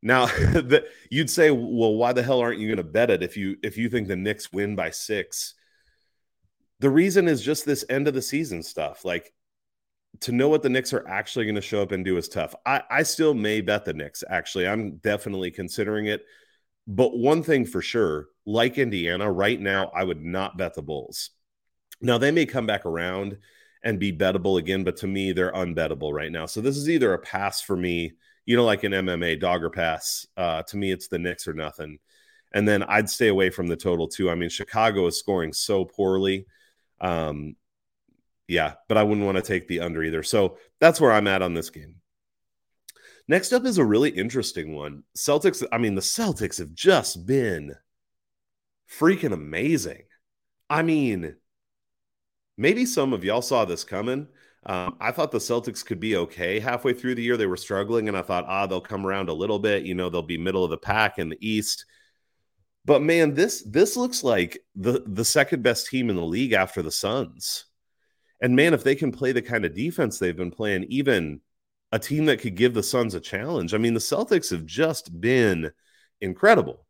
Now, 0.02 0.26
the, 0.26 0.86
you'd 1.10 1.30
say, 1.30 1.50
well, 1.50 1.94
why 1.94 2.12
the 2.12 2.22
hell 2.22 2.40
aren't 2.40 2.58
you 2.58 2.68
going 2.68 2.78
to 2.78 2.84
bet 2.84 3.10
it 3.10 3.22
if 3.22 3.36
you 3.36 3.56
if 3.62 3.76
you 3.76 3.88
think 3.88 4.08
the 4.08 4.16
Knicks 4.16 4.52
win 4.52 4.76
by 4.76 4.90
six? 4.90 5.54
The 6.80 6.90
reason 6.90 7.28
is 7.28 7.42
just 7.42 7.64
this 7.64 7.84
end 7.88 8.08
of 8.08 8.14
the 8.14 8.22
season 8.22 8.62
stuff. 8.62 9.04
Like 9.04 9.32
to 10.20 10.32
know 10.32 10.48
what 10.48 10.62
the 10.62 10.68
Knicks 10.68 10.92
are 10.92 11.06
actually 11.06 11.44
going 11.44 11.54
to 11.56 11.60
show 11.60 11.82
up 11.82 11.92
and 11.92 12.04
do 12.04 12.16
is 12.16 12.28
tough. 12.28 12.54
I, 12.64 12.82
I 12.90 13.02
still 13.02 13.34
may 13.34 13.60
bet 13.60 13.84
the 13.84 13.94
Knicks. 13.94 14.24
Actually, 14.28 14.66
I'm 14.66 14.96
definitely 14.96 15.50
considering 15.50 16.06
it. 16.06 16.24
But 16.86 17.16
one 17.16 17.42
thing 17.42 17.66
for 17.66 17.82
sure, 17.82 18.28
like 18.46 18.78
Indiana, 18.78 19.30
right 19.30 19.60
now, 19.60 19.90
I 19.94 20.04
would 20.04 20.24
not 20.24 20.56
bet 20.56 20.74
the 20.74 20.82
Bulls. 20.82 21.30
Now 22.00 22.16
they 22.16 22.30
may 22.30 22.46
come 22.46 22.66
back 22.66 22.86
around 22.86 23.38
and 23.82 23.98
be 23.98 24.12
bettable 24.12 24.58
again, 24.58 24.84
but 24.84 24.96
to 24.98 25.06
me, 25.06 25.32
they're 25.32 25.52
unbettable 25.52 26.12
right 26.12 26.32
now. 26.32 26.46
So 26.46 26.60
this 26.60 26.76
is 26.76 26.88
either 26.88 27.12
a 27.12 27.18
pass 27.18 27.60
for 27.60 27.76
me 27.76 28.12
you 28.48 28.56
know, 28.56 28.64
like 28.64 28.82
an 28.82 28.92
MMA 28.92 29.38
dogger 29.38 29.68
pass. 29.68 30.26
Uh, 30.34 30.62
to 30.62 30.78
me, 30.78 30.90
it's 30.90 31.08
the 31.08 31.18
Knicks 31.18 31.46
or 31.46 31.52
nothing. 31.52 31.98
And 32.50 32.66
then 32.66 32.82
I'd 32.82 33.10
stay 33.10 33.28
away 33.28 33.50
from 33.50 33.66
the 33.66 33.76
total 33.76 34.08
too. 34.08 34.30
I 34.30 34.36
mean, 34.36 34.48
Chicago 34.48 35.06
is 35.06 35.18
scoring 35.18 35.52
so 35.52 35.84
poorly. 35.84 36.46
Um, 37.00 37.56
yeah, 38.46 38.74
but 38.88 38.96
I 38.96 39.02
wouldn't 39.02 39.26
want 39.26 39.36
to 39.36 39.42
take 39.42 39.68
the 39.68 39.80
under 39.80 40.02
either. 40.02 40.22
So 40.22 40.58
that's 40.80 41.00
where 41.00 41.12
I'm 41.12 41.26
at 41.26 41.42
on 41.42 41.54
this 41.54 41.70
game. 41.70 41.96
Next 43.28 43.52
up 43.52 43.66
is 43.66 43.76
a 43.76 43.84
really 43.84 44.10
interesting 44.10 44.74
one. 44.74 45.02
Celtics, 45.16 45.62
I 45.70 45.76
mean, 45.76 45.94
the 45.94 46.00
Celtics 46.00 46.58
have 46.58 46.72
just 46.72 47.26
been 47.26 47.74
freaking 48.90 49.34
amazing. 49.34 50.04
I 50.70 50.82
mean, 50.82 51.36
maybe 52.56 52.86
some 52.86 53.12
of 53.12 53.24
y'all 53.24 53.42
saw 53.42 53.66
this 53.66 53.84
coming. 53.84 54.28
Um, 54.64 54.96
I 54.98 55.12
thought 55.12 55.30
the 55.30 55.38
Celtics 55.38 55.84
could 55.84 56.00
be 56.00 56.16
okay 56.16 56.58
halfway 56.58 56.94
through 56.94 57.14
the 57.14 57.22
year. 57.22 57.36
They 57.36 57.46
were 57.46 57.56
struggling, 57.56 58.08
and 58.08 58.16
I 58.16 58.22
thought, 58.22 58.46
ah, 58.48 58.66
they'll 58.66 58.80
come 58.80 59.06
around 59.06 59.28
a 59.28 59.34
little 59.34 59.58
bit. 59.58 59.84
You 59.84 59.94
know, 59.94 60.08
they'll 60.08 60.22
be 60.22 60.38
middle 60.38 60.64
of 60.64 60.70
the 60.70 60.78
pack 60.78 61.18
in 61.18 61.28
the 61.28 61.38
East. 61.40 61.84
But 62.88 63.02
man, 63.02 63.34
this 63.34 63.62
this 63.66 63.98
looks 63.98 64.24
like 64.24 64.64
the 64.74 65.02
the 65.06 65.24
second 65.24 65.62
best 65.62 65.88
team 65.88 66.08
in 66.08 66.16
the 66.16 66.22
league 66.22 66.54
after 66.54 66.80
the 66.80 66.90
Suns. 66.90 67.66
And 68.40 68.56
man, 68.56 68.72
if 68.72 68.82
they 68.82 68.94
can 68.94 69.12
play 69.12 69.32
the 69.32 69.42
kind 69.42 69.66
of 69.66 69.74
defense 69.74 70.18
they've 70.18 70.34
been 70.34 70.50
playing, 70.50 70.84
even 70.84 71.42
a 71.92 71.98
team 71.98 72.24
that 72.24 72.40
could 72.40 72.54
give 72.54 72.72
the 72.72 72.82
Suns 72.82 73.14
a 73.14 73.20
challenge. 73.20 73.74
I 73.74 73.78
mean, 73.78 73.92
the 73.92 74.00
Celtics 74.00 74.50
have 74.52 74.64
just 74.64 75.20
been 75.20 75.70
incredible. 76.22 76.86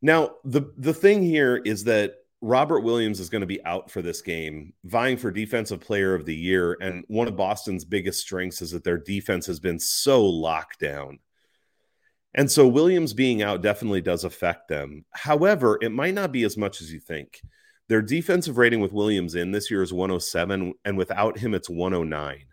Now, 0.00 0.36
the 0.44 0.72
the 0.78 0.94
thing 0.94 1.22
here 1.22 1.58
is 1.58 1.84
that 1.84 2.14
Robert 2.40 2.80
Williams 2.80 3.20
is 3.20 3.28
going 3.28 3.42
to 3.42 3.46
be 3.46 3.62
out 3.66 3.90
for 3.90 4.00
this 4.00 4.22
game, 4.22 4.72
vying 4.84 5.18
for 5.18 5.30
Defensive 5.30 5.82
Player 5.82 6.14
of 6.14 6.24
the 6.24 6.34
Year. 6.34 6.78
And 6.80 7.04
one 7.08 7.28
of 7.28 7.36
Boston's 7.36 7.84
biggest 7.84 8.20
strengths 8.22 8.62
is 8.62 8.70
that 8.70 8.82
their 8.82 8.96
defense 8.96 9.44
has 9.44 9.60
been 9.60 9.78
so 9.78 10.24
locked 10.24 10.80
down. 10.80 11.18
And 12.34 12.50
so 12.50 12.66
Williams 12.66 13.12
being 13.12 13.42
out 13.42 13.62
definitely 13.62 14.00
does 14.00 14.24
affect 14.24 14.68
them. 14.68 15.04
However, 15.10 15.78
it 15.82 15.92
might 15.92 16.14
not 16.14 16.32
be 16.32 16.44
as 16.44 16.56
much 16.56 16.80
as 16.80 16.92
you 16.92 16.98
think. 16.98 17.42
Their 17.88 18.02
defensive 18.02 18.56
rating 18.56 18.80
with 18.80 18.92
Williams 18.92 19.34
in 19.34 19.50
this 19.50 19.70
year 19.70 19.82
is 19.82 19.92
107, 19.92 20.72
and 20.84 20.96
without 20.96 21.36
him, 21.36 21.52
it's 21.52 21.68
109. 21.68 22.44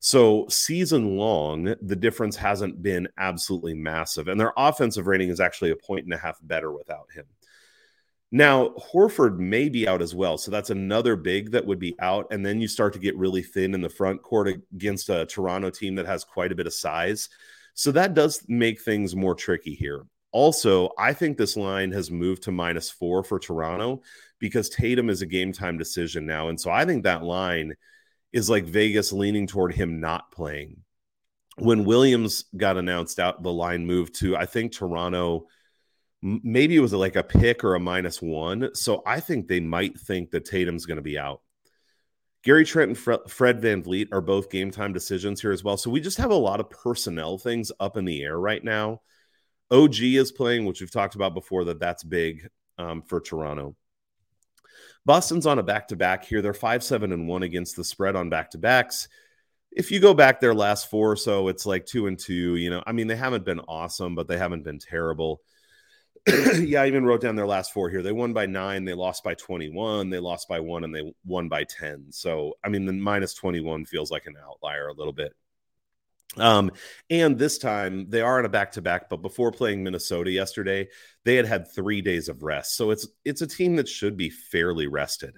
So, 0.00 0.46
season 0.48 1.16
long, 1.16 1.76
the 1.80 1.96
difference 1.96 2.36
hasn't 2.36 2.82
been 2.82 3.08
absolutely 3.16 3.72
massive. 3.72 4.26
And 4.26 4.38
their 4.38 4.52
offensive 4.56 5.06
rating 5.06 5.30
is 5.30 5.38
actually 5.38 5.70
a 5.70 5.76
point 5.76 6.04
and 6.04 6.12
a 6.12 6.18
half 6.18 6.38
better 6.42 6.72
without 6.72 7.10
him. 7.14 7.24
Now, 8.32 8.70
Horford 8.70 9.38
may 9.38 9.68
be 9.68 9.86
out 9.86 10.02
as 10.02 10.14
well. 10.14 10.38
So 10.38 10.50
that's 10.50 10.70
another 10.70 11.16
big 11.16 11.52
that 11.52 11.66
would 11.66 11.78
be 11.78 11.94
out. 12.00 12.26
And 12.30 12.44
then 12.44 12.60
you 12.60 12.66
start 12.66 12.94
to 12.94 12.98
get 12.98 13.16
really 13.16 13.42
thin 13.42 13.74
in 13.74 13.82
the 13.82 13.88
front 13.88 14.22
court 14.22 14.48
against 14.48 15.10
a 15.10 15.26
Toronto 15.26 15.70
team 15.70 15.94
that 15.96 16.06
has 16.06 16.24
quite 16.24 16.50
a 16.50 16.54
bit 16.54 16.66
of 16.66 16.74
size. 16.74 17.28
So 17.74 17.92
that 17.92 18.14
does 18.14 18.44
make 18.48 18.80
things 18.80 19.16
more 19.16 19.34
tricky 19.34 19.74
here. 19.74 20.04
Also, 20.32 20.90
I 20.98 21.12
think 21.12 21.36
this 21.36 21.56
line 21.56 21.92
has 21.92 22.10
moved 22.10 22.44
to 22.44 22.52
minus 22.52 22.90
four 22.90 23.22
for 23.22 23.38
Toronto 23.38 24.02
because 24.38 24.70
Tatum 24.70 25.10
is 25.10 25.22
a 25.22 25.26
game 25.26 25.52
time 25.52 25.76
decision 25.76 26.26
now. 26.26 26.48
And 26.48 26.60
so 26.60 26.70
I 26.70 26.84
think 26.84 27.04
that 27.04 27.22
line 27.22 27.74
is 28.32 28.48
like 28.48 28.64
Vegas 28.64 29.12
leaning 29.12 29.46
toward 29.46 29.74
him 29.74 30.00
not 30.00 30.30
playing. 30.32 30.78
When 31.58 31.84
Williams 31.84 32.46
got 32.56 32.78
announced 32.78 33.20
out, 33.20 33.42
the 33.42 33.52
line 33.52 33.84
moved 33.86 34.14
to, 34.20 34.36
I 34.36 34.46
think, 34.46 34.72
Toronto 34.72 35.48
maybe 36.22 36.76
it 36.76 36.80
was 36.80 36.92
like 36.92 37.16
a 37.16 37.22
pick 37.22 37.64
or 37.64 37.74
a 37.74 37.80
minus 37.80 38.22
one. 38.22 38.74
So 38.74 39.02
I 39.04 39.20
think 39.20 39.48
they 39.48 39.60
might 39.60 39.98
think 39.98 40.30
that 40.30 40.44
Tatum's 40.44 40.86
going 40.86 40.96
to 40.96 41.02
be 41.02 41.18
out. 41.18 41.42
Gary 42.42 42.64
Trent 42.64 42.88
and 42.88 42.98
Fred 42.98 43.60
VanVleet 43.60 44.08
are 44.10 44.20
both 44.20 44.50
game 44.50 44.70
time 44.72 44.92
decisions 44.92 45.40
here 45.40 45.52
as 45.52 45.62
well. 45.62 45.76
So 45.76 45.90
we 45.90 46.00
just 46.00 46.18
have 46.18 46.32
a 46.32 46.36
lot 46.36 46.58
of 46.58 46.70
personnel 46.70 47.38
things 47.38 47.70
up 47.78 47.96
in 47.96 48.04
the 48.04 48.22
air 48.22 48.38
right 48.38 48.62
now. 48.62 49.00
OG 49.70 50.00
is 50.00 50.32
playing, 50.32 50.64
which 50.64 50.80
we've 50.80 50.90
talked 50.90 51.14
about 51.14 51.34
before, 51.34 51.64
that 51.64 51.78
that's 51.78 52.02
big 52.02 52.48
um, 52.78 53.02
for 53.02 53.20
Toronto. 53.20 53.76
Boston's 55.06 55.46
on 55.46 55.58
a 55.58 55.62
back 55.62 55.88
to 55.88 55.96
back 55.96 56.24
here. 56.24 56.42
They're 56.42 56.52
5 56.52 56.82
7 56.82 57.12
and 57.12 57.28
1 57.28 57.42
against 57.44 57.76
the 57.76 57.84
spread 57.84 58.16
on 58.16 58.28
back 58.28 58.50
to 58.50 58.58
backs. 58.58 59.08
If 59.70 59.90
you 59.90 60.00
go 60.00 60.12
back 60.12 60.40
their 60.40 60.54
last 60.54 60.90
four 60.90 61.10
or 61.12 61.16
so, 61.16 61.48
it's 61.48 61.64
like 61.64 61.86
2 61.86 62.08
and 62.08 62.18
2. 62.18 62.56
You 62.56 62.70
know, 62.70 62.82
I 62.86 62.92
mean, 62.92 63.06
they 63.06 63.16
haven't 63.16 63.44
been 63.44 63.60
awesome, 63.60 64.14
but 64.14 64.28
they 64.28 64.36
haven't 64.36 64.64
been 64.64 64.78
terrible. 64.78 65.40
yeah, 66.60 66.82
I 66.82 66.86
even 66.86 67.04
wrote 67.04 67.20
down 67.20 67.34
their 67.34 67.46
last 67.46 67.72
four 67.72 67.90
here. 67.90 68.02
They 68.02 68.12
won 68.12 68.32
by 68.32 68.46
nine, 68.46 68.84
they 68.84 68.94
lost 68.94 69.24
by 69.24 69.34
21, 69.34 70.10
they 70.10 70.20
lost 70.20 70.48
by 70.48 70.60
one, 70.60 70.84
and 70.84 70.94
they 70.94 71.12
won 71.24 71.48
by 71.48 71.64
10. 71.64 72.06
So, 72.10 72.54
I 72.62 72.68
mean, 72.68 72.86
the 72.86 72.92
minus 72.92 73.34
21 73.34 73.86
feels 73.86 74.10
like 74.10 74.26
an 74.26 74.36
outlier 74.40 74.88
a 74.88 74.94
little 74.94 75.12
bit. 75.12 75.34
Um, 76.36 76.70
and 77.10 77.38
this 77.38 77.58
time 77.58 78.08
they 78.08 78.20
are 78.22 78.38
on 78.38 78.44
a 78.44 78.48
back 78.48 78.72
to 78.72 78.82
back, 78.82 79.10
but 79.10 79.20
before 79.20 79.52
playing 79.52 79.82
Minnesota 79.82 80.30
yesterday, 80.30 80.88
they 81.24 81.36
had 81.36 81.46
had 81.46 81.70
three 81.70 82.00
days 82.00 82.28
of 82.28 82.42
rest. 82.42 82.76
So 82.76 82.90
it's 82.90 83.06
it's 83.24 83.42
a 83.42 83.46
team 83.46 83.76
that 83.76 83.88
should 83.88 84.16
be 84.16 84.30
fairly 84.30 84.86
rested. 84.86 85.36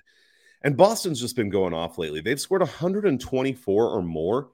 And 0.62 0.76
Boston's 0.76 1.20
just 1.20 1.36
been 1.36 1.50
going 1.50 1.74
off 1.74 1.98
lately. 1.98 2.20
They've 2.20 2.40
scored 2.40 2.62
124 2.62 3.88
or 3.88 4.02
more 4.02 4.50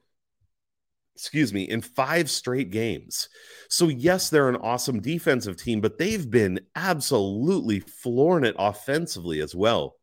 excuse 1.21 1.53
me, 1.53 1.65
in 1.65 1.83
five 1.83 2.31
straight 2.31 2.71
games. 2.71 3.29
So, 3.69 3.89
yes, 3.89 4.31
they're 4.31 4.49
an 4.49 4.57
awesome 4.57 5.01
defensive 5.01 5.57
team, 5.57 5.83
but 5.83 5.99
they've 5.99 6.29
been 6.29 6.61
absolutely 6.75 7.81
flooring 7.81 8.45
it 8.45 8.57
offensively 8.59 9.41
as 9.41 9.55
well. 9.55 9.97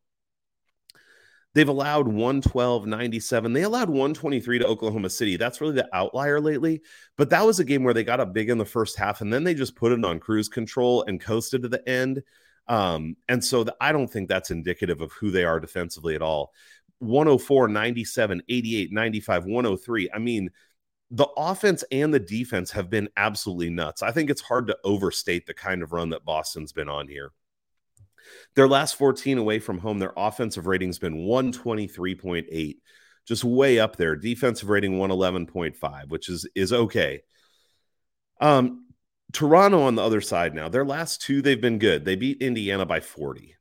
They've 1.55 1.67
allowed 1.67 2.07
112, 2.07 2.85
97. 2.85 3.51
They 3.51 3.63
allowed 3.63 3.89
123 3.89 4.59
to 4.59 4.67
Oklahoma 4.67 5.09
City. 5.09 5.37
That's 5.37 5.59
really 5.59 5.73
the 5.73 5.89
outlier 5.91 6.39
lately. 6.39 6.81
But 7.17 7.31
that 7.31 7.47
was 7.47 7.59
a 7.59 7.65
game 7.65 7.83
where 7.83 7.95
they 7.95 8.03
got 8.03 8.19
up 8.19 8.31
big 8.31 8.51
in 8.51 8.59
the 8.59 8.65
first 8.65 8.95
half 8.95 9.21
and 9.21 9.33
then 9.33 9.43
they 9.43 9.55
just 9.55 9.75
put 9.75 9.91
it 9.91 10.05
on 10.05 10.19
cruise 10.19 10.49
control 10.49 11.03
and 11.07 11.19
coasted 11.19 11.63
to 11.63 11.67
the 11.67 11.89
end. 11.89 12.21
Um, 12.67 13.15
and 13.27 13.43
so 13.43 13.63
the, 13.63 13.75
I 13.81 13.91
don't 13.91 14.07
think 14.07 14.29
that's 14.29 14.51
indicative 14.51 15.01
of 15.01 15.11
who 15.13 15.31
they 15.31 15.45
are 15.45 15.59
defensively 15.59 16.13
at 16.13 16.21
all. 16.21 16.53
104, 16.99 17.67
97, 17.69 18.43
88, 18.47 18.91
95, 18.91 19.45
103. 19.45 20.09
I 20.13 20.19
mean, 20.19 20.49
the 21.11 21.27
offense 21.37 21.83
and 21.91 22.13
the 22.13 22.19
defense 22.19 22.71
have 22.71 22.89
been 22.89 23.09
absolutely 23.15 23.69
nuts. 23.69 24.01
I 24.01 24.11
think 24.11 24.29
it's 24.29 24.41
hard 24.41 24.67
to 24.67 24.77
overstate 24.83 25.45
the 25.45 25.53
kind 25.53 25.81
of 25.81 25.93
run 25.93 26.09
that 26.09 26.25
Boston's 26.25 26.73
been 26.73 26.89
on 26.89 27.07
here. 27.07 27.31
Their 28.55 28.67
last 28.67 28.97
14 28.97 29.37
away 29.37 29.59
from 29.59 29.77
home, 29.77 29.99
their 29.99 30.13
offensive 30.17 30.67
rating's 30.67 30.99
been 30.99 31.25
123.8, 31.25 32.77
just 33.25 33.43
way 33.45 33.79
up 33.79 33.95
there. 33.95 34.17
Defensive 34.17 34.69
rating 34.69 34.93
111.5, 34.93 36.09
which 36.09 36.27
is 36.27 36.47
is 36.55 36.73
okay. 36.73 37.21
Um, 38.41 38.87
Toronto 39.31 39.81
on 39.81 39.95
the 39.95 40.03
other 40.03 40.21
side 40.21 40.53
now, 40.53 40.67
their 40.69 40.85
last 40.85 41.21
two, 41.21 41.41
they've 41.41 41.59
been 41.59 41.79
good. 41.79 42.03
They 42.03 42.15
beat 42.15 42.41
Indiana 42.41 42.85
by 42.85 42.99
40. 42.99 43.55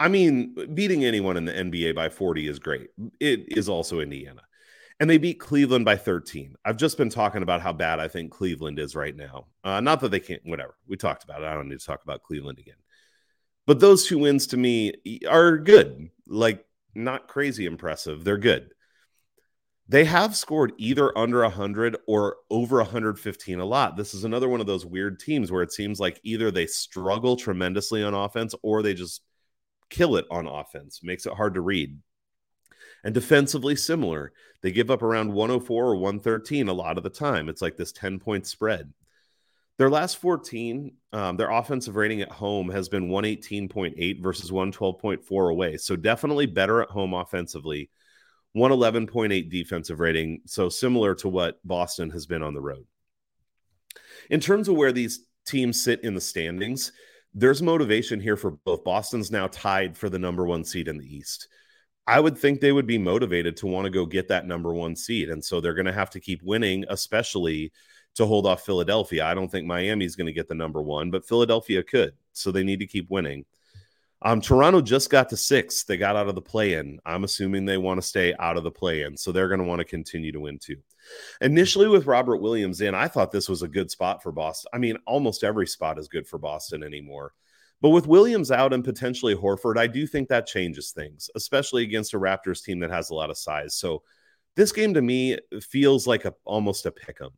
I 0.00 0.08
mean, 0.08 0.54
beating 0.74 1.04
anyone 1.04 1.36
in 1.36 1.44
the 1.44 1.52
NBA 1.52 1.94
by 1.94 2.08
40 2.08 2.46
is 2.46 2.58
great. 2.60 2.90
It 3.18 3.56
is 3.56 3.68
also 3.68 3.98
Indiana. 3.98 4.42
And 5.00 5.08
they 5.08 5.18
beat 5.18 5.38
Cleveland 5.38 5.84
by 5.84 5.96
13. 5.96 6.56
I've 6.64 6.76
just 6.76 6.98
been 6.98 7.08
talking 7.08 7.42
about 7.42 7.60
how 7.60 7.72
bad 7.72 8.00
I 8.00 8.08
think 8.08 8.32
Cleveland 8.32 8.80
is 8.80 8.96
right 8.96 9.14
now. 9.14 9.46
Uh, 9.62 9.80
not 9.80 10.00
that 10.00 10.10
they 10.10 10.18
can't, 10.18 10.42
whatever. 10.44 10.74
We 10.88 10.96
talked 10.96 11.22
about 11.22 11.42
it. 11.42 11.46
I 11.46 11.54
don't 11.54 11.68
need 11.68 11.78
to 11.78 11.86
talk 11.86 12.02
about 12.02 12.22
Cleveland 12.22 12.58
again. 12.58 12.74
But 13.66 13.80
those 13.80 14.06
two 14.06 14.18
wins 14.18 14.48
to 14.48 14.56
me 14.56 14.94
are 15.28 15.56
good. 15.56 16.10
Like, 16.26 16.64
not 16.94 17.28
crazy 17.28 17.66
impressive. 17.66 18.24
They're 18.24 18.38
good. 18.38 18.70
They 19.88 20.04
have 20.04 20.36
scored 20.36 20.72
either 20.76 21.16
under 21.16 21.42
100 21.42 21.96
or 22.06 22.36
over 22.50 22.76
115 22.76 23.58
a 23.58 23.64
lot. 23.64 23.96
This 23.96 24.12
is 24.12 24.24
another 24.24 24.48
one 24.48 24.60
of 24.60 24.66
those 24.66 24.84
weird 24.84 25.18
teams 25.18 25.50
where 25.50 25.62
it 25.62 25.72
seems 25.72 25.98
like 25.98 26.20
either 26.24 26.50
they 26.50 26.66
struggle 26.66 27.36
tremendously 27.36 28.02
on 28.02 28.12
offense 28.12 28.54
or 28.62 28.82
they 28.82 28.92
just 28.92 29.22
kill 29.88 30.16
it 30.16 30.26
on 30.30 30.46
offense. 30.46 31.00
Makes 31.02 31.24
it 31.24 31.32
hard 31.32 31.54
to 31.54 31.62
read. 31.62 31.98
And 33.04 33.14
defensively, 33.14 33.76
similar. 33.76 34.32
They 34.60 34.72
give 34.72 34.90
up 34.90 35.02
around 35.02 35.32
104 35.32 35.84
or 35.84 35.96
113 35.96 36.68
a 36.68 36.72
lot 36.72 36.98
of 36.98 37.04
the 37.04 37.10
time. 37.10 37.48
It's 37.48 37.62
like 37.62 37.76
this 37.76 37.92
10 37.92 38.18
point 38.18 38.46
spread. 38.46 38.92
Their 39.78 39.90
last 39.90 40.16
14, 40.18 40.92
um, 41.12 41.36
their 41.36 41.50
offensive 41.50 41.94
rating 41.94 42.20
at 42.20 42.32
home 42.32 42.68
has 42.70 42.88
been 42.88 43.08
118.8 43.08 44.20
versus 44.20 44.50
112.4 44.50 45.50
away. 45.50 45.76
So 45.76 45.94
definitely 45.94 46.46
better 46.46 46.82
at 46.82 46.90
home 46.90 47.14
offensively 47.14 47.88
111.8 48.56 49.48
defensive 49.48 50.00
rating. 50.00 50.40
So 50.46 50.68
similar 50.68 51.14
to 51.16 51.28
what 51.28 51.60
Boston 51.64 52.10
has 52.10 52.26
been 52.26 52.42
on 52.42 52.54
the 52.54 52.60
road. 52.60 52.86
In 54.30 54.40
terms 54.40 54.68
of 54.68 54.74
where 54.74 54.92
these 54.92 55.20
teams 55.46 55.80
sit 55.80 56.02
in 56.02 56.14
the 56.14 56.20
standings, 56.20 56.92
there's 57.34 57.62
motivation 57.62 58.20
here 58.20 58.36
for 58.36 58.50
both. 58.50 58.82
Boston's 58.82 59.30
now 59.30 59.46
tied 59.46 59.96
for 59.96 60.08
the 60.08 60.18
number 60.18 60.44
one 60.44 60.64
seed 60.64 60.88
in 60.88 60.98
the 60.98 61.16
East. 61.16 61.48
I 62.08 62.20
would 62.20 62.38
think 62.38 62.60
they 62.60 62.72
would 62.72 62.86
be 62.86 62.96
motivated 62.96 63.54
to 63.58 63.66
want 63.66 63.84
to 63.84 63.90
go 63.90 64.06
get 64.06 64.28
that 64.28 64.46
number 64.46 64.72
one 64.72 64.96
seed. 64.96 65.28
And 65.28 65.44
so 65.44 65.60
they're 65.60 65.74
going 65.74 65.86
to 65.86 65.92
have 65.92 66.08
to 66.10 66.20
keep 66.20 66.42
winning, 66.42 66.86
especially 66.88 67.70
to 68.14 68.24
hold 68.24 68.46
off 68.46 68.64
Philadelphia. 68.64 69.26
I 69.26 69.34
don't 69.34 69.50
think 69.50 69.66
Miami's 69.66 70.16
going 70.16 70.26
to 70.26 70.32
get 70.32 70.48
the 70.48 70.54
number 70.54 70.80
one, 70.80 71.10
but 71.10 71.28
Philadelphia 71.28 71.82
could. 71.82 72.14
So 72.32 72.50
they 72.50 72.64
need 72.64 72.80
to 72.80 72.86
keep 72.86 73.10
winning. 73.10 73.44
Um, 74.22 74.40
Toronto 74.40 74.80
just 74.80 75.10
got 75.10 75.28
to 75.28 75.36
six. 75.36 75.84
They 75.84 75.98
got 75.98 76.16
out 76.16 76.28
of 76.28 76.34
the 76.34 76.40
play 76.40 76.74
in. 76.74 76.98
I'm 77.04 77.24
assuming 77.24 77.66
they 77.66 77.76
want 77.76 78.00
to 78.00 78.06
stay 78.06 78.34
out 78.38 78.56
of 78.56 78.64
the 78.64 78.70
play 78.70 79.02
in. 79.02 79.14
So 79.14 79.30
they're 79.30 79.48
going 79.48 79.60
to 79.60 79.66
want 79.66 79.80
to 79.80 79.84
continue 79.84 80.32
to 80.32 80.40
win 80.40 80.58
too. 80.58 80.78
Initially, 81.42 81.88
with 81.88 82.06
Robert 82.06 82.38
Williams 82.38 82.80
in, 82.80 82.94
I 82.94 83.06
thought 83.06 83.32
this 83.32 83.50
was 83.50 83.62
a 83.62 83.68
good 83.68 83.90
spot 83.90 84.22
for 84.22 84.32
Boston. 84.32 84.70
I 84.72 84.78
mean, 84.78 84.96
almost 85.06 85.44
every 85.44 85.66
spot 85.66 85.98
is 85.98 86.08
good 86.08 86.26
for 86.26 86.38
Boston 86.38 86.82
anymore. 86.82 87.34
But 87.80 87.90
with 87.90 88.06
Williams 88.08 88.50
out 88.50 88.72
and 88.72 88.84
potentially 88.84 89.34
Horford, 89.36 89.78
I 89.78 89.86
do 89.86 90.06
think 90.06 90.28
that 90.28 90.46
changes 90.46 90.90
things, 90.90 91.30
especially 91.36 91.84
against 91.84 92.14
a 92.14 92.18
Raptors 92.18 92.62
team 92.62 92.80
that 92.80 92.90
has 92.90 93.10
a 93.10 93.14
lot 93.14 93.30
of 93.30 93.38
size. 93.38 93.74
So 93.74 94.02
this 94.56 94.72
game 94.72 94.94
to 94.94 95.02
me 95.02 95.38
feels 95.62 96.06
like 96.06 96.24
a 96.24 96.34
almost 96.44 96.86
a 96.86 96.90
pick 96.90 97.20
'em. 97.20 97.30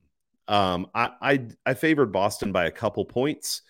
Um, 0.49 0.87
I, 0.95 1.11
I 1.21 1.49
I 1.67 1.75
favored 1.75 2.13
Boston 2.13 2.53
by 2.53 2.65
a 2.67 2.71
couple 2.71 3.05
points 3.05 3.63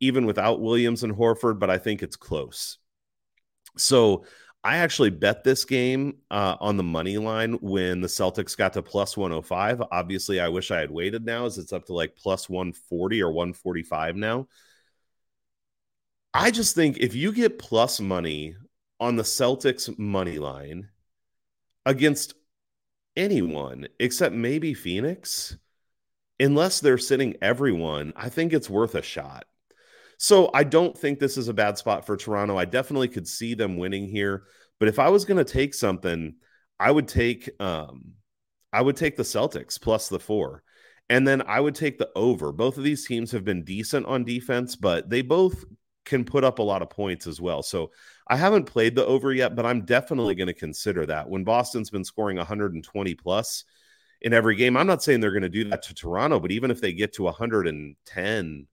even 0.00 0.26
without 0.26 0.60
Williams 0.60 1.04
and 1.04 1.14
Horford, 1.14 1.58
but 1.58 1.70
I 1.70 1.78
think 1.78 2.02
it's 2.02 2.16
close. 2.16 2.78
So 3.76 4.24
I 4.64 4.78
actually 4.78 5.10
bet 5.10 5.44
this 5.44 5.64
game 5.64 6.16
uh, 6.30 6.56
on 6.60 6.76
the 6.76 6.82
money 6.82 7.18
line 7.18 7.54
when 7.60 8.00
the 8.00 8.08
Celtics 8.08 8.56
got 8.56 8.72
to 8.72 8.82
plus 8.82 9.16
105. 9.16 9.80
Obviously, 9.92 10.40
I 10.40 10.48
wish 10.48 10.70
I 10.70 10.80
had 10.80 10.90
waited 10.90 11.24
now 11.24 11.46
as 11.46 11.58
it's 11.58 11.72
up 11.72 11.86
to 11.86 11.94
like 11.94 12.16
plus 12.16 12.48
140 12.48 13.22
or 13.22 13.30
145 13.30 14.16
now. 14.16 14.48
I 16.38 16.50
just 16.50 16.74
think 16.74 16.98
if 16.98 17.14
you 17.14 17.32
get 17.32 17.58
plus 17.58 17.98
money 17.98 18.56
on 19.00 19.16
the 19.16 19.22
Celtics 19.22 19.98
money 19.98 20.38
line 20.38 20.90
against 21.86 22.34
anyone 23.16 23.88
except 23.98 24.34
maybe 24.34 24.74
Phoenix, 24.74 25.56
unless 26.38 26.80
they're 26.80 26.98
sitting 26.98 27.36
everyone, 27.40 28.12
I 28.16 28.28
think 28.28 28.52
it's 28.52 28.68
worth 28.68 28.94
a 28.94 29.00
shot. 29.00 29.46
So 30.18 30.50
I 30.52 30.64
don't 30.64 30.96
think 30.96 31.20
this 31.20 31.38
is 31.38 31.48
a 31.48 31.54
bad 31.54 31.78
spot 31.78 32.04
for 32.04 32.18
Toronto. 32.18 32.58
I 32.58 32.66
definitely 32.66 33.08
could 33.08 33.26
see 33.26 33.54
them 33.54 33.78
winning 33.78 34.06
here. 34.06 34.42
But 34.78 34.88
if 34.88 34.98
I 34.98 35.08
was 35.08 35.24
going 35.24 35.42
to 35.42 35.52
take 35.52 35.72
something, 35.72 36.34
I 36.78 36.90
would 36.90 37.08
take 37.08 37.48
um 37.60 38.12
I 38.74 38.82
would 38.82 38.96
take 38.96 39.16
the 39.16 39.22
Celtics 39.22 39.80
plus 39.80 40.10
the 40.10 40.20
4. 40.20 40.62
And 41.08 41.26
then 41.26 41.40
I 41.46 41.60
would 41.60 41.74
take 41.74 41.96
the 41.96 42.10
over. 42.14 42.52
Both 42.52 42.76
of 42.76 42.84
these 42.84 43.06
teams 43.06 43.32
have 43.32 43.44
been 43.44 43.64
decent 43.64 44.04
on 44.04 44.24
defense, 44.24 44.76
but 44.76 45.08
they 45.08 45.22
both 45.22 45.64
can 46.06 46.24
put 46.24 46.44
up 46.44 46.58
a 46.58 46.62
lot 46.62 46.80
of 46.80 46.88
points 46.88 47.26
as 47.26 47.40
well. 47.40 47.62
So 47.62 47.90
I 48.26 48.36
haven't 48.36 48.64
played 48.64 48.94
the 48.94 49.04
over 49.04 49.32
yet, 49.32 49.54
but 49.54 49.66
I'm 49.66 49.84
definitely 49.84 50.34
going 50.34 50.46
to 50.46 50.54
consider 50.54 51.04
that. 51.06 51.28
When 51.28 51.44
Boston's 51.44 51.90
been 51.90 52.04
scoring 52.04 52.38
120 52.38 53.14
plus 53.16 53.64
in 54.22 54.32
every 54.32 54.56
game, 54.56 54.76
I'm 54.76 54.86
not 54.86 55.02
saying 55.02 55.20
they're 55.20 55.32
going 55.32 55.42
to 55.42 55.48
do 55.48 55.68
that 55.68 55.82
to 55.82 55.94
Toronto, 55.94 56.40
but 56.40 56.52
even 56.52 56.70
if 56.70 56.80
they 56.80 56.94
get 56.94 57.12
to 57.14 57.24
110 57.24 58.66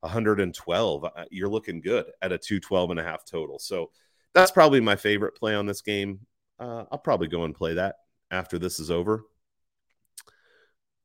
112 0.00 1.04
uh, 1.04 1.10
you're 1.30 1.48
looking 1.48 1.80
good 1.80 2.06
at 2.22 2.30
a 2.30 2.38
212 2.38 2.90
and 2.90 3.00
a 3.00 3.02
half 3.02 3.24
total. 3.24 3.58
So 3.58 3.90
that's 4.32 4.52
probably 4.52 4.80
my 4.80 4.96
favorite 4.96 5.34
play 5.34 5.54
on 5.54 5.66
this 5.66 5.82
game. 5.82 6.20
Uh, 6.60 6.84
i'll 6.90 6.98
probably 6.98 7.28
go 7.28 7.44
and 7.44 7.54
play 7.54 7.74
that 7.74 7.96
after 8.30 8.58
this 8.58 8.78
is 8.78 8.90
over. 8.90 9.24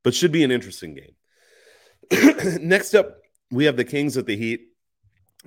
But 0.03 0.13
should 0.13 0.31
be 0.31 0.43
an 0.43 0.51
interesting 0.51 0.95
game. 0.95 2.59
Next 2.67 2.93
up 2.93 3.17
we 3.53 3.65
have 3.65 3.77
the 3.77 3.85
kings 3.85 4.17
at 4.17 4.25
the 4.25 4.35
heat 4.35 4.72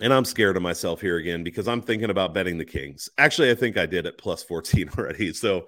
and 0.01 0.13
i'm 0.13 0.25
scared 0.25 0.57
of 0.57 0.63
myself 0.63 1.01
here 1.01 1.17
again 1.17 1.43
because 1.43 1.69
i'm 1.69 1.83
thinking 1.83 2.11
about 2.11 2.35
betting 2.35 2.59
the 2.59 2.65
kings 2.65 3.09
actually 3.19 3.51
i 3.51 3.55
think 3.55 3.77
i 3.77 3.87
did 3.87 4.07
at 4.07 4.19
plus 4.19 4.43
14 4.43 4.91
already 4.99 5.33
so 5.33 5.67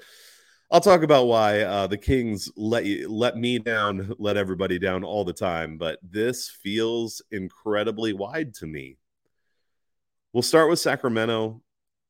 I'll 0.70 0.82
talk 0.82 1.02
about 1.02 1.28
why 1.28 1.62
uh, 1.62 1.86
the 1.86 1.96
Kings 1.96 2.50
let 2.54 2.84
you 2.84 3.08
let 3.10 3.38
me 3.38 3.58
down, 3.58 4.14
let 4.18 4.36
everybody 4.36 4.78
down 4.78 5.02
all 5.02 5.24
the 5.24 5.32
time, 5.32 5.78
but 5.78 5.98
this 6.02 6.50
feels 6.50 7.22
incredibly 7.30 8.12
wide 8.12 8.52
to 8.56 8.66
me. 8.66 8.98
We'll 10.34 10.42
start 10.42 10.68
with 10.68 10.78
Sacramento. 10.78 11.62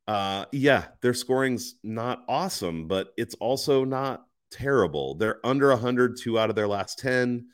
Uh, 0.09 0.46
yeah, 0.50 0.87
their 1.02 1.14
scoring's 1.14 1.76
not 1.85 2.24
awesome, 2.28 2.88
but 2.88 3.12
it's 3.16 3.35
also 3.37 3.85
not 3.85 4.24
terrible. 4.50 5.14
They're 5.14 5.44
under 5.46 5.68
100 5.68 6.16
two 6.16 6.37
out 6.37 6.50
of 6.50 6.57
their 6.57 6.66
last 6.66 6.98
10, 6.98 7.46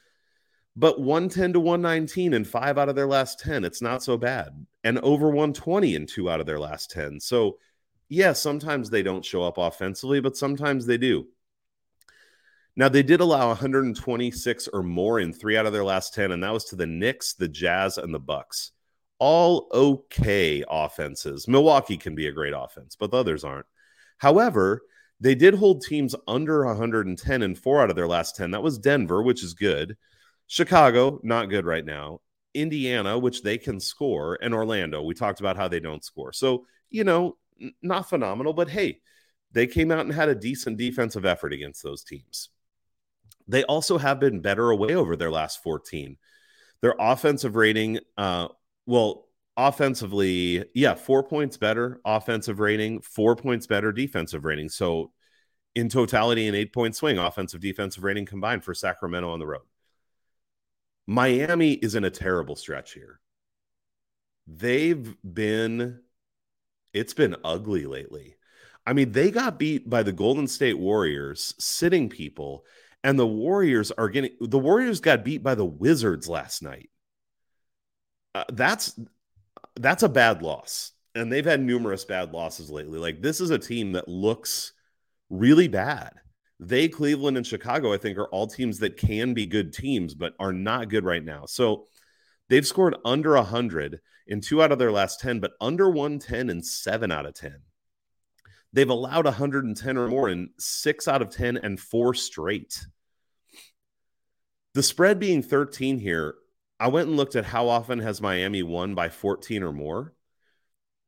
but 0.77 1.01
110 1.01 1.53
to 1.53 1.61
119 1.61 2.35
and 2.35 2.47
five 2.47 2.79
out 2.79 2.89
of 2.89 2.97
their 2.97 3.07
last 3.07 3.39
10. 3.41 3.65
It's 3.65 3.83
not 3.83 4.03
so 4.03 4.17
bad. 4.17 4.67
And 4.83 4.99
over 4.99 5.27
120 5.27 5.95
in 5.95 6.07
two 6.07 6.29
out 6.29 6.41
of 6.41 6.47
their 6.47 6.59
last 6.59 6.91
10. 6.91 7.21
So 7.21 7.59
yeah, 8.09 8.33
sometimes 8.33 8.91
they 8.91 9.03
don't 9.03 9.25
show 9.25 9.45
up 9.45 9.59
offensively, 9.59 10.21
but 10.21 10.37
sometimes 10.37 10.87
they 10.87 10.99
do. 10.99 11.27
Now 12.77 12.89
they 12.89 13.03
did 13.03 13.21
allow 13.21 13.49
126 13.49 14.69
or 14.69 14.83
more 14.83 15.21
in 15.21 15.33
three 15.33 15.57
out 15.57 15.67
of 15.67 15.73
their 15.73 15.85
last 15.85 16.13
10, 16.15 16.33
and 16.33 16.43
that 16.43 16.53
was 16.53 16.65
to 16.67 16.77
the 16.77 16.87
Knicks, 16.87 17.35
the 17.35 17.49
Jazz, 17.49 17.99
and 17.99 18.13
the 18.13 18.19
Bucks. 18.19 18.73
All 19.21 19.69
okay 19.73 20.65
offenses. 20.69 21.47
Milwaukee 21.47 21.97
can 21.97 22.17
be 22.17 22.27
a 22.27 22.33
great 22.33 22.53
offense, 22.55 22.97
but 22.97 23.13
the 23.13 23.17
others 23.17 23.45
aren't. 23.45 23.67
However, 24.19 24.83
they 25.21 25.37
did 25.37 25.55
hold 25.55 25.83
teams 25.83 26.17
under 26.27 26.67
110 26.67 27.43
in 27.43 27.55
four 27.55 27.81
out 27.81 27.91
of 27.91 27.97
their 27.97 28.09
last 28.09 28.37
10. 28.37 28.51
That 28.51 28.63
was 28.63 28.79
Denver, 28.79 29.23
which 29.23 29.45
is 29.45 29.55
good. 29.55 29.97
Chicago, 30.47 31.21
not 31.23 31.51
good 31.51 31.65
right 31.65 31.85
now. 31.85 32.21
Indiana, 32.55 33.19
which 33.19 33.43
they 33.43 33.59
can 33.59 33.81
score, 33.81 34.39
and 34.41 34.55
Orlando. 34.55 35.03
We 35.03 35.15
talked 35.15 35.41
about 35.41 35.57
how 35.57 35.69
they 35.69 35.81
don't 35.81 36.05
score. 36.05 36.33
So, 36.33 36.67
you 36.89 37.05
know, 37.05 37.37
not 37.83 38.09
phenomenal, 38.09 38.53
but 38.53 38.71
hey, 38.71 39.01
they 39.53 39.67
came 39.67 39.91
out 39.91 40.01
and 40.01 40.13
had 40.13 40.29
a 40.29 40.35
decent 40.35 40.77
defensive 40.77 41.25
effort 41.25 41.53
against 41.53 41.83
those 41.83 42.05
teams. 42.05 42.51
They 43.47 43.65
also 43.65 43.99
have 43.99 44.21
been 44.21 44.41
better 44.41 44.71
away 44.71 44.95
over 44.95 45.17
their 45.17 45.31
last 45.31 45.63
14. 45.63 46.17
Their 46.81 46.95
offensive 46.99 47.57
rating, 47.57 47.99
uh, 48.17 48.49
well, 48.87 49.29
offensively, 49.57 50.65
yeah, 50.75 50.95
four 50.95 51.23
points 51.23 51.57
better 51.57 52.01
offensive 52.05 52.59
rating, 52.59 53.01
four 53.01 53.37
points 53.37 53.67
better 53.67 53.93
defensive 53.93 54.45
rating. 54.45 54.69
So 54.69 55.13
in 55.75 55.89
totality, 55.89 56.47
an 56.49 56.55
eight 56.55 56.73
point 56.73 56.97
swing, 56.97 57.19
offensive 57.19 57.61
defensive 57.61 58.05
rating 58.05 58.27
combined 58.27 58.65
for 58.65 58.75
Sacramento 58.75 59.31
on 59.31 59.39
the 59.39 59.47
road. 59.47 59.63
Miami 61.07 61.73
is 61.73 61.95
in 61.95 62.05
a 62.05 62.11
terrible 62.11 62.57
stretch 62.57 62.93
here. 62.93 63.21
They've 64.47 65.15
been, 65.23 66.01
it's 66.93 67.15
been 67.15 67.37
ugly 67.45 67.87
lately. 67.87 68.37
I 68.87 68.93
mean, 68.93 69.13
they 69.13 69.31
got 69.31 69.59
beat 69.59 69.89
by 69.89 70.03
the 70.03 70.13
Golden 70.13 70.47
State 70.47 70.79
Warriors, 70.79 71.55
sitting 71.59 72.09
people, 72.09 72.65
and 73.03 73.19
the 73.19 73.27
Warriors 73.27 73.91
are 73.93 74.09
getting, 74.09 74.33
the 74.41 74.59
Warriors 74.59 75.01
got 75.01 75.25
beat 75.25 75.43
by 75.43 75.55
the 75.55 75.65
Wizards 75.65 76.29
last 76.29 76.63
night. 76.63 76.91
Uh, 78.35 78.45
that's 78.53 78.99
that's 79.77 80.03
a 80.03 80.09
bad 80.09 80.43
loss. 80.43 80.93
And 81.15 81.31
they've 81.31 81.45
had 81.45 81.61
numerous 81.61 82.05
bad 82.05 82.33
losses 82.33 82.71
lately. 82.71 82.99
Like 82.99 83.23
this 83.23 83.41
is 83.41 83.51
a 83.51 83.59
team 83.59 83.93
that 83.93 84.09
looks 84.09 84.73
really 85.31 85.69
bad. 85.69 86.13
They, 86.61 86.89
Cleveland, 86.89 87.37
and 87.37 87.47
Chicago, 87.47 87.93
I 87.93 87.99
think, 87.99 88.17
are 88.17 88.29
all 88.29 88.47
teams 88.47 88.79
that 88.79 88.97
can 88.97 89.35
be 89.35 89.47
good 89.47 89.73
teams, 89.73 90.15
but 90.15 90.35
are 90.39 90.53
not 90.53 90.89
good 90.89 91.05
right 91.05 91.25
now. 91.25 91.47
So 91.47 91.87
they've 92.49 92.67
scored 92.67 92.97
under 93.05 93.35
100 93.35 94.01
in 94.27 94.41
two 94.41 94.63
out 94.63 94.73
of 94.73 94.79
their 94.79 94.93
last 94.93 95.21
10, 95.21 95.41
but 95.41 95.53
under 95.61 95.91
110 95.91 96.51
in 96.51 96.63
seven 96.63 97.11
out 97.11 97.27
of 97.27 97.35
10. 97.35 97.57
They've 98.73 98.89
allowed 98.89 99.25
110 99.25 99.97
or 99.97 100.09
more 100.09 100.29
in 100.29 100.51
six 100.59 101.07
out 101.07 101.23
of 101.23 101.31
10 101.31 101.59
and 101.59 101.79
four 101.79 102.15
straight. 102.15 102.85
The 104.75 104.83
spread 104.83 105.21
being 105.21 105.43
13 105.43 105.99
here 105.99 106.35
I 106.81 106.89
went 106.89 107.09
and 107.09 107.17
looked 107.17 107.37
at 107.37 107.45
how 107.45 107.69
often 107.69 108.01
has 108.01 108.21
Miami 108.21 108.63
won 108.63 108.95
by 108.95 109.09
14 109.09 109.63
or 109.63 109.73
more. 109.73 110.13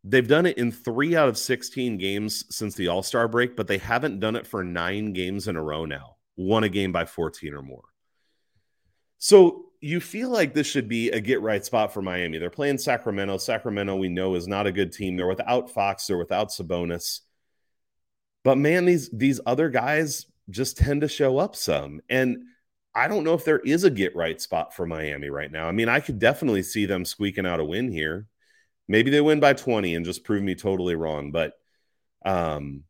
They've 0.09 0.27
done 0.27 0.47
it 0.47 0.57
in 0.57 0.71
three 0.71 1.17
out 1.17 1.29
of 1.29 1.37
16 1.37 1.99
games 1.99 2.45
since 2.55 2.77
the 2.77 2.87
All 2.89 3.03
Star 3.03 3.27
break, 3.27 3.57
but 3.57 3.67
they 3.67 3.79
haven't 3.79 4.21
done 4.21 4.37
it 4.37 4.47
for 4.47 4.63
nine 4.63 5.13
games 5.13 5.49
in 5.49 5.57
a 5.57 5.63
row 5.63 5.85
now, 5.85 6.17
won 6.37 6.63
a 6.63 6.69
game 6.69 6.93
by 6.93 7.05
14 7.05 7.53
or 7.55 7.63
more. 7.63 7.83
So 9.19 9.67
you 9.81 10.01
feel 10.01 10.31
like 10.31 10.55
this 10.55 10.67
should 10.67 10.89
be 10.89 11.11
a 11.11 11.21
get 11.21 11.43
right 11.43 11.65
spot 11.65 11.93
for 11.93 12.03
Miami. 12.03 12.39
They're 12.39 12.51
playing 12.51 12.79
Sacramento. 12.79 13.39
Sacramento, 13.39 13.97
we 13.97 14.09
know, 14.09 14.37
is 14.37 14.47
not 14.47 14.69
a 14.69 14.73
good 14.73 14.93
team. 14.93 15.17
They're 15.17 15.27
without 15.27 15.71
Fox, 15.71 16.07
they're 16.07 16.17
without 16.17 16.51
Sabonis. 16.51 17.21
But 18.45 18.59
man, 18.59 18.85
these 18.85 19.11
these 19.11 19.41
other 19.45 19.69
guys 19.71 20.27
just 20.51 20.77
tend 20.77 21.01
to 21.01 21.09
show 21.09 21.39
up 21.39 21.57
some. 21.57 22.01
And 22.09 22.45
I 22.95 23.09
don't 23.09 23.25
know 23.25 23.35
if 23.35 23.45
there 23.45 23.59
is 23.59 23.83
a 23.83 23.91
get 23.91 24.15
right 24.15 24.41
spot 24.41 24.73
for 24.73 24.87
Miami 24.87 25.31
right 25.31 25.51
now. 25.51 25.67
I 25.67 25.73
mean, 25.73 25.89
I 25.89 25.99
could 25.99 26.21
definitely 26.21 26.63
see 26.63 26.87
them 26.87 27.05
squeaking 27.05 27.45
out 27.45 27.59
a 27.59 27.65
win 27.65 27.91
here. 27.91 28.29
Maybe 28.89 29.11
they 29.11 29.21
win 29.21 29.41
by 29.41 29.53
20 29.55 29.95
and 29.95 30.05
just 30.05 30.25
prove 30.25 30.43
me 30.43 30.55
totally 30.55 30.95
wrong, 30.95 31.33
but 31.33 31.55
um 32.25 32.85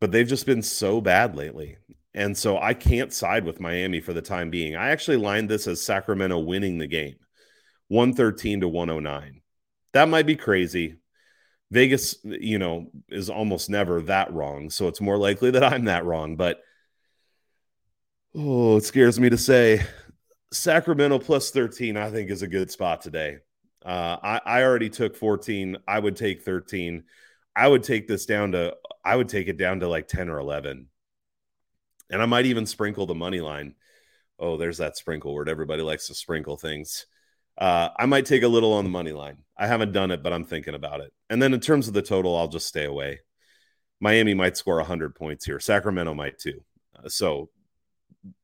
but 0.00 0.10
they've 0.10 0.26
just 0.26 0.46
been 0.46 0.62
so 0.62 1.00
bad 1.00 1.36
lately. 1.36 1.76
And 2.14 2.36
so 2.36 2.58
I 2.58 2.74
can't 2.74 3.12
side 3.12 3.44
with 3.44 3.60
Miami 3.60 4.00
for 4.00 4.12
the 4.12 4.20
time 4.20 4.50
being. 4.50 4.74
I 4.74 4.90
actually 4.90 5.16
lined 5.16 5.48
this 5.48 5.66
as 5.66 5.80
Sacramento 5.80 6.38
winning 6.40 6.78
the 6.78 6.88
game. 6.88 7.16
113 7.88 8.60
to 8.62 8.68
109. 8.68 9.42
That 9.92 10.08
might 10.08 10.26
be 10.26 10.36
crazy. 10.36 10.96
Vegas, 11.70 12.16
you 12.24 12.58
know, 12.58 12.90
is 13.08 13.30
almost 13.30 13.70
never 13.70 14.02
that 14.02 14.32
wrong, 14.32 14.70
so 14.70 14.88
it's 14.88 15.00
more 15.00 15.16
likely 15.16 15.52
that 15.52 15.64
I'm 15.64 15.84
that 15.84 16.04
wrong, 16.04 16.36
but 16.36 16.60
Oh, 18.34 18.76
it 18.78 18.84
scares 18.84 19.20
me 19.20 19.28
to 19.30 19.38
say 19.38 19.84
Sacramento 20.52 21.18
plus 21.18 21.50
13, 21.50 21.96
I 21.96 22.10
think, 22.10 22.30
is 22.30 22.42
a 22.42 22.48
good 22.48 22.70
spot 22.70 23.02
today. 23.02 23.38
Uh, 23.84 24.16
I, 24.22 24.40
I 24.44 24.62
already 24.62 24.90
took 24.90 25.16
14. 25.16 25.78
I 25.86 25.98
would 25.98 26.16
take 26.16 26.42
13. 26.42 27.04
I 27.54 27.68
would 27.68 27.82
take 27.82 28.08
this 28.08 28.26
down 28.26 28.52
to, 28.52 28.76
I 29.04 29.16
would 29.16 29.28
take 29.28 29.48
it 29.48 29.56
down 29.56 29.80
to 29.80 29.88
like 29.88 30.08
10 30.08 30.28
or 30.28 30.38
11. 30.38 30.88
And 32.10 32.22
I 32.22 32.26
might 32.26 32.46
even 32.46 32.66
sprinkle 32.66 33.06
the 33.06 33.14
money 33.14 33.40
line. 33.40 33.74
Oh, 34.38 34.56
there's 34.56 34.78
that 34.78 34.96
sprinkle 34.96 35.34
word. 35.34 35.48
Everybody 35.48 35.82
likes 35.82 36.08
to 36.08 36.14
sprinkle 36.14 36.56
things. 36.56 37.06
Uh, 37.58 37.90
I 37.96 38.06
might 38.06 38.26
take 38.26 38.42
a 38.42 38.48
little 38.48 38.72
on 38.72 38.84
the 38.84 38.90
money 38.90 39.12
line. 39.12 39.38
I 39.56 39.66
haven't 39.66 39.92
done 39.92 40.10
it, 40.10 40.22
but 40.22 40.32
I'm 40.32 40.44
thinking 40.44 40.74
about 40.74 41.00
it. 41.00 41.12
And 41.30 41.40
then 41.40 41.54
in 41.54 41.60
terms 41.60 41.88
of 41.88 41.94
the 41.94 42.02
total, 42.02 42.36
I'll 42.36 42.48
just 42.48 42.66
stay 42.66 42.84
away. 42.84 43.20
Miami 44.00 44.34
might 44.34 44.56
score 44.56 44.76
100 44.76 45.14
points 45.14 45.44
here. 45.44 45.60
Sacramento 45.60 46.14
might 46.14 46.38
too. 46.38 46.60
Uh, 46.96 47.08
so 47.08 47.50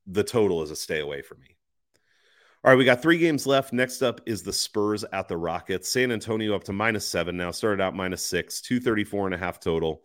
the 0.07 0.25
total 0.25 0.63
is 0.63 0.71
a 0.71 0.77
stay 0.77 1.01
away 1.01 1.23
for 1.23 1.35
me. 1.35 1.58
All 2.65 2.73
right, 2.73 2.77
we 2.77 2.85
got 2.85 3.01
three 3.01 3.19
games 3.19 3.47
left. 3.47 3.73
Next 3.73 4.03
up 4.03 4.21
is 4.27 4.43
the 4.43 4.53
Spurs 4.53 5.05
at 5.13 5.29
the 5.29 5.37
Rockets. 5.37 5.89
San 5.89 6.11
Antonio 6.11 6.57
up 6.57 6.65
to 6.65 6.73
minus 6.73 7.07
seven 7.07 7.37
now, 7.37 7.53
started 7.53 7.81
out 7.81 7.95
minus 7.95 8.25
six, 8.25 8.61
234 8.61 9.27
and 9.27 9.35
a 9.35 9.39
half 9.39 9.61
total. 9.61 10.03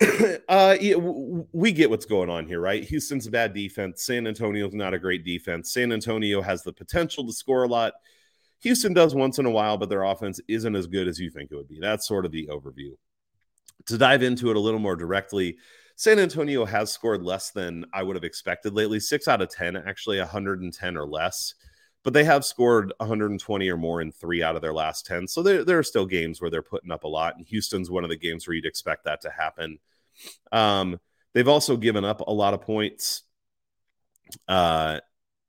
uh, 0.48 0.76
yeah, 0.78 0.96
we 0.96 1.72
get 1.72 1.88
what's 1.88 2.04
going 2.04 2.28
on 2.28 2.46
here, 2.46 2.60
right? 2.60 2.84
Houston's 2.84 3.26
a 3.26 3.30
bad 3.30 3.54
defense. 3.54 4.04
San 4.04 4.26
Antonio's 4.26 4.74
not 4.74 4.92
a 4.92 4.98
great 4.98 5.24
defense. 5.24 5.72
San 5.72 5.92
Antonio 5.92 6.42
has 6.42 6.62
the 6.62 6.74
potential 6.74 7.26
to 7.26 7.32
score 7.32 7.64
a 7.64 7.68
lot. 7.68 7.94
Houston 8.60 8.92
does 8.92 9.14
once 9.14 9.38
in 9.38 9.46
a 9.46 9.50
while, 9.50 9.78
but 9.78 9.88
their 9.88 10.04
offense 10.04 10.40
isn't 10.46 10.76
as 10.76 10.86
good 10.86 11.08
as 11.08 11.18
you 11.18 11.30
think 11.30 11.50
it 11.50 11.56
would 11.56 11.68
be. 11.68 11.80
That's 11.80 12.06
sort 12.06 12.26
of 12.26 12.32
the 12.32 12.48
overview. 12.48 12.92
To 13.86 13.96
dive 13.96 14.22
into 14.22 14.50
it 14.50 14.56
a 14.56 14.60
little 14.60 14.78
more 14.78 14.96
directly, 14.96 15.56
San 16.00 16.18
Antonio 16.18 16.64
has 16.64 16.90
scored 16.90 17.22
less 17.22 17.50
than 17.50 17.84
I 17.92 18.02
would 18.02 18.16
have 18.16 18.24
expected 18.24 18.72
lately. 18.72 18.98
Six 18.98 19.28
out 19.28 19.42
of 19.42 19.50
10, 19.50 19.76
actually 19.76 20.18
110 20.18 20.96
or 20.96 21.04
less. 21.04 21.52
But 22.02 22.14
they 22.14 22.24
have 22.24 22.42
scored 22.42 22.94
120 23.00 23.68
or 23.68 23.76
more 23.76 24.00
in 24.00 24.10
three 24.10 24.42
out 24.42 24.56
of 24.56 24.62
their 24.62 24.72
last 24.72 25.04
10. 25.04 25.28
So 25.28 25.42
there, 25.42 25.62
there 25.62 25.78
are 25.78 25.82
still 25.82 26.06
games 26.06 26.40
where 26.40 26.50
they're 26.50 26.62
putting 26.62 26.90
up 26.90 27.04
a 27.04 27.08
lot. 27.08 27.36
And 27.36 27.46
Houston's 27.48 27.90
one 27.90 28.02
of 28.02 28.08
the 28.08 28.16
games 28.16 28.48
where 28.48 28.54
you'd 28.54 28.64
expect 28.64 29.04
that 29.04 29.20
to 29.20 29.30
happen. 29.30 29.78
Um, 30.50 30.98
they've 31.34 31.46
also 31.46 31.76
given 31.76 32.06
up 32.06 32.22
a 32.22 32.32
lot 32.32 32.54
of 32.54 32.62
points 32.62 33.24
uh, 34.48 35.00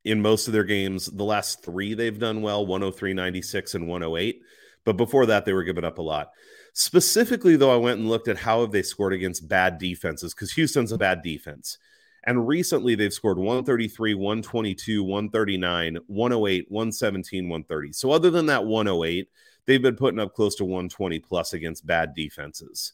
in 0.04 0.22
most 0.22 0.48
of 0.48 0.54
their 0.54 0.66
games. 0.66 1.06
The 1.06 1.24
last 1.24 1.64
three 1.64 1.94
they've 1.94 2.20
done 2.20 2.42
well 2.42 2.66
103, 2.66 3.14
96, 3.14 3.76
and 3.76 3.88
108. 3.88 4.42
But 4.84 4.98
before 4.98 5.28
that, 5.28 5.46
they 5.46 5.54
were 5.54 5.64
giving 5.64 5.86
up 5.86 5.98
a 5.98 6.02
lot. 6.02 6.32
Specifically, 6.74 7.56
though, 7.56 7.74
I 7.74 7.78
went 7.78 8.00
and 8.00 8.10
looked 8.10 8.28
at 8.28 8.38
how 8.38 8.62
have 8.62 8.72
they 8.72 8.82
scored 8.82 9.14
against 9.14 9.48
bad 9.48 9.78
defenses 9.78 10.34
because 10.34 10.54
Houston's 10.54 10.92
a 10.92 10.98
bad 10.98 11.22
defense. 11.22 11.78
And 12.24 12.48
recently 12.48 12.96
they've 12.96 13.14
scored 13.14 13.38
133, 13.38 14.14
122, 14.14 15.04
139, 15.04 15.98
108, 16.08 16.66
117, 16.70 17.50
130. 17.50 17.92
So 17.94 18.12
other 18.12 18.30
than 18.30 18.46
that 18.46 18.66
108, 18.66 19.28
they've 19.66 19.82
been 19.82 19.96
putting 19.96 20.20
up 20.20 20.34
close 20.34 20.56
to 20.56 20.64
120 20.64 21.20
plus 21.20 21.54
against 21.54 21.86
bad 21.86 22.14
defenses. 22.14 22.94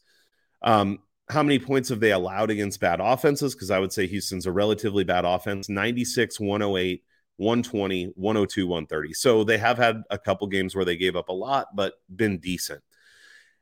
Um, 0.62 1.00
how 1.28 1.42
many 1.42 1.58
points 1.58 1.90
have 1.90 2.00
they 2.00 2.12
allowed 2.12 2.50
against 2.50 2.80
bad 2.80 3.00
offenses? 3.00 3.54
Because 3.54 3.70
I 3.70 3.78
would 3.78 3.92
say 3.92 4.06
Houston's 4.06 4.46
a 4.46 4.52
relatively 4.52 5.04
bad 5.04 5.26
offense 5.26 5.68
96, 5.68 6.40
108, 6.40 7.04
120, 7.36 8.04
102, 8.16 8.66
130. 8.66 9.12
So 9.12 9.44
they 9.44 9.58
have 9.58 9.76
had 9.76 10.02
a 10.10 10.18
couple 10.18 10.46
games 10.46 10.74
where 10.74 10.86
they 10.86 10.96
gave 10.96 11.16
up 11.16 11.28
a 11.28 11.34
lot, 11.34 11.76
but 11.76 11.94
been 12.14 12.38
decent. 12.38 12.82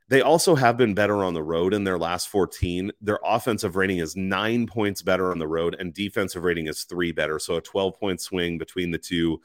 They 0.09 0.21
also 0.21 0.55
have 0.55 0.77
been 0.77 0.95
better 0.95 1.25
on 1.25 1.35
the 1.35 1.43
road 1.43 1.75
in 1.75 1.83
their 1.83 1.99
last 1.99 2.29
14. 2.29 2.93
Their 3.01 3.19
offensive 3.25 3.75
rating 3.75 3.99
is 3.99 4.15
nine 4.15 4.67
points 4.67 5.03
better 5.03 5.33
on 5.33 5.39
the 5.39 5.49
road, 5.49 5.75
and 5.79 5.93
defensive 5.93 6.45
rating 6.45 6.69
is 6.69 6.85
three 6.85 7.11
better. 7.11 7.39
So 7.41 7.57
a 7.57 7.61
12 7.61 7.99
point 7.99 8.21
swing 8.21 8.57
between 8.57 8.93
the 8.93 8.99
two. 8.99 9.41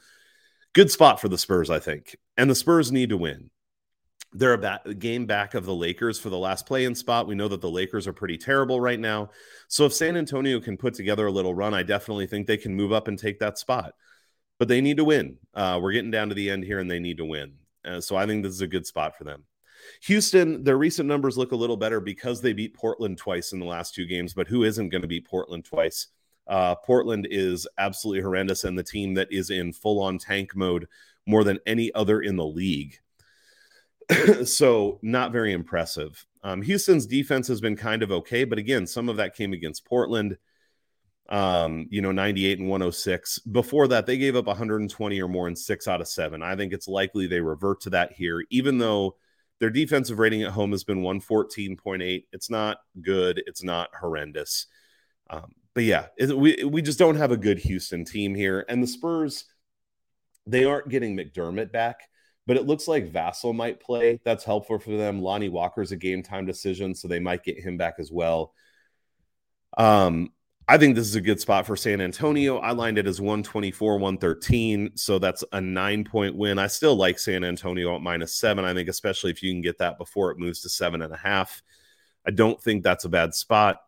Good 0.72 0.90
spot 0.90 1.20
for 1.20 1.28
the 1.28 1.38
Spurs, 1.38 1.68
I 1.68 1.80
think. 1.80 2.16
And 2.36 2.48
the 2.48 2.54
Spurs 2.54 2.92
need 2.92 3.08
to 3.08 3.16
win. 3.16 3.50
They're 4.32 4.54
a 4.54 4.58
ba- 4.58 4.94
game 4.98 5.26
back 5.26 5.54
of 5.54 5.66
the 5.66 5.74
Lakers 5.74 6.18
for 6.18 6.30
the 6.30 6.38
last 6.38 6.64
play 6.64 6.84
in 6.84 6.94
spot. 6.94 7.26
We 7.26 7.34
know 7.34 7.48
that 7.48 7.60
the 7.60 7.68
Lakers 7.68 8.06
are 8.06 8.14
pretty 8.14 8.38
terrible 8.38 8.80
right 8.80 9.00
now. 9.00 9.30
So 9.68 9.84
if 9.84 9.92
San 9.92 10.16
Antonio 10.16 10.60
can 10.60 10.78
put 10.78 10.94
together 10.94 11.26
a 11.26 11.32
little 11.32 11.54
run, 11.54 11.74
I 11.74 11.82
definitely 11.82 12.26
think 12.26 12.46
they 12.46 12.56
can 12.56 12.74
move 12.74 12.92
up 12.92 13.08
and 13.08 13.18
take 13.18 13.40
that 13.40 13.58
spot. 13.58 13.94
But 14.58 14.68
they 14.68 14.80
need 14.80 14.98
to 14.98 15.04
win. 15.04 15.38
Uh, 15.52 15.80
we're 15.82 15.92
getting 15.92 16.12
down 16.12 16.28
to 16.28 16.34
the 16.34 16.48
end 16.48 16.64
here, 16.64 16.78
and 16.78 16.90
they 16.90 17.00
need 17.00 17.18
to 17.18 17.24
win. 17.24 17.54
Uh, 17.84 18.00
so 18.00 18.16
I 18.16 18.26
think 18.26 18.44
this 18.44 18.52
is 18.52 18.60
a 18.60 18.66
good 18.68 18.86
spot 18.86 19.18
for 19.18 19.24
them. 19.24 19.44
Houston, 20.02 20.64
their 20.64 20.78
recent 20.78 21.08
numbers 21.08 21.38
look 21.38 21.52
a 21.52 21.56
little 21.56 21.76
better 21.76 22.00
because 22.00 22.40
they 22.40 22.52
beat 22.52 22.74
Portland 22.74 23.18
twice 23.18 23.52
in 23.52 23.58
the 23.58 23.66
last 23.66 23.94
two 23.94 24.06
games, 24.06 24.34
but 24.34 24.48
who 24.48 24.64
isn't 24.64 24.88
going 24.88 25.02
to 25.02 25.08
beat 25.08 25.26
Portland 25.26 25.64
twice? 25.64 26.08
Uh, 26.46 26.74
Portland 26.74 27.26
is 27.30 27.66
absolutely 27.78 28.22
horrendous 28.22 28.64
and 28.64 28.76
the 28.76 28.82
team 28.82 29.14
that 29.14 29.28
is 29.30 29.50
in 29.50 29.72
full 29.72 30.02
on 30.02 30.18
tank 30.18 30.56
mode 30.56 30.88
more 31.26 31.44
than 31.44 31.58
any 31.66 31.92
other 31.94 32.20
in 32.20 32.36
the 32.36 32.44
league. 32.44 32.98
so, 34.44 34.98
not 35.02 35.32
very 35.32 35.52
impressive. 35.52 36.26
Um, 36.42 36.62
Houston's 36.62 37.06
defense 37.06 37.46
has 37.48 37.60
been 37.60 37.76
kind 37.76 38.02
of 38.02 38.10
okay, 38.10 38.44
but 38.44 38.58
again, 38.58 38.86
some 38.86 39.08
of 39.08 39.16
that 39.16 39.36
came 39.36 39.52
against 39.52 39.84
Portland. 39.84 40.36
Um, 41.28 41.86
you 41.88 42.02
know, 42.02 42.12
98 42.12 42.58
and 42.58 42.68
106. 42.68 43.38
Before 43.40 43.88
that, 43.88 44.06
they 44.06 44.18
gave 44.18 44.36
up 44.36 44.46
120 44.46 45.22
or 45.22 45.28
more 45.28 45.48
in 45.48 45.56
six 45.56 45.86
out 45.86 46.00
of 46.00 46.08
seven. 46.08 46.42
I 46.42 46.56
think 46.56 46.72
it's 46.72 46.88
likely 46.88 47.26
they 47.26 47.40
revert 47.40 47.80
to 47.82 47.90
that 47.90 48.12
here, 48.12 48.44
even 48.50 48.78
though 48.78 49.16
their 49.62 49.70
defensive 49.70 50.18
rating 50.18 50.42
at 50.42 50.50
home 50.50 50.72
has 50.72 50.82
been 50.82 51.02
114.8. 51.02 52.24
It's 52.32 52.50
not 52.50 52.78
good. 53.00 53.40
It's 53.46 53.62
not 53.62 53.90
horrendous. 53.94 54.66
Um, 55.30 55.52
but 55.72 55.84
yeah, 55.84 56.06
we 56.18 56.64
we 56.64 56.82
just 56.82 56.98
don't 56.98 57.14
have 57.14 57.30
a 57.30 57.36
good 57.36 57.60
Houston 57.60 58.04
team 58.04 58.34
here, 58.34 58.64
and 58.68 58.82
the 58.82 58.88
Spurs 58.88 59.44
they 60.48 60.64
aren't 60.64 60.88
getting 60.88 61.16
McDermott 61.16 61.70
back, 61.70 62.08
but 62.44 62.56
it 62.56 62.66
looks 62.66 62.88
like 62.88 63.12
Vassell 63.12 63.54
might 63.54 63.78
play. 63.78 64.20
That's 64.24 64.42
helpful 64.42 64.80
for 64.80 64.96
them. 64.96 65.22
Lonnie 65.22 65.48
Walker's 65.48 65.92
a 65.92 65.96
game 65.96 66.24
time 66.24 66.44
decision, 66.44 66.96
so 66.96 67.06
they 67.06 67.20
might 67.20 67.44
get 67.44 67.60
him 67.60 67.76
back 67.76 67.94
as 68.00 68.10
well. 68.10 68.54
Um, 69.78 70.32
I 70.68 70.78
think 70.78 70.94
this 70.94 71.06
is 71.06 71.16
a 71.16 71.20
good 71.20 71.40
spot 71.40 71.66
for 71.66 71.76
San 71.76 72.00
Antonio. 72.00 72.58
I 72.58 72.70
lined 72.70 72.96
it 72.96 73.06
as 73.06 73.20
124, 73.20 73.94
113. 73.94 74.96
So 74.96 75.18
that's 75.18 75.42
a 75.52 75.60
nine 75.60 76.04
point 76.04 76.36
win. 76.36 76.58
I 76.58 76.68
still 76.68 76.94
like 76.94 77.18
San 77.18 77.42
Antonio 77.42 77.94
at 77.96 78.00
minus 78.00 78.34
seven. 78.34 78.64
I 78.64 78.72
think, 78.72 78.88
especially 78.88 79.32
if 79.32 79.42
you 79.42 79.52
can 79.52 79.60
get 79.60 79.78
that 79.78 79.98
before 79.98 80.30
it 80.30 80.38
moves 80.38 80.62
to 80.62 80.68
seven 80.68 81.02
and 81.02 81.12
a 81.12 81.16
half. 81.16 81.62
I 82.26 82.30
don't 82.30 82.62
think 82.62 82.82
that's 82.82 83.04
a 83.04 83.08
bad 83.08 83.34
spot. 83.34 83.80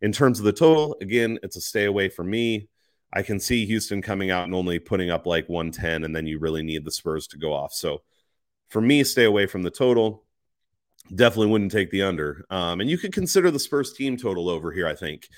In 0.00 0.12
terms 0.12 0.38
of 0.38 0.44
the 0.44 0.52
total, 0.52 0.96
again, 1.00 1.38
it's 1.42 1.56
a 1.56 1.60
stay 1.60 1.86
away 1.86 2.08
for 2.08 2.22
me. 2.22 2.68
I 3.12 3.22
can 3.22 3.40
see 3.40 3.64
Houston 3.64 4.02
coming 4.02 4.30
out 4.30 4.44
and 4.44 4.54
only 4.54 4.78
putting 4.78 5.10
up 5.10 5.26
like 5.26 5.48
110, 5.48 6.04
and 6.04 6.14
then 6.14 6.26
you 6.26 6.38
really 6.38 6.62
need 6.62 6.84
the 6.84 6.90
Spurs 6.90 7.26
to 7.28 7.38
go 7.38 7.54
off. 7.54 7.72
So 7.72 8.02
for 8.68 8.82
me, 8.82 9.02
stay 9.02 9.24
away 9.24 9.46
from 9.46 9.62
the 9.62 9.70
total. 9.70 10.24
Definitely 11.12 11.46
wouldn't 11.46 11.72
take 11.72 11.90
the 11.90 12.02
under. 12.02 12.44
Um, 12.50 12.82
and 12.82 12.90
you 12.90 12.98
could 12.98 13.14
consider 13.14 13.50
the 13.50 13.58
Spurs 13.58 13.94
team 13.94 14.18
total 14.18 14.50
over 14.50 14.70
here, 14.70 14.86
I 14.86 14.94
think. 14.94 15.28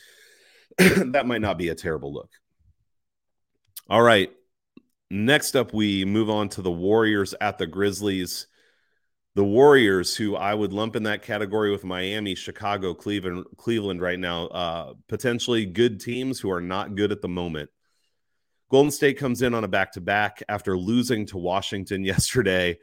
that 1.12 1.27
might 1.27 1.43
not 1.43 1.59
be 1.59 1.69
a 1.69 1.75
terrible 1.75 2.12
look. 2.12 2.31
All 3.88 4.01
right. 4.01 4.31
Next 5.11 5.57
up, 5.57 5.75
we 5.75 6.05
move 6.05 6.31
on 6.31 6.49
to 6.51 6.62
the 6.62 6.71
Warriors 6.71 7.35
at 7.40 7.59
the 7.59 7.66
Grizzlies. 7.66 8.47
The 9.35 9.45
Warriors, 9.45 10.16
who 10.16 10.37
I 10.37 10.55
would 10.55 10.73
lump 10.73 10.97
in 10.97 11.03
that 11.03 11.23
category 11.23 11.71
with 11.71 11.85
Miami, 11.85 12.35
Chicago, 12.35 12.95
Cleveland, 12.95 13.45
Cleveland 13.57 14.01
right 14.01 14.19
now, 14.19 14.47
uh, 14.47 14.95
potentially 15.09 15.66
good 15.66 16.01
teams 16.01 16.40
who 16.40 16.51
are 16.51 16.61
not 16.61 16.95
good 16.95 17.12
at 17.12 17.21
the 17.21 17.29
moment. 17.29 17.71
Golden 18.71 18.90
State 18.90 19.19
comes 19.19 19.43
in 19.43 19.53
on 19.53 19.64
a 19.64 19.69
back 19.69 19.93
to 19.93 20.01
back 20.01 20.43
after 20.49 20.79
losing 20.79 21.27
to 21.27 21.38
Washington 21.38 22.05
yesterday, 22.05 22.79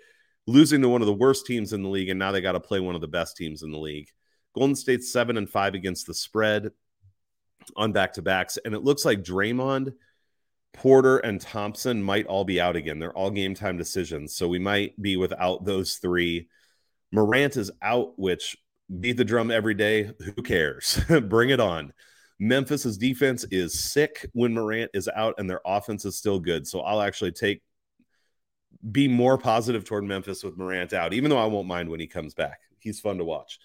losing 0.45 0.81
to 0.81 0.89
one 0.89 1.01
of 1.01 1.07
the 1.07 1.13
worst 1.13 1.45
teams 1.47 1.73
in 1.73 1.81
the 1.81 1.89
league, 1.89 2.09
and 2.09 2.19
now 2.19 2.31
they 2.31 2.41
got 2.41 2.51
to 2.51 2.59
play 2.59 2.79
one 2.79 2.95
of 2.95 3.01
the 3.01 3.07
best 3.07 3.37
teams 3.37 3.63
in 3.63 3.71
the 3.71 3.79
league. 3.79 4.09
Golden 4.53 4.75
State's 4.75 5.11
seven 5.11 5.37
and 5.37 5.49
five 5.49 5.73
against 5.73 6.05
the 6.05 6.13
spread 6.13 6.71
on 7.75 7.91
back 7.91 8.13
to 8.13 8.21
backs, 8.21 8.57
and 8.63 8.73
it 8.73 8.83
looks 8.83 9.05
like 9.05 9.23
Draymond 9.23 9.93
Porter 10.77 11.17
and 11.17 11.41
Thompson 11.41 12.03
might 12.03 12.27
all 12.27 12.45
be 12.45 12.61
out 12.61 12.75
again. 12.75 12.99
They're 12.99 13.11
all 13.11 13.31
game 13.31 13.55
time 13.55 13.77
decisions. 13.77 14.35
So 14.35 14.47
we 14.47 14.59
might 14.59 14.99
be 15.01 15.17
without 15.17 15.65
those 15.65 15.95
three. 15.95 16.49
Morant 17.11 17.57
is 17.57 17.71
out, 17.81 18.17
which 18.19 18.55
beat 18.99 19.17
the 19.17 19.25
drum 19.25 19.49
every 19.49 19.73
day. 19.73 20.11
Who 20.35 20.43
cares? 20.43 20.99
Bring 21.23 21.49
it 21.49 21.59
on. 21.59 21.93
Memphis's 22.39 22.99
defense 22.99 23.43
is 23.49 23.79
sick 23.79 24.29
when 24.33 24.53
Morant 24.53 24.91
is 24.93 25.09
out, 25.15 25.35
and 25.39 25.49
their 25.49 25.61
offense 25.65 26.05
is 26.05 26.15
still 26.15 26.39
good. 26.39 26.67
So 26.67 26.81
I'll 26.81 27.01
actually 27.01 27.31
take 27.31 27.63
be 28.91 29.07
more 29.07 29.39
positive 29.39 29.83
toward 29.83 30.03
Memphis 30.03 30.43
with 30.43 30.57
Morant 30.57 30.93
out, 30.93 31.13
even 31.13 31.31
though 31.31 31.39
I 31.39 31.45
won't 31.45 31.67
mind 31.67 31.89
when 31.89 31.99
he 31.99 32.05
comes 32.05 32.35
back. 32.35 32.59
He's 32.77 32.99
fun 32.99 33.17
to 33.17 33.25
watch. 33.25 33.59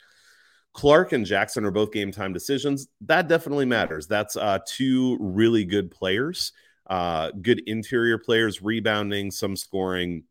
Clarke 0.75 1.13
and 1.13 1.27
Jackson 1.27 1.65
are 1.65 1.71
both 1.71 1.93
game 1.93 2.13
time 2.13 2.33
decisions. 2.33 2.89
That 3.03 3.29
definitely 3.29 3.67
matters. 3.67 4.07
That's 4.07 4.37
uh, 4.37 4.59
two 4.67 5.19
really 5.21 5.65
good 5.65 5.91
players 5.91 6.53
uh, 6.87 7.31
good 7.41 7.63
interior 7.67 8.19
players, 8.19 8.63
rebounding, 8.63 9.31
some 9.31 9.57
scoring, 9.57 10.25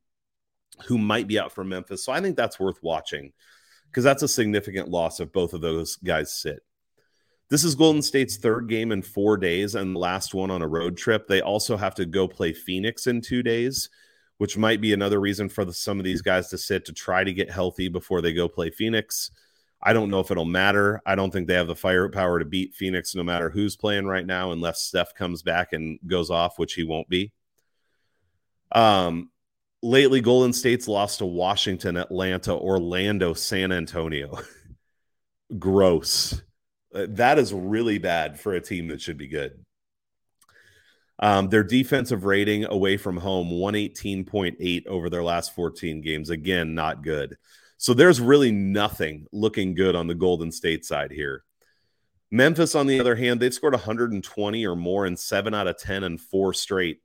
who 0.85 0.97
might 0.97 1.27
be 1.27 1.39
out 1.39 1.51
for 1.51 1.63
Memphis. 1.63 2.05
So 2.05 2.11
I 2.11 2.21
think 2.21 2.35
that's 2.35 2.59
worth 2.59 2.81
watching 2.81 3.33
because 3.89 4.03
that's 4.03 4.23
a 4.23 4.27
significant 4.27 4.89
loss 4.89 5.19
if 5.19 5.31
both 5.31 5.53
of 5.53 5.61
those 5.61 5.95
guys 5.97 6.33
sit. 6.33 6.59
This 7.49 7.63
is 7.63 7.75
Golden 7.75 8.01
State's 8.01 8.37
third 8.37 8.69
game 8.69 8.91
in 8.91 9.01
four 9.01 9.37
days 9.37 9.75
and 9.75 9.97
last 9.97 10.33
one 10.33 10.51
on 10.51 10.61
a 10.61 10.67
road 10.67 10.97
trip. 10.97 11.27
They 11.27 11.41
also 11.41 11.75
have 11.75 11.95
to 11.95 12.05
go 12.05 12.27
play 12.27 12.53
Phoenix 12.53 13.07
in 13.07 13.21
two 13.21 13.43
days, 13.43 13.89
which 14.37 14.57
might 14.57 14.79
be 14.79 14.93
another 14.93 15.19
reason 15.19 15.49
for 15.49 15.65
the, 15.65 15.73
some 15.73 15.99
of 15.99 16.05
these 16.05 16.21
guys 16.21 16.49
to 16.49 16.57
sit 16.57 16.85
to 16.85 16.93
try 16.93 17.23
to 17.23 17.33
get 17.33 17.51
healthy 17.51 17.89
before 17.89 18.21
they 18.21 18.33
go 18.33 18.47
play 18.47 18.69
Phoenix. 18.69 19.31
I 19.83 19.93
don't 19.93 20.09
know 20.09 20.19
if 20.19 20.29
it'll 20.29 20.45
matter. 20.45 21.01
I 21.05 21.15
don't 21.15 21.31
think 21.31 21.47
they 21.47 21.55
have 21.55 21.67
the 21.67 21.75
firepower 21.75 22.39
to 22.39 22.45
beat 22.45 22.75
Phoenix 22.75 23.15
no 23.15 23.23
matter 23.23 23.49
who's 23.49 23.75
playing 23.75 24.05
right 24.05 24.25
now, 24.25 24.51
unless 24.51 24.83
Steph 24.83 25.15
comes 25.15 25.41
back 25.41 25.73
and 25.73 25.99
goes 26.05 26.29
off, 26.29 26.59
which 26.59 26.73
he 26.73 26.83
won't 26.83 27.09
be. 27.09 27.31
Um, 28.71 29.31
lately, 29.81 30.21
Golden 30.21 30.53
State's 30.53 30.87
lost 30.87 31.19
to 31.19 31.25
Washington, 31.25 31.97
Atlanta, 31.97 32.53
Orlando, 32.55 33.33
San 33.33 33.71
Antonio. 33.71 34.37
Gross. 35.59 36.41
Uh, 36.93 37.07
that 37.09 37.39
is 37.39 37.53
really 37.53 37.97
bad 37.97 38.39
for 38.39 38.53
a 38.53 38.61
team 38.61 38.87
that 38.89 39.01
should 39.01 39.17
be 39.17 39.27
good. 39.27 39.65
Um, 41.19 41.49
their 41.49 41.63
defensive 41.63 42.25
rating 42.25 42.65
away 42.65 42.97
from 42.97 43.17
home, 43.17 43.49
118.8 43.49 44.87
over 44.87 45.09
their 45.09 45.23
last 45.23 45.53
14 45.55 46.01
games. 46.01 46.29
Again, 46.29 46.73
not 46.73 47.03
good. 47.03 47.37
So 47.81 47.95
there's 47.95 48.21
really 48.21 48.51
nothing 48.51 49.25
looking 49.31 49.73
good 49.73 49.95
on 49.95 50.05
the 50.05 50.13
Golden 50.13 50.51
State 50.51 50.85
side 50.85 51.09
here. 51.09 51.43
Memphis, 52.29 52.75
on 52.75 52.85
the 52.85 52.99
other 52.99 53.15
hand, 53.15 53.39
they've 53.39 53.51
scored 53.51 53.73
120 53.73 54.67
or 54.67 54.75
more 54.75 55.07
in 55.07 55.17
seven 55.17 55.55
out 55.55 55.65
of 55.65 55.79
10 55.79 56.03
and 56.03 56.21
four 56.21 56.53
straight. 56.53 56.99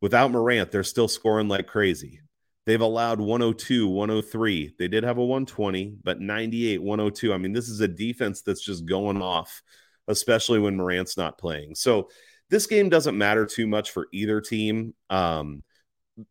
Without 0.00 0.30
Morant, 0.30 0.70
they're 0.70 0.84
still 0.84 1.08
scoring 1.08 1.48
like 1.48 1.66
crazy. 1.66 2.20
They've 2.64 2.80
allowed 2.80 3.18
102, 3.18 3.88
103. 3.88 4.74
They 4.78 4.86
did 4.86 5.02
have 5.02 5.18
a 5.18 5.24
120, 5.24 5.96
but 6.04 6.20
98, 6.20 6.80
102. 6.80 7.32
I 7.34 7.38
mean, 7.38 7.52
this 7.52 7.68
is 7.68 7.80
a 7.80 7.88
defense 7.88 8.42
that's 8.42 8.64
just 8.64 8.86
going 8.86 9.20
off, 9.20 9.64
especially 10.06 10.60
when 10.60 10.76
Morant's 10.76 11.16
not 11.16 11.38
playing. 11.38 11.74
So 11.74 12.08
this 12.50 12.68
game 12.68 12.88
doesn't 12.88 13.18
matter 13.18 13.46
too 13.46 13.66
much 13.66 13.90
for 13.90 14.06
either 14.12 14.40
team. 14.40 14.94
Um, 15.10 15.64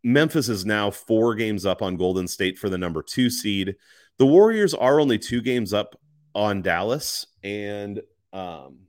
Memphis 0.03 0.49
is 0.49 0.65
now 0.65 0.91
four 0.91 1.35
games 1.35 1.65
up 1.65 1.81
on 1.81 1.97
Golden 1.97 2.27
State 2.27 2.57
for 2.57 2.69
the 2.69 2.77
number 2.77 3.01
two 3.01 3.29
seed. 3.29 3.75
The 4.17 4.25
Warriors 4.25 4.73
are 4.73 4.99
only 4.99 5.17
two 5.17 5.41
games 5.41 5.73
up 5.73 5.95
on 6.33 6.61
Dallas. 6.61 7.27
And 7.43 8.01
um, 8.33 8.79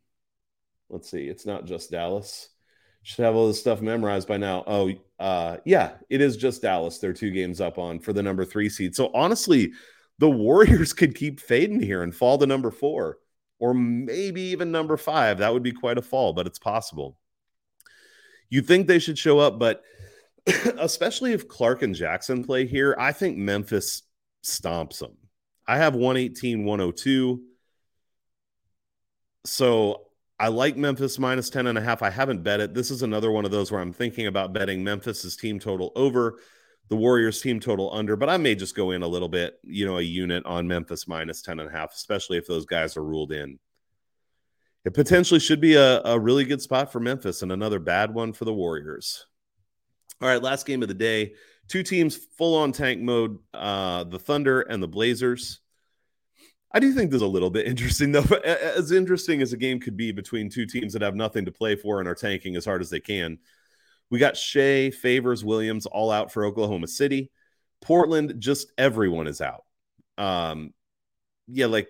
let's 0.89 1.11
see, 1.11 1.29
it's 1.29 1.47
not 1.47 1.67
just 1.67 1.91
Dallas. 1.91 2.49
Should 3.03 3.25
have 3.25 3.37
all 3.37 3.47
this 3.47 3.61
stuff 3.61 3.81
memorized 3.81 4.29
by 4.29 4.37
now. 4.37 4.65
Oh, 4.67 4.93
uh, 5.19 5.59
yeah, 5.65 5.93
it 6.11 6.21
is 6.21 6.37
just 6.37 6.63
Dallas. 6.63 6.99
They're 6.99 7.13
two 7.13 7.31
games 7.31 7.61
up 7.61 7.79
on 7.79 8.01
for 8.01 8.13
the 8.13 8.23
number 8.23 8.45
three 8.45 8.69
seed. 8.69 8.95
So 8.95 9.11
honestly, 9.15 9.73
the 10.19 10.31
Warriors 10.31 10.93
could 10.95 11.15
keep 11.15 11.41
fading 11.41 11.81
here 11.81 12.03
and 12.03 12.15
fall 12.15 12.39
to 12.39 12.47
number 12.47 12.71
four 12.71 13.19
or 13.59 13.75
maybe 13.75 14.41
even 14.41 14.71
number 14.71 14.97
five. 14.97 15.39
That 15.39 15.53
would 15.53 15.63
be 15.63 15.73
quite 15.73 15.99
a 15.99 16.03
fall, 16.03 16.33
but 16.33 16.47
it's 16.47 16.59
possible. 16.59 17.19
You 18.51 18.63
think 18.63 18.87
they 18.87 18.99
should 18.99 19.19
show 19.19 19.39
up, 19.39 19.59
but 19.59 19.83
especially 20.79 21.33
if 21.33 21.49
Clarke 21.49 21.83
and 21.83 21.95
Jackson 21.95 22.45
play 22.45 22.67
here, 22.67 22.97
I 22.99 23.13
think 23.13 23.37
Memphis 23.37 24.03
stomps 24.45 24.99
them. 24.99 25.17
I 25.67 25.79
have 25.79 25.95
118, 25.95 26.65
102. 26.65 27.43
So 29.45 30.07
I 30.39 30.49
like 30.49 30.77
Memphis 30.77 31.19
minus 31.19 31.51
10 31.51 31.67
and 31.67 31.79
a 31.79 31.83
half. 31.83 32.03
I 32.03 32.11
haven't 32.11 32.43
bet 32.43 32.61
it. 32.61 32.75
This 32.75 32.91
is 32.91 33.03
another 33.03 33.31
one 33.31 33.45
of 33.45 33.51
those 33.51 33.71
where 33.71 33.81
I'm 33.81 33.93
thinking 33.93 34.27
about 34.27 34.53
betting 34.53 34.85
Memphis's 34.85 35.37
team 35.37 35.59
total 35.59 35.93
over 35.95 36.39
the 36.89 36.97
Warriors 36.97 37.43
team 37.43 37.61
total 37.61 37.93
under, 37.93 38.17
but 38.17 38.31
I 38.31 38.39
may 38.39 38.55
just 38.55 38.75
go 38.75 38.93
in 38.93 39.03
a 39.03 39.09
little 39.09 39.29
bit, 39.29 39.59
you 39.63 39.85
know, 39.85 39.99
a 39.99 40.03
unit 40.03 40.47
on 40.47 40.67
Memphis 40.67 41.07
minus 41.07 41.43
10 41.43 41.61
and 41.61 41.69
a 41.69 41.73
half, 41.73 41.93
especially 41.93 42.39
if 42.39 42.47
those 42.47 42.65
guys 42.65 42.97
are 42.97 43.05
ruled 43.05 43.33
in. 43.33 43.59
It 44.87 44.95
potentially 44.95 45.41
should 45.41 45.61
be 45.61 45.75
a, 45.75 46.01
a 46.03 46.19
really 46.19 46.45
good 46.45 46.63
spot 46.63 46.91
for 46.91 47.01
Memphis 47.01 47.43
and 47.43 47.53
another 47.53 47.79
bad 47.79 48.15
one 48.15 48.33
for 48.33 48.47
the 48.47 48.55
Warriors. 48.55 49.27
All 50.21 50.29
right, 50.29 50.43
last 50.43 50.67
game 50.67 50.83
of 50.83 50.89
the 50.89 50.95
day. 50.95 51.35
Two 51.69 51.83
teams 51.83 52.17
full 52.17 52.57
on 52.57 52.73
tank 52.73 53.01
mode 53.01 53.39
uh, 53.55 54.05
the 54.05 54.19
Thunder 54.19 54.63
and 54.63 54.83
the 54.83 54.89
Blazers. 54.89 55.61
I 56.73 56.81
do 56.81 56.93
think 56.93 57.11
this 57.11 57.19
is 57.19 57.23
a 57.23 57.27
little 57.27 57.51
bit 57.51 57.67
interesting, 57.67 58.13
though. 58.13 58.23
As 58.45 58.93
interesting 58.93 59.43
as 59.43 59.53
a 59.53 59.57
game 59.57 59.81
could 59.81 59.97
be 59.97 60.13
between 60.13 60.51
two 60.51 60.67
teams 60.67 60.93
that 60.93 61.03
have 61.03 61.15
nothing 61.15 61.45
to 61.47 61.53
play 61.53 61.77
for 61.77 62.01
and 62.01 62.09
are 62.09 62.15
tanking 62.15 62.57
as 62.57 62.65
hard 62.65 62.83
as 62.83 62.91
they 62.91 63.01
can. 63.01 63.39
We 64.11 64.19
got 64.19 64.37
Shai, 64.37 64.91
Favors, 64.91 65.45
Williams 65.45 65.87
all 65.87 66.11
out 66.11 66.33
for 66.33 66.45
Oklahoma 66.45 66.89
City. 66.89 67.31
Portland, 67.81 68.35
just 68.39 68.73
everyone 68.77 69.27
is 69.27 69.41
out. 69.41 69.65
Um, 70.17 70.73
yeah, 71.47 71.67
like 71.67 71.89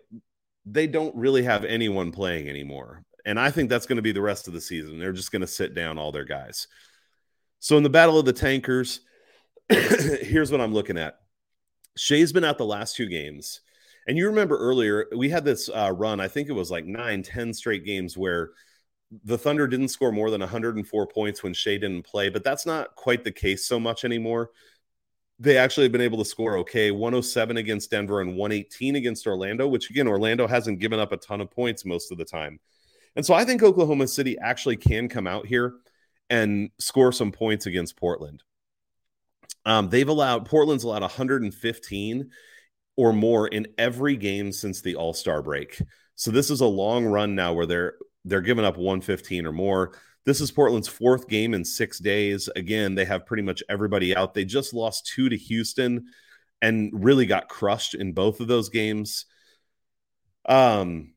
they 0.67 0.87
don't 0.87 1.15
really 1.17 1.43
have 1.43 1.65
anyone 1.65 2.13
playing 2.13 2.49
anymore. 2.49 3.05
And 3.25 3.39
I 3.39 3.51
think 3.51 3.69
that's 3.69 3.87
going 3.87 3.97
to 3.97 4.03
be 4.03 4.13
the 4.13 4.23
rest 4.23 4.49
of 4.49 4.55
the 4.55 4.61
season. 4.61 4.99
They're 4.99 5.13
just 5.13 5.33
going 5.33 5.41
to 5.41 5.47
sit 5.47 5.75
down 5.75 5.99
all 5.99 6.13
their 6.13 6.25
guys. 6.25 6.67
So 7.61 7.77
in 7.77 7.83
the 7.83 7.91
Battle 7.91 8.19
of 8.19 8.25
the 8.25 8.33
Tankers, 8.33 9.01
here's 9.69 10.51
what 10.51 10.61
I'm 10.61 10.75
looking 10.75 10.99
at. 10.99 11.19
Shai's 11.97 12.33
been 12.33 12.45
out 12.45 12.59
the 12.59 12.65
last 12.65 12.97
two 12.97 13.07
games. 13.07 13.61
And 14.07 14.17
you 14.17 14.27
remember 14.29 14.57
earlier, 14.57 15.07
we 15.15 15.29
had 15.29 15.45
this 15.45 15.69
uh, 15.69 15.93
run, 15.95 16.21
I 16.21 16.29
think 16.29 16.49
it 16.49 16.53
was 16.53 16.71
like 16.71 16.87
nine, 16.87 17.23
10 17.23 17.53
straight 17.53 17.85
games 17.85 18.17
where 18.17 18.51
the 19.25 19.37
Thunder 19.37 19.67
didn't 19.67 19.89
score 19.89 20.13
more 20.13 20.31
than 20.31 20.41
104 20.41 21.07
points 21.09 21.43
when 21.43 21.53
Shai 21.53 21.73
didn't 21.73 22.05
play, 22.05 22.31
but 22.31 22.45
that's 22.45 22.65
not 22.65 22.95
quite 22.95 23.25
the 23.25 23.33
case 23.33 23.67
so 23.67 23.79
much 23.79 24.05
anymore. 24.05 24.51
They 25.39 25.57
actually 25.57 25.85
have 25.85 25.93
been 25.93 26.01
able 26.01 26.19
to 26.19 26.25
score 26.25 26.59
okay 26.59 26.91
107 26.91 27.59
against 27.59 27.91
Denver 27.91 28.21
and 28.21 28.37
118 28.37 28.97
against 28.97 29.27
Orlando, 29.27 29.69
which 29.69 29.91
again, 29.91 30.09
Orlando 30.09 30.47
hasn't 30.47 30.81
given 30.81 30.99
up 30.99 31.13
a 31.13 31.17
ton 31.17 31.41
of 31.41 31.51
points 31.51 31.85
most 31.85 32.11
of 32.11 32.19
the 32.19 32.25
time. 32.25 32.59
And 33.15 33.25
so 33.25 33.35
I 33.35 33.45
think 33.45 33.63
Oklahoma 33.63 34.09
City 34.09 34.39
actually 34.39 34.77
can 34.77 35.09
come 35.09 35.27
out 35.27 35.47
here 35.47 35.75
and 36.31 36.71
score 36.79 37.13
some 37.13 37.33
points 37.33 37.67
against 37.67 37.97
Portland. 37.97 38.43
Um, 39.65 39.89
they've 39.89 40.09
allowed 40.09 40.47
Portland's 40.47 40.85
allowed 40.85 41.03
115 41.03 42.31
or 42.97 43.13
more 43.13 43.49
in 43.49 43.67
every 43.77 44.17
game 44.17 44.53
since 44.53 44.81
the 44.81 44.97
All 44.97 45.13
Star 45.13 45.43
break. 45.43 45.81
So 46.15 46.31
this 46.31 46.51
is 46.51 46.61
a 46.61 46.67
long 46.67 47.07
run 47.07 47.35
now 47.35 47.53
where 47.53 47.67
they're 47.67 47.95
they're 48.25 48.41
giving 48.41 48.65
up 48.65 48.77
115 48.77 49.47
or 49.47 49.53
more. 49.53 49.93
This 50.25 50.41
is 50.41 50.51
Portland's 50.51 50.89
fourth 50.89 51.29
game 51.29 51.55
in 51.55 51.65
six 51.65 51.99
days. 51.99 52.49
Again, 52.55 52.95
they 52.95 53.05
have 53.05 53.25
pretty 53.25 53.43
much 53.43 53.63
everybody 53.69 54.15
out. 54.15 54.35
They 54.35 54.45
just 54.45 54.75
lost 54.75 55.07
two 55.07 55.29
to 55.29 55.37
Houston 55.37 56.07
and 56.61 56.91
really 56.93 57.25
got 57.25 57.49
crushed 57.49 57.95
in 57.95 58.13
both 58.13 58.41
of 58.41 58.49
those 58.49 58.69
games. 58.69 59.27
Um, 60.47 61.15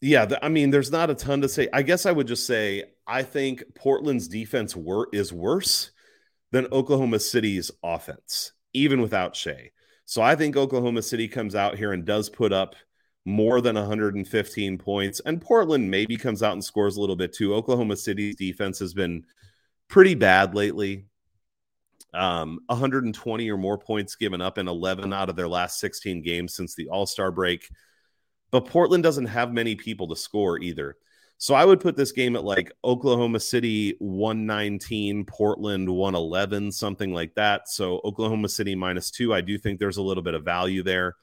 yeah, 0.00 0.24
the, 0.24 0.44
I 0.44 0.48
mean, 0.48 0.70
there's 0.70 0.90
not 0.90 1.10
a 1.10 1.14
ton 1.14 1.42
to 1.42 1.48
say. 1.48 1.68
I 1.72 1.82
guess 1.82 2.06
I 2.06 2.12
would 2.12 2.26
just 2.26 2.46
say 2.46 2.84
I 3.06 3.22
think 3.22 3.64
Portland's 3.74 4.28
defense 4.28 4.74
wor- 4.74 5.08
is 5.12 5.32
worse 5.32 5.90
than 6.52 6.66
Oklahoma 6.72 7.20
City's 7.20 7.70
offense, 7.82 8.52
even 8.72 9.02
without 9.02 9.36
Shai. 9.36 9.70
So 10.06 10.22
I 10.22 10.34
think 10.34 10.56
Oklahoma 10.56 11.02
City 11.02 11.28
comes 11.28 11.54
out 11.54 11.76
here 11.76 11.92
and 11.92 12.04
does 12.04 12.28
put 12.28 12.52
up 12.52 12.74
more 13.26 13.60
than 13.60 13.76
115 13.76 14.78
points, 14.78 15.20
and 15.20 15.40
Portland 15.40 15.90
maybe 15.90 16.16
comes 16.16 16.42
out 16.42 16.54
and 16.54 16.64
scores 16.64 16.96
a 16.96 17.00
little 17.00 17.16
bit 17.16 17.34
too. 17.34 17.54
Oklahoma 17.54 17.96
City's 17.96 18.36
defense 18.36 18.78
has 18.78 18.94
been 18.94 19.24
pretty 19.88 20.14
bad 20.14 20.54
lately. 20.54 21.06
Um, 22.12 22.60
120 22.66 23.50
or 23.50 23.56
more 23.56 23.78
points 23.78 24.16
given 24.16 24.40
up 24.40 24.58
in 24.58 24.66
11 24.66 25.12
out 25.12 25.28
of 25.28 25.36
their 25.36 25.46
last 25.46 25.78
16 25.78 26.22
games 26.22 26.54
since 26.54 26.74
the 26.74 26.88
All 26.88 27.06
Star 27.06 27.30
break. 27.30 27.68
But 28.50 28.66
Portland 28.66 29.02
doesn't 29.02 29.26
have 29.26 29.52
many 29.52 29.74
people 29.74 30.08
to 30.08 30.16
score 30.16 30.58
either. 30.58 30.96
So 31.38 31.54
I 31.54 31.64
would 31.64 31.80
put 31.80 31.96
this 31.96 32.12
game 32.12 32.36
at 32.36 32.44
like 32.44 32.70
Oklahoma 32.84 33.40
City 33.40 33.96
119, 33.98 35.24
Portland 35.24 35.88
111, 35.88 36.70
something 36.70 37.14
like 37.14 37.34
that. 37.36 37.66
So 37.66 38.00
Oklahoma 38.04 38.50
City 38.50 38.74
minus 38.74 39.10
two. 39.10 39.32
I 39.32 39.40
do 39.40 39.56
think 39.56 39.78
there's 39.78 39.96
a 39.96 40.02
little 40.02 40.22
bit 40.22 40.34
of 40.34 40.44
value 40.44 40.82
there. 40.82 41.16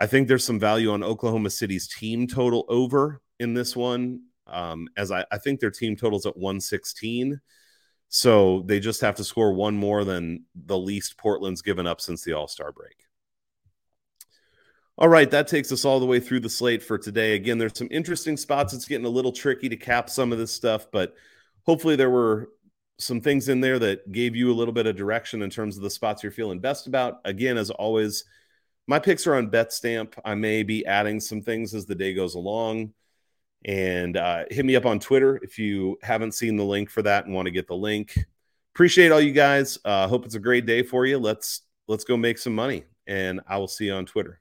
I 0.00 0.06
think 0.06 0.26
there's 0.26 0.44
some 0.44 0.58
value 0.58 0.90
on 0.90 1.04
Oklahoma 1.04 1.50
City's 1.50 1.86
team 1.86 2.26
total 2.26 2.64
over 2.68 3.20
in 3.38 3.54
this 3.54 3.76
one, 3.76 4.22
um, 4.48 4.88
as 4.96 5.12
I, 5.12 5.24
I 5.30 5.38
think 5.38 5.60
their 5.60 5.70
team 5.70 5.94
totals 5.94 6.26
at 6.26 6.36
116. 6.36 7.40
So 8.08 8.64
they 8.66 8.80
just 8.80 9.00
have 9.02 9.14
to 9.16 9.24
score 9.24 9.52
one 9.52 9.76
more 9.76 10.04
than 10.04 10.46
the 10.56 10.76
least 10.76 11.16
Portland's 11.18 11.62
given 11.62 11.86
up 11.86 12.00
since 12.00 12.24
the 12.24 12.32
All 12.32 12.48
Star 12.48 12.72
break. 12.72 12.96
All 15.00 15.08
right, 15.08 15.30
that 15.30 15.48
takes 15.48 15.72
us 15.72 15.86
all 15.86 15.98
the 15.98 16.04
way 16.04 16.20
through 16.20 16.40
the 16.40 16.50
slate 16.50 16.82
for 16.82 16.98
today. 16.98 17.34
Again, 17.34 17.56
there's 17.56 17.78
some 17.78 17.88
interesting 17.90 18.36
spots. 18.36 18.74
It's 18.74 18.84
getting 18.84 19.06
a 19.06 19.10
little 19.10 19.32
tricky 19.32 19.70
to 19.70 19.76
cap 19.76 20.10
some 20.10 20.30
of 20.30 20.36
this 20.36 20.52
stuff, 20.52 20.88
but 20.92 21.14
hopefully 21.64 21.96
there 21.96 22.10
were 22.10 22.50
some 22.98 23.22
things 23.22 23.48
in 23.48 23.62
there 23.62 23.78
that 23.78 24.12
gave 24.12 24.36
you 24.36 24.52
a 24.52 24.54
little 24.54 24.74
bit 24.74 24.86
of 24.86 24.96
direction 24.96 25.40
in 25.40 25.48
terms 25.48 25.78
of 25.78 25.82
the 25.82 25.88
spots 25.88 26.22
you're 26.22 26.30
feeling 26.30 26.60
best 26.60 26.86
about. 26.86 27.20
Again, 27.24 27.56
as 27.56 27.70
always, 27.70 28.24
my 28.86 28.98
picks 28.98 29.26
are 29.26 29.36
on 29.36 29.50
Betstamp. 29.50 30.18
I 30.22 30.34
may 30.34 30.62
be 30.64 30.84
adding 30.84 31.18
some 31.18 31.40
things 31.40 31.72
as 31.72 31.86
the 31.86 31.94
day 31.94 32.12
goes 32.12 32.34
along. 32.34 32.92
And 33.64 34.18
uh, 34.18 34.44
hit 34.50 34.66
me 34.66 34.76
up 34.76 34.84
on 34.84 35.00
Twitter 35.00 35.40
if 35.42 35.58
you 35.58 35.98
haven't 36.02 36.32
seen 36.32 36.56
the 36.56 36.64
link 36.64 36.90
for 36.90 37.00
that 37.02 37.24
and 37.24 37.34
want 37.34 37.46
to 37.46 37.52
get 37.52 37.68
the 37.68 37.74
link. 37.74 38.18
Appreciate 38.74 39.12
all 39.12 39.20
you 39.20 39.32
guys. 39.32 39.78
Uh, 39.82 40.08
hope 40.08 40.26
it's 40.26 40.34
a 40.34 40.40
great 40.40 40.66
day 40.66 40.82
for 40.82 41.06
you. 41.06 41.18
Let's 41.18 41.62
let's 41.88 42.04
go 42.04 42.16
make 42.16 42.38
some 42.38 42.54
money, 42.54 42.84
and 43.06 43.40
I 43.48 43.58
will 43.58 43.68
see 43.68 43.86
you 43.86 43.94
on 43.94 44.06
Twitter. 44.06 44.39